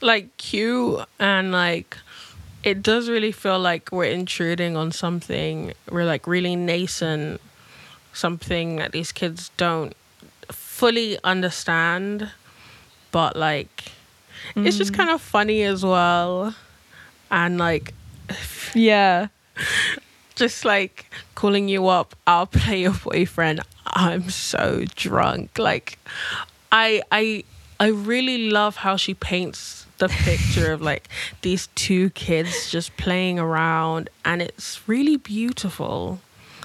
like 0.00 0.36
cute 0.36 1.00
and 1.18 1.50
like 1.50 1.96
it 2.62 2.82
does 2.82 3.08
really 3.08 3.32
feel 3.32 3.58
like 3.58 3.90
we're 3.92 4.04
intruding 4.04 4.76
on 4.76 4.92
something 4.92 5.72
we're 5.90 6.04
like 6.04 6.26
really 6.26 6.56
nascent 6.56 7.40
something 8.12 8.76
that 8.76 8.92
these 8.92 9.12
kids 9.12 9.50
don't 9.56 9.94
fully 10.50 11.18
understand 11.24 12.30
but 13.12 13.36
like 13.36 13.92
mm. 14.54 14.66
it's 14.66 14.76
just 14.76 14.92
mm. 14.92 14.96
kind 14.96 15.10
of 15.10 15.20
funny 15.20 15.62
as 15.62 15.84
well 15.84 16.54
and 17.30 17.58
like 17.58 17.94
yeah 18.74 19.28
just 20.34 20.64
like 20.64 21.10
calling 21.34 21.68
you 21.68 21.86
up, 21.88 22.14
I'll 22.26 22.46
play 22.46 22.82
your 22.82 22.92
boyfriend. 23.04 23.60
I'm 23.86 24.30
so 24.30 24.84
drunk. 24.94 25.58
Like 25.58 25.98
I 26.72 27.02
I 27.10 27.44
I 27.78 27.88
really 27.88 28.50
love 28.50 28.76
how 28.76 28.96
she 28.96 29.14
paints 29.14 29.86
the 29.98 30.08
picture 30.08 30.72
of 30.72 30.82
like 30.82 31.08
these 31.42 31.68
two 31.74 32.10
kids 32.10 32.70
just 32.70 32.96
playing 32.96 33.38
around 33.38 34.10
and 34.24 34.42
it's 34.42 34.80
really 34.88 35.16
beautiful. 35.16 36.20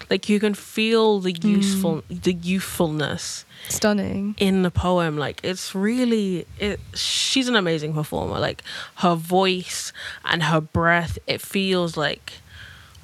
Like 0.10 0.28
you 0.28 0.40
can 0.40 0.56
feel 0.56 1.20
the 1.20 1.34
useful 1.34 2.02
mm. 2.10 2.24
the 2.24 2.34
youthfulness 2.34 3.46
stunning 3.68 4.34
in 4.40 4.64
the 4.64 4.72
poem 4.72 5.18
like 5.18 5.42
it's 5.44 5.76
really 5.76 6.48
it 6.58 6.80
she's 6.96 7.48
an 7.48 7.56
amazing 7.56 7.94
performer 7.94 8.40
like 8.40 8.64
her 8.96 9.14
voice 9.14 9.92
and 10.24 10.42
her 10.44 10.62
breath 10.62 11.20
it 11.28 11.42
feels 11.42 11.98
like 11.98 12.34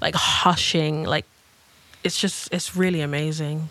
like 0.05 0.13
hushing 0.13 1.03
like 1.03 1.25
it's 2.03 2.21
just 2.21 2.47
it's 2.53 2.75
really 2.75 3.01
amazing 3.01 3.69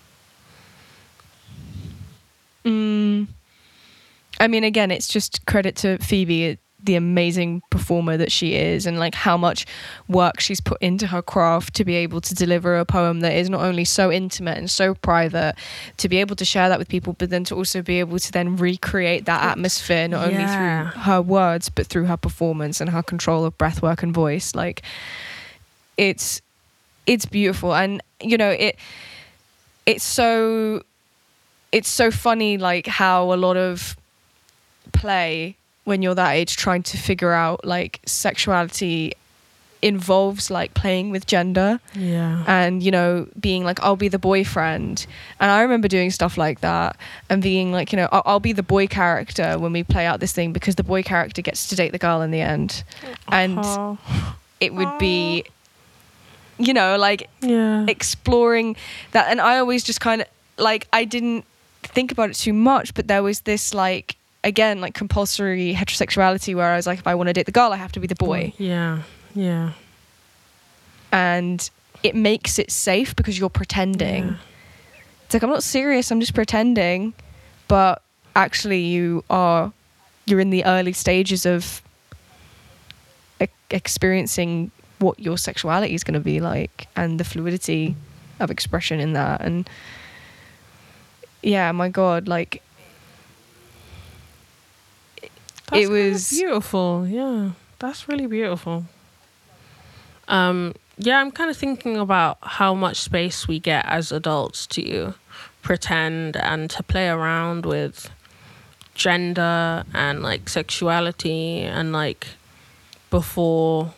mm. 2.65 3.25
i 4.41 4.49
mean 4.49 4.65
again 4.65 4.91
it's 4.91 5.07
just 5.07 5.47
credit 5.47 5.77
to 5.77 5.97
phoebe 5.99 6.59
the 6.83 6.97
amazing 6.97 7.63
performer 7.71 8.17
that 8.17 8.33
she 8.33 8.55
is 8.55 8.85
and 8.85 8.99
like 8.99 9.15
how 9.15 9.37
much 9.37 9.65
work 10.09 10.41
she's 10.41 10.61
put 10.61 10.77
into 10.83 11.07
her 11.07 11.23
craft 11.23 11.73
to 11.75 11.85
be 11.85 11.95
able 11.95 12.21
to 12.21 12.35
deliver 12.35 12.77
a 12.79 12.85
poem 12.85 13.21
that 13.21 13.33
is 13.33 13.49
not 13.49 13.63
only 13.63 13.85
so 13.85 14.11
intimate 14.11 14.59
and 14.59 14.69
so 14.69 14.93
private 14.93 15.55
to 15.99 16.09
be 16.09 16.17
able 16.19 16.35
to 16.35 16.45
share 16.45 16.69
that 16.69 16.81
with 16.81 16.89
people 16.89 17.15
but 17.15 17.31
then 17.31 17.45
to 17.45 17.55
also 17.55 17.81
be 17.81 18.01
able 18.01 18.19
to 18.19 18.33
then 18.33 18.57
recreate 18.57 19.25
that 19.25 19.41
atmosphere 19.43 20.09
not 20.09 20.31
yeah. 20.31 20.37
only 20.37 20.93
through 20.93 21.01
her 21.03 21.23
words 21.23 21.69
but 21.69 21.87
through 21.87 22.07
her 22.07 22.17
performance 22.17 22.81
and 22.81 22.91
her 22.91 23.05
control 23.05 23.45
of 23.45 23.57
breath 23.57 23.81
work 23.81 24.03
and 24.03 24.13
voice 24.13 24.53
like 24.53 24.83
it's 25.97 26.41
it's 27.07 27.27
beautiful. 27.27 27.75
And 27.75 28.03
you 28.21 28.37
know 28.37 28.51
it 28.51 28.77
it's 29.87 30.05
so 30.05 30.83
it's 31.73 31.89
so 31.89 32.11
funny 32.11 32.57
like 32.57 32.87
how 32.87 33.33
a 33.33 33.37
lot 33.37 33.57
of 33.57 33.97
play 34.93 35.57
when 35.85 36.03
you're 36.03 36.15
that 36.15 36.33
age 36.33 36.57
trying 36.57 36.83
to 36.83 36.97
figure 36.97 37.33
out 37.33 37.65
like 37.65 38.01
sexuality 38.07 39.13
involves 39.83 40.51
like 40.51 40.73
playing 40.73 41.11
with 41.11 41.27
gender. 41.27 41.79
Yeah. 41.95 42.43
And 42.47 42.83
you 42.83 42.91
know 42.91 43.29
being 43.39 43.65
like 43.65 43.83
i'll 43.83 43.97
be 43.97 44.09
the 44.09 44.19
boyfriend. 44.19 45.07
And 45.39 45.51
i 45.51 45.61
remember 45.61 45.89
doing 45.89 46.11
stuff 46.11 46.39
like 46.39 46.61
that 46.61 46.97
and 47.29 47.43
being 47.43 47.71
like 47.71 47.93
you 47.93 47.97
know 47.97 48.09
i'll, 48.11 48.23
I'll 48.25 48.41
be 48.41 48.55
the 48.55 48.63
boy 48.63 48.87
character 48.87 49.59
when 49.59 49.73
we 49.73 49.83
play 49.83 50.07
out 50.07 50.21
this 50.21 50.33
thing 50.33 50.55
because 50.55 50.77
the 50.77 50.85
boy 50.85 51.03
character 51.03 51.43
gets 51.43 51.67
to 51.69 51.77
date 51.77 51.93
the 51.93 51.99
girl 51.99 52.23
in 52.23 52.31
the 52.31 52.41
end. 52.41 52.83
And 53.29 53.59
uh-huh. 53.59 54.33
it 54.61 54.73
would 54.73 54.99
be 54.99 55.45
you 56.59 56.73
know, 56.73 56.97
like 56.97 57.29
yeah. 57.41 57.85
exploring 57.89 58.77
that. 59.13 59.31
And 59.31 59.41
I 59.41 59.59
always 59.59 59.85
just 59.85 60.01
kind 60.01 60.23
of 60.23 60.29
like, 60.59 60.87
I 60.93 61.05
didn't 61.05 61.45
think 61.83 62.13
about 62.13 62.31
it 62.31 62.35
too 62.35 62.53
much, 62.53 62.95
but 62.95 63.09
there 63.09 63.23
was 63.23 63.41
this 63.41 63.75
like, 63.75 64.17
again, 64.43 64.81
like 64.81 64.95
compulsory 64.95 65.75
heterosexuality 65.75 66.55
where 66.55 66.71
I 66.71 66.77
was 66.77 66.87
like, 66.87 66.99
if 66.99 67.07
I 67.07 67.15
want 67.15 67.29
to 67.29 67.33
date 67.33 67.47
the 67.47 67.53
girl, 67.53 67.73
I 67.73 67.77
have 67.77 67.93
to 67.93 68.01
be 68.01 68.07
the 68.07 68.15
boy. 68.15 68.53
Yeah. 68.59 69.03
Yeah. 69.35 69.73
And 71.11 71.69
it 72.03 72.15
makes 72.15 72.59
it 72.59 72.71
safe 72.71 73.17
because 73.17 73.39
you're 73.39 73.51
pretending. 73.51 74.29
Yeah. 74.29 74.37
It's 75.25 75.35
like, 75.35 75.43
I'm 75.43 75.51
not 75.51 75.63
serious, 75.63 76.11
I'm 76.11 76.21
just 76.21 76.35
pretending. 76.35 77.15
But 77.67 78.03
actually, 78.37 78.81
you 78.81 79.25
are, 79.31 79.73
you're 80.27 80.41
in 80.41 80.51
the 80.51 80.65
early 80.65 80.93
stages 80.93 81.47
of 81.47 81.83
e- 83.41 83.47
experiencing 83.71 84.71
what 85.05 85.21
your 85.21 85.39
sexuality 85.39 85.95
is 85.95 86.03
going 86.03 86.15
to 86.15 86.27
be 86.33 86.41
like 86.41 86.89
and 86.97 87.21
the 87.21 87.25
fluidity 87.25 87.95
of 88.41 88.51
expression 88.51 89.01
in 89.01 89.13
that. 89.13 89.41
And 89.41 89.69
yeah 91.43 91.71
my 91.73 91.91
god 91.91 92.27
like 92.27 92.63
that's 95.67 95.83
it 95.83 95.91
was 95.91 96.31
beautiful. 96.31 97.07
Yeah 97.07 97.51
that's 97.79 98.09
really 98.09 98.27
beautiful. 98.27 98.85
Um 100.29 100.75
yeah 100.97 101.21
i'm 101.21 101.33
kind 101.33 101.51
of 101.51 101.57
thinking 101.57 101.97
about 101.97 102.39
how 102.41 102.73
much 102.73 103.01
space 103.01 103.49
we 103.49 103.59
get 103.59 103.85
as 103.87 104.13
adults 104.13 104.65
to 104.65 105.13
pretend 105.61 106.37
and 106.37 106.71
to 106.71 106.83
play 106.85 107.09
around 107.09 107.67
with 107.67 108.11
gender 108.95 109.83
and 109.93 110.23
like 110.23 110.49
sexuality 110.49 111.63
and 111.63 111.93
like 111.93 112.29
before 113.11 113.93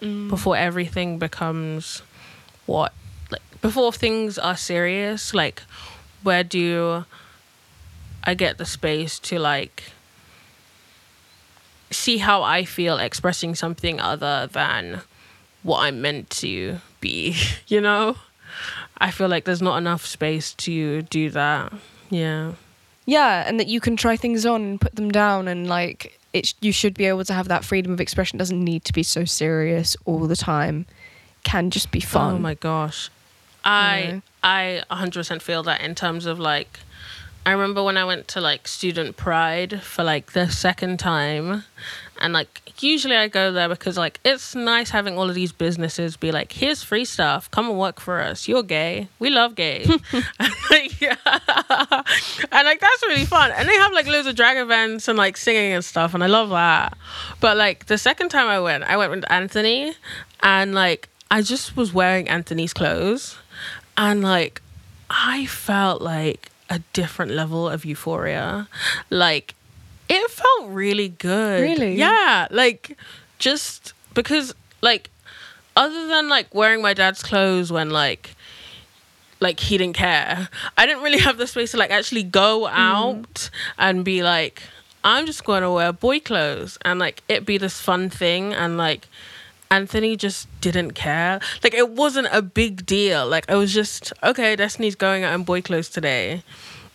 mm. 0.00 0.28
before 0.28 0.56
everything 0.56 1.18
becomes 1.18 2.02
what 2.66 2.92
like 3.30 3.42
before 3.60 3.92
things 3.92 4.38
are 4.38 4.56
serious 4.56 5.34
like 5.34 5.62
where 6.22 6.44
do 6.44 7.04
i 8.24 8.34
get 8.34 8.58
the 8.58 8.66
space 8.66 9.18
to 9.18 9.38
like 9.38 9.92
see 11.90 12.18
how 12.18 12.42
I 12.42 12.64
feel 12.64 12.98
expressing 12.98 13.54
something 13.54 14.00
other 14.00 14.48
than 14.52 15.02
what 15.62 15.80
I'm 15.80 16.00
meant 16.00 16.30
to 16.30 16.78
be, 17.00 17.36
you 17.66 17.80
know? 17.80 18.16
I 18.98 19.10
feel 19.10 19.28
like 19.28 19.44
there's 19.44 19.62
not 19.62 19.76
enough 19.78 20.06
space 20.06 20.54
to 20.54 21.02
do 21.02 21.30
that. 21.30 21.72
Yeah. 22.10 22.52
Yeah, 23.06 23.44
and 23.46 23.58
that 23.58 23.66
you 23.66 23.80
can 23.80 23.96
try 23.96 24.16
things 24.16 24.46
on 24.46 24.62
and 24.62 24.80
put 24.80 24.94
them 24.94 25.10
down, 25.10 25.48
and 25.48 25.68
like 25.68 26.18
it, 26.32 26.54
you 26.60 26.72
should 26.72 26.94
be 26.94 27.06
able 27.06 27.24
to 27.24 27.32
have 27.32 27.48
that 27.48 27.64
freedom 27.64 27.92
of 27.92 28.00
expression. 28.00 28.36
It 28.36 28.40
doesn't 28.40 28.62
need 28.62 28.84
to 28.84 28.92
be 28.92 29.02
so 29.02 29.24
serious 29.24 29.96
all 30.04 30.26
the 30.26 30.36
time. 30.36 30.86
Can 31.42 31.70
just 31.70 31.90
be 31.90 32.00
oh 32.02 32.06
fun. 32.06 32.34
Oh 32.36 32.38
my 32.38 32.54
gosh. 32.54 33.10
I 33.64 34.00
Yeah. 34.00 34.20
I 34.42 34.82
100% 34.90 35.42
feel 35.42 35.62
that 35.64 35.80
in 35.82 35.94
terms 35.94 36.26
of 36.26 36.38
like 36.38 36.80
I 37.44 37.52
remember 37.52 37.82
when 37.82 37.96
I 37.96 38.04
went 38.04 38.28
to 38.28 38.40
like 38.40 38.68
student 38.68 39.16
pride 39.16 39.82
for 39.82 40.04
like 40.04 40.32
the 40.32 40.48
second 40.48 40.98
time 40.98 41.64
and 42.20 42.32
like 42.32 42.62
usually 42.80 43.16
I 43.16 43.28
go 43.28 43.52
there 43.52 43.68
because 43.68 43.96
like 43.96 44.20
it's 44.24 44.54
nice 44.54 44.90
having 44.90 45.18
all 45.18 45.28
of 45.28 45.34
these 45.34 45.52
businesses 45.52 46.16
be 46.16 46.32
like 46.32 46.52
here's 46.52 46.82
free 46.82 47.04
stuff. 47.04 47.50
Come 47.50 47.68
and 47.68 47.78
work 47.78 48.00
for 48.00 48.20
us. 48.20 48.48
You're 48.48 48.62
gay. 48.62 49.08
We 49.18 49.30
love 49.30 49.54
gays 49.54 49.88
and, 50.12 50.24
like, 50.70 51.00
yeah. 51.00 51.16
and 51.26 52.64
like 52.66 52.80
that's 52.80 53.02
really 53.02 53.24
fun. 53.24 53.50
And 53.52 53.68
they 53.68 53.74
have 53.74 53.92
like 53.92 54.06
loads 54.06 54.26
of 54.26 54.36
drag 54.36 54.58
events 54.58 55.08
and 55.08 55.18
like 55.18 55.36
singing 55.36 55.72
and 55.72 55.84
stuff 55.84 56.14
and 56.14 56.22
I 56.22 56.26
love 56.26 56.50
that. 56.50 56.96
But 57.40 57.56
like 57.56 57.86
the 57.86 57.98
second 57.98 58.28
time 58.28 58.48
I 58.48 58.60
went 58.60 58.84
I 58.84 58.96
went 58.96 59.10
with 59.10 59.30
Anthony 59.30 59.94
and 60.42 60.74
like 60.74 61.08
I 61.30 61.42
just 61.42 61.76
was 61.76 61.92
wearing 61.92 62.28
Anthony's 62.28 62.72
clothes 62.72 63.36
and 63.96 64.22
like 64.22 64.62
I 65.08 65.46
felt 65.46 66.02
like 66.02 66.50
a 66.70 66.80
different 66.92 67.32
level 67.32 67.68
of 67.68 67.84
euphoria. 67.84 68.68
Like 69.10 69.54
it 70.10 70.30
felt 70.30 70.70
really 70.70 71.08
good. 71.08 71.62
Really? 71.62 71.94
Yeah. 71.94 72.48
Like 72.50 72.96
just 73.38 73.94
because 74.12 74.54
like 74.82 75.10
other 75.76 76.08
than 76.08 76.28
like 76.28 76.54
wearing 76.54 76.82
my 76.82 76.94
dad's 76.94 77.22
clothes 77.22 77.72
when 77.72 77.90
like 77.90 78.34
like 79.38 79.60
he 79.60 79.78
didn't 79.78 79.96
care. 79.96 80.48
I 80.76 80.86
didn't 80.86 81.02
really 81.02 81.18
have 81.20 81.38
the 81.38 81.46
space 81.46 81.70
to 81.70 81.78
like 81.78 81.90
actually 81.90 82.24
go 82.24 82.62
mm. 82.62 82.72
out 82.72 83.50
and 83.78 84.04
be 84.04 84.22
like, 84.22 84.62
I'm 85.02 85.26
just 85.26 85.44
going 85.44 85.62
to 85.62 85.70
wear 85.70 85.92
boy 85.92 86.20
clothes 86.20 86.76
and 86.84 86.98
like 86.98 87.22
it 87.28 87.46
be 87.46 87.56
this 87.56 87.80
fun 87.80 88.10
thing 88.10 88.52
and 88.52 88.76
like 88.76 89.08
Anthony 89.70 90.16
just 90.16 90.48
didn't 90.60 90.92
care. 90.92 91.40
Like 91.62 91.74
it 91.74 91.90
wasn't 91.90 92.28
a 92.32 92.42
big 92.42 92.84
deal. 92.84 93.26
Like 93.26 93.48
I 93.48 93.54
was 93.54 93.72
just 93.72 94.12
okay. 94.22 94.56
Destiny's 94.56 94.96
going 94.96 95.22
out 95.22 95.32
in 95.34 95.44
boy 95.44 95.62
clothes 95.62 95.88
today, 95.88 96.42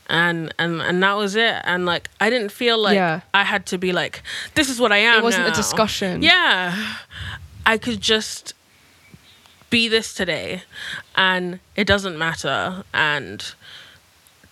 and 0.08 0.54
and 0.60 0.82
and 0.82 1.02
that 1.04 1.14
was 1.18 1.36
it. 1.36 1.56
And 1.64 1.86
like 1.86 2.10
I 2.20 2.30
didn't 2.30 2.52
feel 2.52 2.78
like 2.78 2.96
Yeah. 2.96 3.22
I 3.34 3.44
had 3.44 3.66
to 3.68 3.78
be 3.78 3.92
like, 3.92 4.22
this 4.56 4.70
is 4.70 4.80
what 4.80 4.92
I 4.92 4.98
am. 4.98 5.20
It 5.20 5.24
wasn't 5.24 5.48
a 5.48 5.52
discussion. 5.52 6.22
Yeah, 6.22 6.96
I 7.66 7.78
could 7.78 8.02
just 8.02 8.54
be 9.70 9.88
this 9.90 10.14
today, 10.14 10.64
and 11.16 11.60
it 11.76 11.88
doesn't 11.88 12.18
matter. 12.18 12.84
And 12.94 13.44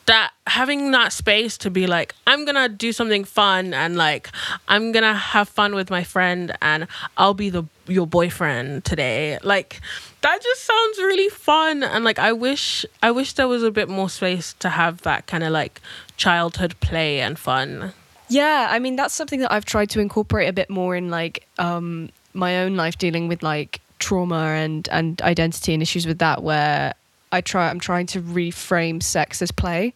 that 0.05 0.31
having 0.47 0.91
that 0.91 1.13
space 1.13 1.57
to 1.57 1.69
be 1.69 1.87
like 1.87 2.13
i'm 2.27 2.45
gonna 2.45 2.67
do 2.67 2.91
something 2.91 3.23
fun 3.23 3.73
and 3.73 3.95
like 3.95 4.29
i'm 4.67 4.91
gonna 4.91 5.13
have 5.13 5.47
fun 5.47 5.73
with 5.73 5.89
my 5.89 6.03
friend 6.03 6.55
and 6.61 6.87
i'll 7.17 7.33
be 7.33 7.49
the 7.49 7.63
your 7.87 8.07
boyfriend 8.07 8.85
today. 8.85 9.37
Like 9.43 9.81
that 10.21 10.41
just 10.41 10.63
sounds 10.63 10.97
really 10.99 11.29
fun 11.29 11.83
and 11.83 12.03
like 12.03 12.19
i 12.19 12.31
wish 12.31 12.85
i 13.01 13.11
wish 13.11 13.33
there 13.33 13.47
was 13.47 13.63
a 13.63 13.71
bit 13.71 13.89
more 13.89 14.09
space 14.09 14.53
to 14.59 14.69
have 14.69 15.01
that 15.01 15.27
kind 15.27 15.43
of 15.43 15.51
like 15.51 15.81
childhood 16.17 16.79
play 16.79 17.19
and 17.19 17.37
fun. 17.37 17.93
Yeah, 18.29 18.67
I 18.71 18.79
mean 18.79 18.95
that's 18.95 19.13
something 19.13 19.41
that 19.41 19.51
I've 19.51 19.65
tried 19.65 19.89
to 19.91 19.99
incorporate 19.99 20.49
a 20.49 20.53
bit 20.53 20.69
more 20.69 20.95
in 20.95 21.09
like 21.09 21.47
um 21.57 22.09
my 22.33 22.59
own 22.59 22.75
life 22.75 22.97
dealing 22.97 23.27
with 23.27 23.43
like 23.43 23.81
trauma 23.99 24.55
and 24.55 24.87
and 24.91 25.21
identity 25.21 25.73
and 25.73 25.83
issues 25.83 26.07
with 26.07 26.19
that 26.19 26.41
where 26.41 26.93
I 27.33 27.41
try 27.41 27.69
I'm 27.69 27.79
trying 27.79 28.05
to 28.07 28.21
reframe 28.21 29.01
sex 29.01 29.41
as 29.41 29.51
play 29.51 29.93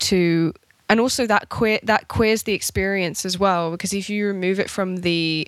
to 0.00 0.52
and 0.88 0.98
also 0.98 1.26
that 1.26 1.48
queer 1.48 1.78
that 1.84 2.08
queers 2.08 2.42
the 2.42 2.52
experience 2.52 3.24
as 3.24 3.38
well 3.38 3.70
because 3.70 3.92
if 3.92 4.10
you 4.10 4.26
remove 4.26 4.58
it 4.58 4.68
from 4.68 4.98
the 4.98 5.46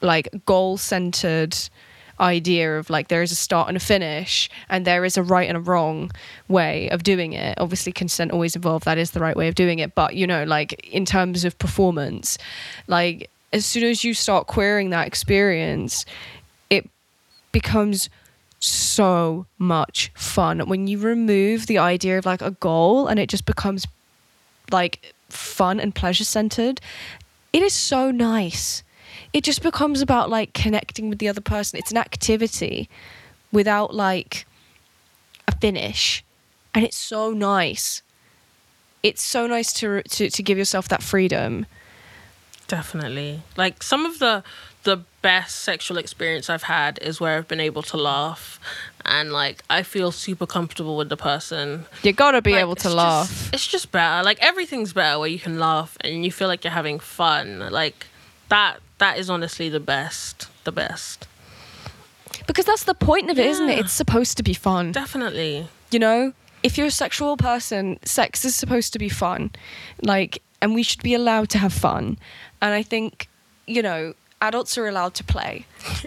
like 0.00 0.28
goal 0.46 0.78
centered 0.78 1.56
idea 2.20 2.78
of 2.78 2.88
like 2.88 3.08
there 3.08 3.22
is 3.22 3.32
a 3.32 3.34
start 3.34 3.68
and 3.68 3.76
a 3.76 3.80
finish 3.80 4.48
and 4.70 4.86
there 4.86 5.04
is 5.04 5.16
a 5.16 5.22
right 5.22 5.48
and 5.48 5.58
a 5.58 5.60
wrong 5.60 6.10
way 6.48 6.88
of 6.90 7.02
doing 7.02 7.32
it 7.32 7.58
obviously 7.58 7.92
consent 7.92 8.30
always 8.30 8.54
involved 8.54 8.84
that 8.84 8.96
is 8.96 9.10
the 9.10 9.20
right 9.20 9.36
way 9.36 9.48
of 9.48 9.54
doing 9.54 9.80
it 9.80 9.94
but 9.94 10.14
you 10.14 10.26
know 10.26 10.44
like 10.44 10.72
in 10.86 11.04
terms 11.04 11.44
of 11.44 11.58
performance 11.58 12.38
like 12.86 13.28
as 13.52 13.66
soon 13.66 13.82
as 13.82 14.04
you 14.04 14.14
start 14.14 14.46
queering 14.46 14.90
that 14.90 15.06
experience 15.06 16.06
it 16.70 16.88
becomes 17.52 18.08
so 18.58 19.46
much 19.58 20.10
fun. 20.14 20.60
When 20.60 20.86
you 20.86 20.98
remove 20.98 21.66
the 21.66 21.78
idea 21.78 22.18
of 22.18 22.26
like 22.26 22.42
a 22.42 22.52
goal 22.52 23.06
and 23.06 23.18
it 23.18 23.28
just 23.28 23.44
becomes 23.46 23.86
like 24.70 25.14
fun 25.28 25.78
and 25.78 25.94
pleasure 25.94 26.24
centered 26.24 26.80
it 27.56 27.62
is 27.62 27.72
so 27.72 28.10
nice. 28.10 28.82
It 29.32 29.42
just 29.42 29.62
becomes 29.62 30.02
about 30.02 30.28
like 30.28 30.52
connecting 30.52 31.08
with 31.08 31.20
the 31.20 31.28
other 31.28 31.40
person. 31.40 31.78
It's 31.78 31.90
an 31.90 31.96
activity 31.96 32.90
without 33.50 33.94
like 33.94 34.46
a 35.48 35.56
finish. 35.56 36.22
And 36.74 36.84
it's 36.84 36.98
so 36.98 37.30
nice. 37.30 38.02
It's 39.02 39.22
so 39.22 39.46
nice 39.46 39.72
to 39.74 40.02
to, 40.02 40.28
to 40.28 40.42
give 40.42 40.58
yourself 40.58 40.88
that 40.88 41.02
freedom. 41.02 41.64
Definitely. 42.68 43.40
Like 43.56 43.82
some 43.82 44.04
of 44.04 44.18
the 44.18 44.42
best 45.30 45.52
sexual 45.70 45.96
experience 46.04 46.46
I've 46.54 46.62
had 46.78 46.92
is 47.08 47.14
where 47.20 47.34
I've 47.38 47.48
been 47.48 47.64
able 47.70 47.82
to 47.92 47.96
laugh 48.12 48.60
and 49.04 49.26
like 49.32 49.58
I 49.78 49.80
feel 49.82 50.10
super 50.12 50.46
comfortable 50.56 50.96
with 51.00 51.08
the 51.14 51.16
person. 51.30 51.66
you 52.02 52.12
gotta 52.12 52.40
be 52.42 52.52
Like, 52.52 52.60
able 52.66 52.76
to 52.76 52.88
it's 52.88 52.94
laugh 53.04 53.28
Just, 53.28 53.54
it's 53.54 53.66
just 53.76 53.86
better. 53.92 54.22
Like 54.30 54.38
everything's 54.50 54.92
better 54.92 55.18
where 55.20 55.28
you 55.36 55.38
can 55.46 55.58
laugh 55.58 55.90
and 56.02 56.24
you 56.24 56.30
feel 56.38 56.48
like 56.52 56.62
you're 56.64 56.78
having 56.82 56.98
fun. 57.00 57.46
Like 57.82 58.06
that 58.54 58.72
that 58.98 59.18
is 59.18 59.28
honestly 59.28 59.68
the 59.68 59.80
best. 59.94 60.34
The 60.64 60.72
best. 60.72 61.26
because 62.46 62.64
that's 62.70 62.84
the 62.84 62.94
point 62.94 63.30
of 63.30 63.38
it 63.38 63.58
not 63.58 63.70
it 63.70 63.78
it's 63.80 63.92
supposed 64.02 64.34
to 64.38 64.42
be 64.50 64.54
fun 64.68 64.92
Definitely. 64.92 65.54
you 65.94 65.98
know 66.06 66.32
if 66.62 66.72
you're 66.76 66.88
a 66.96 66.98
sexual 67.04 67.36
person 67.36 67.98
sex 68.04 68.44
is 68.44 68.54
supposed 68.62 68.92
to 68.94 68.98
be 69.06 69.08
fun 69.24 69.50
like 70.02 70.32
and 70.60 70.68
we 70.76 70.82
should 70.88 71.02
be 71.10 71.14
allowed 71.20 71.48
to 71.54 71.58
have 71.64 71.72
fun 71.72 72.04
and 72.62 72.70
i 72.80 72.82
think 72.92 73.28
you 73.74 73.82
know 73.88 74.14
adults 74.40 74.76
are 74.78 74.86
allowed 74.86 75.14
to 75.14 75.24
play 75.24 75.66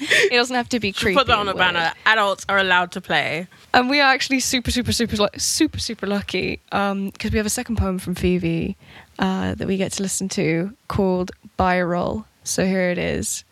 it 0.00 0.32
doesn't 0.32 0.56
have 0.56 0.68
to 0.68 0.80
be 0.80 0.92
creepy 0.92 1.16
put 1.16 1.26
that 1.26 1.38
on 1.38 1.48
and 1.48 1.56
a 1.56 1.58
banner. 1.58 1.92
Adults 2.06 2.44
are 2.48 2.58
allowed 2.58 2.92
to 2.92 3.00
play. 3.00 3.46
and 3.74 3.88
we 3.90 4.00
are 4.00 4.12
actually 4.12 4.40
super 4.40 4.70
super 4.70 4.92
super 4.92 5.16
super 5.36 5.78
super 5.78 6.06
lucky 6.06 6.60
because 6.70 7.30
we 7.30 7.36
have 7.36 7.46
a 7.46 7.50
second 7.50 7.76
poem 7.76 7.98
from 7.98 8.14
phoebe 8.14 8.76
uh, 9.18 9.54
that 9.54 9.66
we 9.68 9.76
get 9.76 9.92
to 9.92 10.02
listen 10.02 10.28
to 10.28 10.74
called 10.88 11.30
Biral. 11.58 12.24
so 12.44 12.66
here 12.66 12.90
it 12.90 12.98
is 12.98 13.44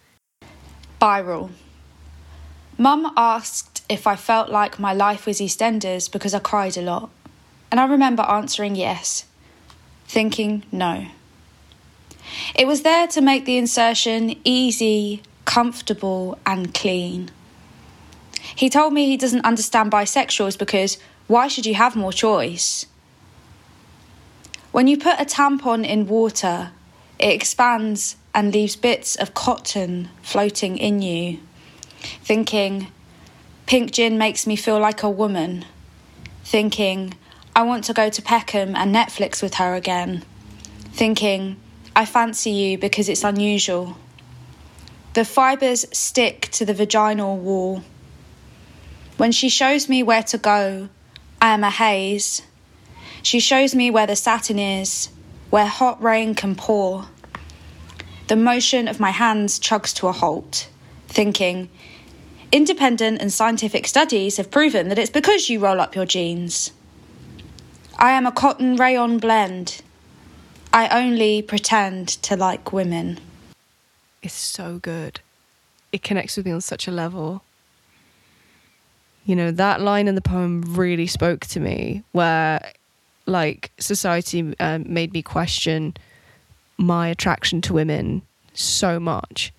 Viral. 1.01 1.51
Mum 2.76 3.12
asked 3.16 3.82
if 3.88 4.07
I 4.07 4.16
felt 4.16 4.51
like 4.51 4.78
my 4.78 4.92
life 4.92 5.26
was 5.26 5.40
EastEnders 5.40 6.11
because 6.11 6.34
I 6.34 6.38
cried 6.38 6.76
a 6.76 6.82
lot. 6.82 7.11
And 7.70 7.78
I 7.80 7.86
remember 7.86 8.22
answering 8.22 8.76
yes, 8.76 9.26
thinking 10.07 10.64
no. 10.72 11.07
It 12.54 12.66
was 12.66 12.82
there 12.82 13.06
to 13.08 13.20
make 13.20 13.44
the 13.44 13.56
insertion 13.56 14.38
easy, 14.44 15.22
comfortable, 15.44 16.38
and 16.44 16.74
clean. 16.74 17.30
He 18.54 18.70
told 18.70 18.92
me 18.92 19.06
he 19.06 19.16
doesn't 19.16 19.44
understand 19.44 19.92
bisexuals 19.92 20.58
because 20.58 20.98
why 21.26 21.48
should 21.48 21.66
you 21.66 21.74
have 21.74 21.94
more 21.94 22.12
choice? 22.12 22.86
When 24.72 24.86
you 24.86 24.98
put 24.98 25.20
a 25.20 25.24
tampon 25.24 25.86
in 25.86 26.06
water, 26.06 26.70
it 27.18 27.32
expands 27.32 28.16
and 28.34 28.52
leaves 28.52 28.76
bits 28.76 29.16
of 29.16 29.34
cotton 29.34 30.08
floating 30.22 30.76
in 30.78 31.02
you. 31.02 31.40
Thinking, 32.22 32.88
pink 33.66 33.92
gin 33.92 34.18
makes 34.18 34.46
me 34.46 34.56
feel 34.56 34.78
like 34.78 35.02
a 35.02 35.10
woman. 35.10 35.64
Thinking, 36.44 37.14
I 37.56 37.62
want 37.62 37.84
to 37.84 37.92
go 37.92 38.08
to 38.08 38.22
Peckham 38.22 38.76
and 38.76 38.94
Netflix 38.94 39.42
with 39.42 39.54
her 39.54 39.74
again. 39.74 40.24
Thinking, 40.92 41.56
I 41.99 42.05
fancy 42.05 42.53
you 42.53 42.78
because 42.78 43.09
it's 43.09 43.24
unusual. 43.24 43.96
The 45.14 45.24
fibres 45.24 45.84
stick 45.92 46.42
to 46.53 46.64
the 46.64 46.72
vaginal 46.72 47.36
wall. 47.36 47.82
When 49.16 49.32
she 49.32 49.49
shows 49.49 49.88
me 49.88 50.05
where 50.05 50.22
to 50.22 50.38
go, 50.38 50.90
I 51.42 51.49
am 51.49 51.64
a 51.64 51.70
haze. 51.70 52.42
She 53.24 53.40
shows 53.40 53.74
me 53.74 53.90
where 53.90 54.07
the 54.07 54.14
satin 54.14 54.61
is, 54.61 55.09
where 55.51 55.66
hot 55.66 56.01
rain 56.01 56.36
can 56.36 56.55
pour. 56.55 57.09
The 58.28 58.36
motion 58.36 58.86
of 58.86 59.01
my 59.01 59.11
hands 59.11 59.59
chugs 59.59 59.92
to 59.96 60.07
a 60.07 60.12
halt, 60.12 60.68
thinking, 61.09 61.68
independent 62.53 63.20
and 63.20 63.32
scientific 63.32 63.88
studies 63.88 64.36
have 64.36 64.53
proven 64.53 64.88
that 64.90 65.01
it's 65.01 65.11
because 65.11 65.51
you 65.51 65.59
roll 65.59 65.80
up 65.80 65.96
your 65.96 66.07
jeans. 66.07 66.70
I 67.99 68.12
am 68.12 68.24
a 68.24 68.30
cotton 68.30 68.76
rayon 68.76 69.18
blend. 69.18 69.82
I 70.72 70.88
only 70.88 71.42
pretend 71.42 72.08
to 72.08 72.36
like 72.36 72.72
women. 72.72 73.18
It's 74.22 74.34
so 74.34 74.78
good. 74.78 75.20
It 75.92 76.02
connects 76.02 76.36
with 76.36 76.46
me 76.46 76.52
on 76.52 76.60
such 76.60 76.86
a 76.86 76.90
level. 76.90 77.42
You 79.24 79.36
know, 79.36 79.50
that 79.50 79.80
line 79.80 80.08
in 80.08 80.14
the 80.14 80.20
poem 80.20 80.62
really 80.74 81.06
spoke 81.06 81.46
to 81.46 81.60
me, 81.60 82.02
where 82.12 82.72
like 83.26 83.70
society 83.78 84.54
um, 84.58 84.84
made 84.92 85.12
me 85.12 85.22
question 85.22 85.94
my 86.78 87.08
attraction 87.08 87.60
to 87.62 87.74
women 87.74 88.22
so 88.54 88.98
much 88.98 89.52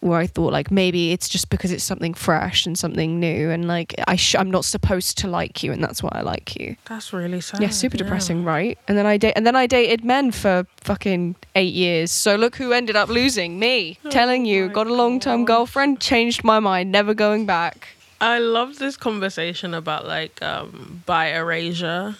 where 0.00 0.18
I 0.18 0.26
thought 0.26 0.50
like 0.52 0.70
maybe 0.70 1.12
it's 1.12 1.28
just 1.28 1.50
because 1.50 1.70
it's 1.70 1.84
something 1.84 2.14
fresh 2.14 2.64
and 2.64 2.78
something 2.78 3.20
new 3.20 3.50
and 3.50 3.68
like 3.68 3.94
I 4.08 4.16
sh- 4.16 4.34
I'm 4.34 4.50
not 4.50 4.64
supposed 4.64 5.18
to 5.18 5.28
like 5.28 5.62
you 5.62 5.72
and 5.72 5.84
that's 5.84 6.02
why 6.02 6.08
I 6.12 6.22
like 6.22 6.56
you. 6.58 6.76
That's 6.86 7.12
really 7.12 7.42
sad. 7.42 7.60
yeah, 7.60 7.68
super 7.68 7.98
depressing, 7.98 8.42
right? 8.42 8.78
And 8.88 8.96
then 8.96 9.04
I 9.04 9.18
date 9.18 9.34
and 9.36 9.46
then 9.46 9.56
I 9.56 9.66
dated 9.66 10.02
men 10.04 10.30
for 10.32 10.66
fucking 10.78 11.36
8 11.54 11.72
years. 11.74 12.10
So 12.10 12.36
look 12.36 12.56
who 12.56 12.72
ended 12.72 12.96
up 12.96 13.10
losing 13.10 13.58
me. 13.58 13.98
Telling 14.08 14.46
you, 14.46 14.68
got 14.68 14.86
a 14.86 14.94
long-term 14.94 15.44
girlfriend, 15.44 16.00
changed 16.00 16.44
my 16.44 16.60
mind, 16.60 16.90
never 16.90 17.12
going 17.12 17.44
back. 17.44 17.88
I 18.22 18.38
love 18.38 18.78
this 18.78 18.96
conversation 18.96 19.74
about 19.74 20.06
like 20.06 20.40
um 20.42 21.02
bi 21.06 21.26
erasure 21.28 22.16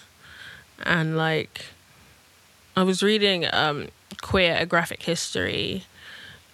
and 0.83 1.17
like 1.17 1.65
I 2.77 2.83
was 2.83 3.01
reading 3.01 3.45
um 3.51 3.87
queer 4.21 4.55
a 4.59 4.65
graphic 4.67 5.01
history 5.03 5.85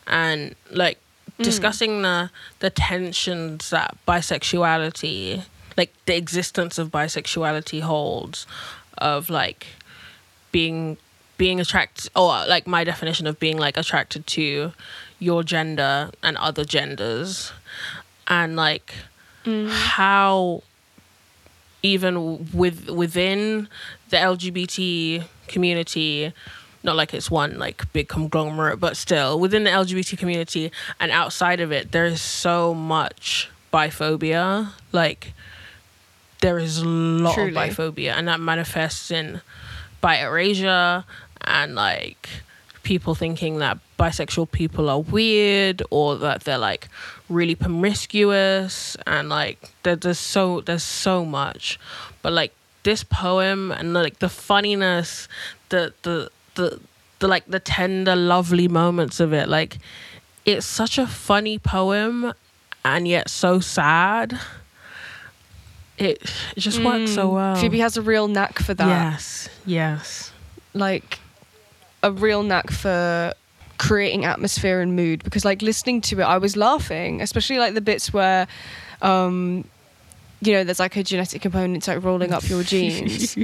and 0.06 0.56
like 0.72 1.00
Mm. 1.40 1.44
discussing 1.44 2.02
the 2.02 2.32
the 2.60 2.70
tensions 2.70 3.70
that 3.70 3.96
bisexuality 4.08 5.44
like 5.78 5.94
the 6.06 6.16
existence 6.16 6.78
of 6.78 6.90
bisexuality 6.90 7.82
holds 7.82 8.48
of 8.98 9.30
like 9.30 9.68
being 10.52 10.98
being 11.38 11.60
attracted 11.60 12.12
or 12.16 12.46
like 12.48 12.68
my 12.68 12.84
definition 12.84 13.28
of 13.28 13.40
being 13.40 13.58
like 13.58 13.78
attracted 13.78 14.26
to 14.26 14.72
your 15.20 15.44
gender 15.44 16.10
and 16.24 16.36
other 16.38 16.66
genders. 16.66 17.52
And 18.28 18.56
like 18.56 18.94
mm. 19.46 19.70
how 19.70 20.64
even 21.84 22.50
with 22.52 22.90
within 22.90 23.70
the 24.10 24.18
LGBT 24.18 25.24
community 25.48 26.34
not 26.84 26.96
like 26.96 27.14
it's 27.14 27.30
one 27.30 27.58
like 27.58 27.92
big 27.94 28.08
conglomerate 28.08 28.80
but 28.80 28.98
still 28.98 29.40
within 29.40 29.64
the 29.64 29.70
LGBT 29.70 30.18
community 30.18 30.72
and 31.00 31.12
outside 31.12 31.60
of 31.60 31.72
it 31.72 31.92
there's 31.92 32.22
so 32.22 32.74
much 32.74 33.50
biphobia 33.74 34.70
like 34.92 35.34
there 36.42 36.60
is 36.60 36.80
a 36.80 36.86
lot 36.86 37.36
Truly. 37.36 37.50
of 37.50 37.56
biphobia 37.56 38.14
and 38.14 38.28
that 38.28 38.40
manifests 38.40 39.12
in 39.12 39.42
bi 40.02 40.18
erasure 40.18 41.04
and 41.42 41.76
like 41.76 42.30
people 42.84 43.16
thinking 43.16 43.60
that 43.60 43.78
bisexual 44.00 44.50
people 44.52 44.90
are 44.90 45.02
weird 45.02 45.84
or 45.90 46.16
that 46.16 46.44
they're 46.46 46.58
like 46.58 46.88
really 47.28 47.56
promiscuous 47.56 48.96
and 49.06 49.28
like 49.28 49.74
there, 49.84 49.96
there's 49.96 50.20
so 50.20 50.62
there's 50.62 50.84
so 50.84 51.26
much 51.26 51.80
but 52.22 52.32
like 52.32 52.54
this 52.84 53.04
poem 53.04 53.72
and 53.72 53.94
like 53.94 54.20
the 54.20 54.30
funniness 54.30 55.28
the 55.70 55.94
the 56.04 56.32
the, 56.58 56.80
the 57.20 57.28
like 57.28 57.46
the 57.48 57.60
tender 57.60 58.16
lovely 58.16 58.68
moments 58.68 59.20
of 59.20 59.32
it. 59.34 59.48
Like 59.48 59.78
it's 60.46 60.66
such 60.66 60.98
a 60.98 61.08
funny 61.08 61.58
poem 61.58 62.34
and 62.84 63.08
yet 63.08 63.30
so 63.30 63.60
sad. 63.60 64.40
It, 65.98 66.22
it 66.56 66.60
just 66.60 66.80
works 66.84 67.14
so 67.16 67.30
well. 67.34 67.56
Phoebe 67.56 67.80
has 67.80 67.98
a 67.98 68.02
real 68.04 68.28
knack 68.28 68.60
for 68.60 68.74
that. 68.76 68.88
yes 68.88 69.50
yes. 69.66 70.32
Like 70.74 71.20
a 72.04 72.12
real 72.12 72.44
knack 72.44 72.70
for 72.70 73.34
creating 73.80 74.26
atmosphere 74.26 74.80
and 74.82 74.96
mood 74.96 75.24
because 75.24 75.44
like 75.46 75.62
listening 75.62 76.02
to 76.02 76.20
it 76.20 76.24
I 76.24 76.38
was 76.40 76.56
laughing 76.58 77.22
especially 77.22 77.60
like 77.60 77.76
the 77.76 77.82
bits 77.82 78.12
where 78.12 78.48
um 79.04 79.66
you 80.42 80.54
know 80.54 80.64
there's 80.64 80.80
like 80.80 80.96
a 80.96 81.04
genetic 81.04 81.42
component 81.44 81.84
to 81.84 81.96
like 81.96 82.04
rolling 82.04 82.32
up 82.34 82.48
your 82.50 82.64
genes. 82.72 83.36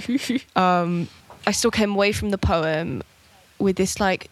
Um 0.55 1.07
I 1.45 1.51
still 1.51 1.71
came 1.71 1.91
away 1.95 2.11
from 2.11 2.29
the 2.29 2.37
poem 2.37 3.03
with 3.59 3.75
this 3.75 3.99
like 3.99 4.29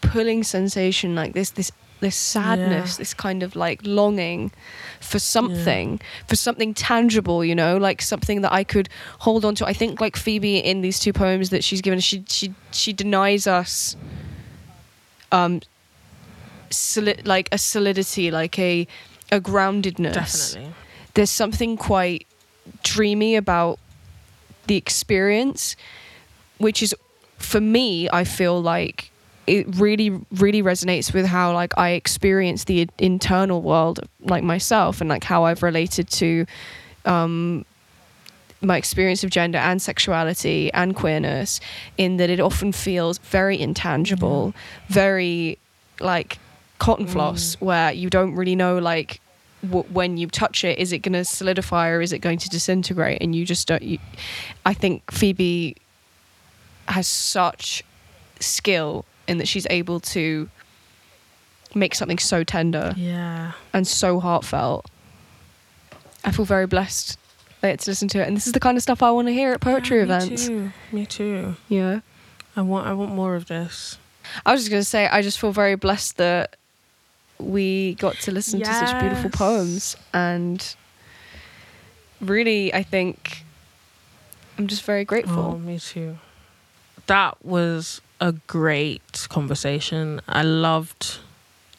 pulling 0.00 0.42
sensation 0.44 1.14
like 1.14 1.32
this 1.32 1.50
this 1.50 1.72
this 2.00 2.14
sadness 2.14 2.92
Yeah. 2.92 2.98
this 2.98 3.14
kind 3.14 3.42
of 3.42 3.56
like 3.56 3.80
longing 3.84 4.52
for 5.00 5.18
something 5.18 5.98
for 6.28 6.36
something 6.36 6.74
tangible 6.74 7.42
you 7.44 7.54
know 7.54 7.78
like 7.78 8.02
something 8.02 8.42
that 8.42 8.52
i 8.52 8.62
could 8.64 8.88
hold 9.20 9.44
on 9.44 9.54
to. 9.56 9.66
I 9.66 9.72
think 9.72 10.00
like 10.00 10.16
phoebe 10.16 10.58
in 10.58 10.82
these 10.82 10.98
two 11.00 11.12
poems 11.14 11.48
that 11.50 11.64
she's 11.64 11.80
given 11.80 12.00
she 12.00 12.22
she 12.28 12.52
she 12.70 12.92
denies 12.92 13.46
us 13.46 13.96
um 15.32 15.60
like 17.24 17.48
a 17.52 17.58
solidity 17.58 18.30
like 18.30 18.58
a 18.58 18.86
a 19.32 19.40
groundedness. 19.40 20.14
Definitely. 20.54 20.74
There's 21.14 21.30
something 21.30 21.76
quite 21.76 22.26
dreamy 22.82 23.34
about 23.36 23.78
the 24.66 24.76
experience, 24.76 25.74
which 26.58 26.82
is 26.82 26.94
for 27.38 27.60
me, 27.60 28.08
I 28.10 28.24
feel 28.24 28.60
like 28.60 29.10
it 29.46 29.66
really, 29.76 30.10
really 30.32 30.62
resonates 30.62 31.12
with 31.12 31.26
how 31.26 31.52
like 31.52 31.76
I 31.78 31.90
experience 31.90 32.64
the 32.64 32.88
internal 32.98 33.62
world, 33.62 34.00
like 34.20 34.42
myself, 34.42 35.00
and 35.00 35.08
like 35.08 35.24
how 35.24 35.44
I've 35.44 35.62
related 35.62 36.10
to 36.10 36.46
um, 37.04 37.64
my 38.60 38.76
experience 38.76 39.22
of 39.22 39.30
gender 39.30 39.58
and 39.58 39.80
sexuality 39.80 40.72
and 40.72 40.96
queerness. 40.96 41.60
In 41.96 42.16
that 42.16 42.30
it 42.30 42.40
often 42.40 42.72
feels 42.72 43.18
very 43.18 43.60
intangible, 43.60 44.54
very 44.88 45.58
like 46.00 46.38
cotton 46.78 47.06
floss, 47.06 47.54
where 47.60 47.92
you 47.92 48.10
don't 48.10 48.34
really 48.34 48.56
know 48.56 48.78
like 48.78 49.20
w- 49.62 49.86
when 49.92 50.16
you 50.16 50.26
touch 50.26 50.64
it, 50.64 50.78
is 50.78 50.92
it 50.92 50.98
going 50.98 51.12
to 51.12 51.24
solidify 51.24 51.88
or 51.88 52.00
is 52.00 52.12
it 52.12 52.18
going 52.18 52.38
to 52.38 52.48
disintegrate? 52.48 53.18
And 53.22 53.34
you 53.34 53.44
just 53.44 53.68
don't. 53.68 53.82
You, 53.82 53.98
I 54.64 54.74
think 54.74 55.10
Phoebe 55.12 55.76
has 56.88 57.06
such 57.06 57.82
skill 58.40 59.04
in 59.28 59.38
that 59.38 59.48
she's 59.48 59.66
able 59.70 59.98
to 60.00 60.48
make 61.74 61.94
something 61.94 62.18
so 62.18 62.42
tender 62.44 62.94
yeah 62.96 63.52
and 63.72 63.86
so 63.86 64.20
heartfelt. 64.20 64.86
I 66.24 66.30
feel 66.32 66.44
very 66.44 66.66
blessed 66.66 67.18
that 67.60 67.68
I 67.68 67.72
get 67.72 67.80
to 67.80 67.90
listen 67.90 68.08
to 68.08 68.20
it, 68.20 68.26
and 68.28 68.36
this 68.36 68.46
is 68.46 68.52
the 68.52 68.60
kind 68.60 68.76
of 68.76 68.82
stuff 68.82 69.02
I 69.02 69.10
want 69.10 69.28
to 69.28 69.32
hear 69.32 69.52
at 69.52 69.60
poetry 69.60 69.98
Yeah, 69.98 70.02
events. 70.04 70.48
Me 70.48 70.56
too. 70.56 70.72
Me 70.92 71.06
too. 71.06 71.56
Yeah. 71.68 72.00
I 72.56 72.62
want. 72.62 72.86
I 72.86 72.92
want 72.94 73.12
more 73.14 73.34
of 73.36 73.46
this. 73.46 73.98
I 74.44 74.52
was 74.52 74.62
just 74.62 74.70
going 74.70 74.80
to 74.80 74.84
say, 74.88 75.06
I 75.06 75.22
just 75.22 75.38
feel 75.38 75.52
very 75.52 75.76
blessed 75.76 76.16
that 76.16 76.56
we 77.38 77.94
got 77.96 78.16
to 78.20 78.32
listen 78.32 78.58
to 78.60 78.66
such 78.66 78.98
beautiful 79.00 79.30
poems. 79.30 79.96
And 80.12 80.74
really, 82.20 82.72
I 82.74 82.82
think 82.82 83.44
I'm 84.58 84.66
just 84.66 84.82
very 84.82 85.02
Oh, 85.02 85.04
grateful. 85.04 85.58
me 85.58 85.78
too. 85.78 86.18
That 87.06 87.44
was 87.44 88.00
a 88.20 88.32
great 88.32 89.26
conversation. 89.28 90.20
I 90.26 90.42
loved, 90.42 91.18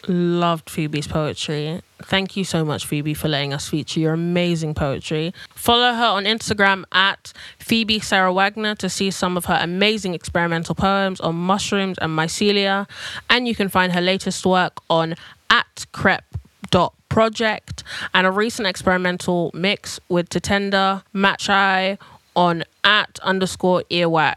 loved 0.08 0.70
Phoebe's 0.70 1.08
poetry. 1.08 1.82
Thank 2.04 2.38
you 2.38 2.44
so 2.44 2.64
much, 2.64 2.86
Phoebe, 2.86 3.14
for 3.14 3.28
letting 3.28 3.54
us 3.54 3.68
feature 3.68 4.00
your 4.00 4.14
amazing 4.14 4.74
poetry. 4.74 5.34
Follow 5.54 5.94
her 5.94 6.06
on 6.06 6.26
Instagram 6.26 6.86
at 6.92 7.34
Phoebe 7.60 8.00
Sarah 8.00 8.32
Wagner 8.32 8.76
to 8.76 8.88
see 8.88 9.12
some 9.12 9.36
of 9.36 9.46
her 9.46 9.60
amazing 9.62 10.14
experimental 10.14 10.76
poems 10.76 11.20
on 11.20 11.36
mushrooms 11.36 11.98
and 11.98 12.18
mycelia. 12.18 12.88
And 13.30 13.48
you 13.48 13.56
can 13.56 13.68
find 13.68 13.92
her 13.94 14.02
latest 14.02 14.46
work 14.46 14.80
on 14.90 15.16
at 15.50 15.86
crep.project 15.92 17.84
and 18.14 18.28
a 18.28 18.32
recent 18.32 18.68
experimental 18.68 19.52
mix 19.54 20.00
with 20.08 20.30
Tatenda 20.30 21.04
Machai 21.14 21.98
on 22.36 22.64
at 22.84 23.20
underscore 23.24 23.84
earwax. 23.90 24.36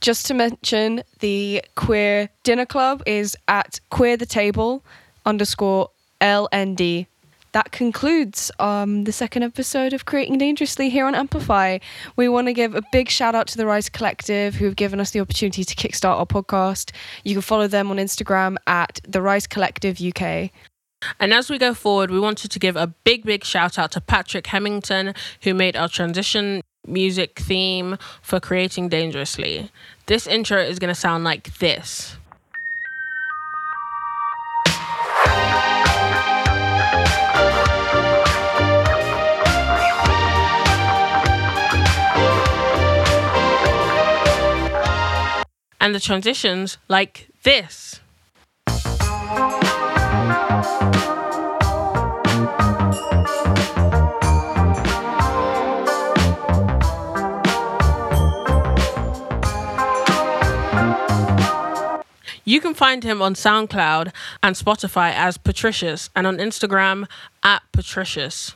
Just 0.00 0.26
to 0.26 0.34
mention, 0.34 1.02
the 1.20 1.64
queer 1.74 2.28
dinner 2.42 2.66
club 2.66 3.02
is 3.06 3.36
at 3.48 3.80
queer 3.90 4.16
the 4.16 4.26
table 4.26 4.84
underscore 5.24 5.90
LND. 6.20 7.06
That 7.52 7.70
concludes 7.70 8.50
um, 8.58 9.04
the 9.04 9.12
second 9.12 9.42
episode 9.42 9.92
of 9.92 10.06
Creating 10.06 10.38
Dangerously 10.38 10.88
here 10.88 11.04
on 11.04 11.14
Amplify. 11.14 11.78
We 12.16 12.26
want 12.28 12.46
to 12.46 12.54
give 12.54 12.74
a 12.74 12.82
big 12.92 13.10
shout 13.10 13.34
out 13.34 13.46
to 13.48 13.58
the 13.58 13.66
Rise 13.66 13.90
Collective 13.90 14.54
who 14.54 14.64
have 14.64 14.76
given 14.76 15.00
us 15.00 15.10
the 15.10 15.20
opportunity 15.20 15.62
to 15.62 15.74
kickstart 15.74 16.18
our 16.18 16.24
podcast. 16.24 16.92
You 17.24 17.34
can 17.34 17.42
follow 17.42 17.66
them 17.66 17.90
on 17.90 17.98
Instagram 17.98 18.56
at 18.66 19.00
the 19.06 19.20
Rise 19.20 19.46
Collective 19.46 20.00
UK. 20.00 20.50
And 21.20 21.34
as 21.34 21.50
we 21.50 21.58
go 21.58 21.74
forward, 21.74 22.10
we 22.10 22.20
wanted 22.20 22.50
to 22.52 22.58
give 22.58 22.76
a 22.76 22.86
big, 22.86 23.24
big 23.24 23.44
shout 23.44 23.78
out 23.78 23.92
to 23.92 24.00
Patrick 24.00 24.46
Hemmington, 24.46 25.14
who 25.42 25.52
made 25.52 25.76
our 25.76 25.88
transition 25.88 26.62
music 26.86 27.38
theme 27.38 27.96
for 28.20 28.40
Creating 28.40 28.88
Dangerously. 28.88 29.70
This 30.06 30.26
intro 30.26 30.60
is 30.60 30.78
going 30.78 30.92
to 30.92 30.98
sound 30.98 31.24
like 31.24 31.58
this. 31.58 32.16
and 45.82 45.96
the 45.96 46.00
transitions 46.00 46.78
like 46.88 47.28
this. 47.42 48.00
You 62.44 62.60
can 62.60 62.74
find 62.74 63.04
him 63.04 63.22
on 63.22 63.34
SoundCloud 63.34 64.12
and 64.42 64.56
Spotify 64.56 65.12
as 65.12 65.38
Patricius 65.38 66.10
and 66.16 66.26
on 66.26 66.38
Instagram 66.38 67.06
at 67.42 67.62
Patricius. 67.72 68.54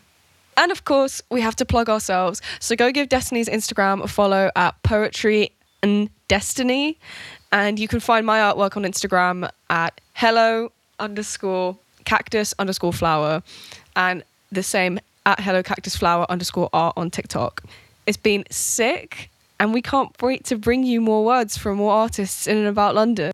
And 0.56 0.72
of 0.72 0.84
course, 0.84 1.22
we 1.30 1.40
have 1.42 1.54
to 1.56 1.64
plug 1.64 1.88
ourselves. 1.88 2.42
So 2.58 2.74
go 2.74 2.90
give 2.90 3.08
Destiny's 3.08 3.48
Instagram 3.48 4.02
a 4.02 4.08
follow 4.08 4.50
at 4.56 4.82
Poetry 4.82 5.52
and 5.82 6.10
Destiny. 6.28 6.98
And 7.52 7.78
you 7.78 7.86
can 7.86 8.00
find 8.00 8.26
my 8.26 8.38
artwork 8.38 8.76
on 8.76 8.82
Instagram 8.82 9.48
at 9.70 10.00
hello 10.14 10.72
underscore 10.98 11.76
cactus 12.04 12.54
underscore 12.58 12.92
flower. 12.92 13.42
And 13.94 14.24
the 14.50 14.62
same 14.62 14.98
at 15.26 15.40
hello 15.40 15.62
cactus 15.62 15.96
flower 15.96 16.26
underscore 16.28 16.70
art 16.72 16.94
on 16.96 17.10
TikTok. 17.10 17.62
It's 18.06 18.16
been 18.16 18.44
sick. 18.50 19.30
And 19.60 19.72
we 19.72 19.80
can't 19.80 20.10
wait 20.20 20.44
to 20.46 20.56
bring 20.56 20.82
you 20.82 21.00
more 21.00 21.24
words 21.24 21.56
from 21.56 21.78
more 21.78 21.92
artists 21.92 22.46
in 22.46 22.56
and 22.56 22.66
about 22.66 22.94
London. 22.94 23.32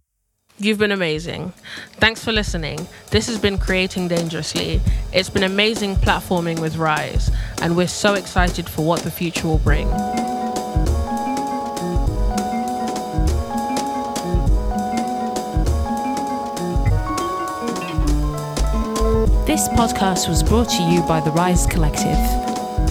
You've 0.62 0.78
been 0.78 0.92
amazing. 0.92 1.52
Thanks 1.94 2.24
for 2.24 2.30
listening. 2.30 2.86
This 3.10 3.26
has 3.26 3.36
been 3.36 3.58
Creating 3.58 4.06
Dangerously. 4.06 4.80
It's 5.12 5.28
been 5.28 5.42
amazing 5.42 5.96
platforming 5.96 6.60
with 6.60 6.76
Rise, 6.76 7.32
and 7.60 7.76
we're 7.76 7.88
so 7.88 8.14
excited 8.14 8.68
for 8.68 8.86
what 8.86 9.00
the 9.00 9.10
future 9.10 9.48
will 9.48 9.58
bring. 9.58 9.88
This 19.44 19.66
podcast 19.70 20.28
was 20.28 20.44
brought 20.44 20.68
to 20.68 20.82
you 20.84 21.02
by 21.08 21.18
the 21.18 21.32
Rise 21.32 21.66
Collective. 21.66 22.16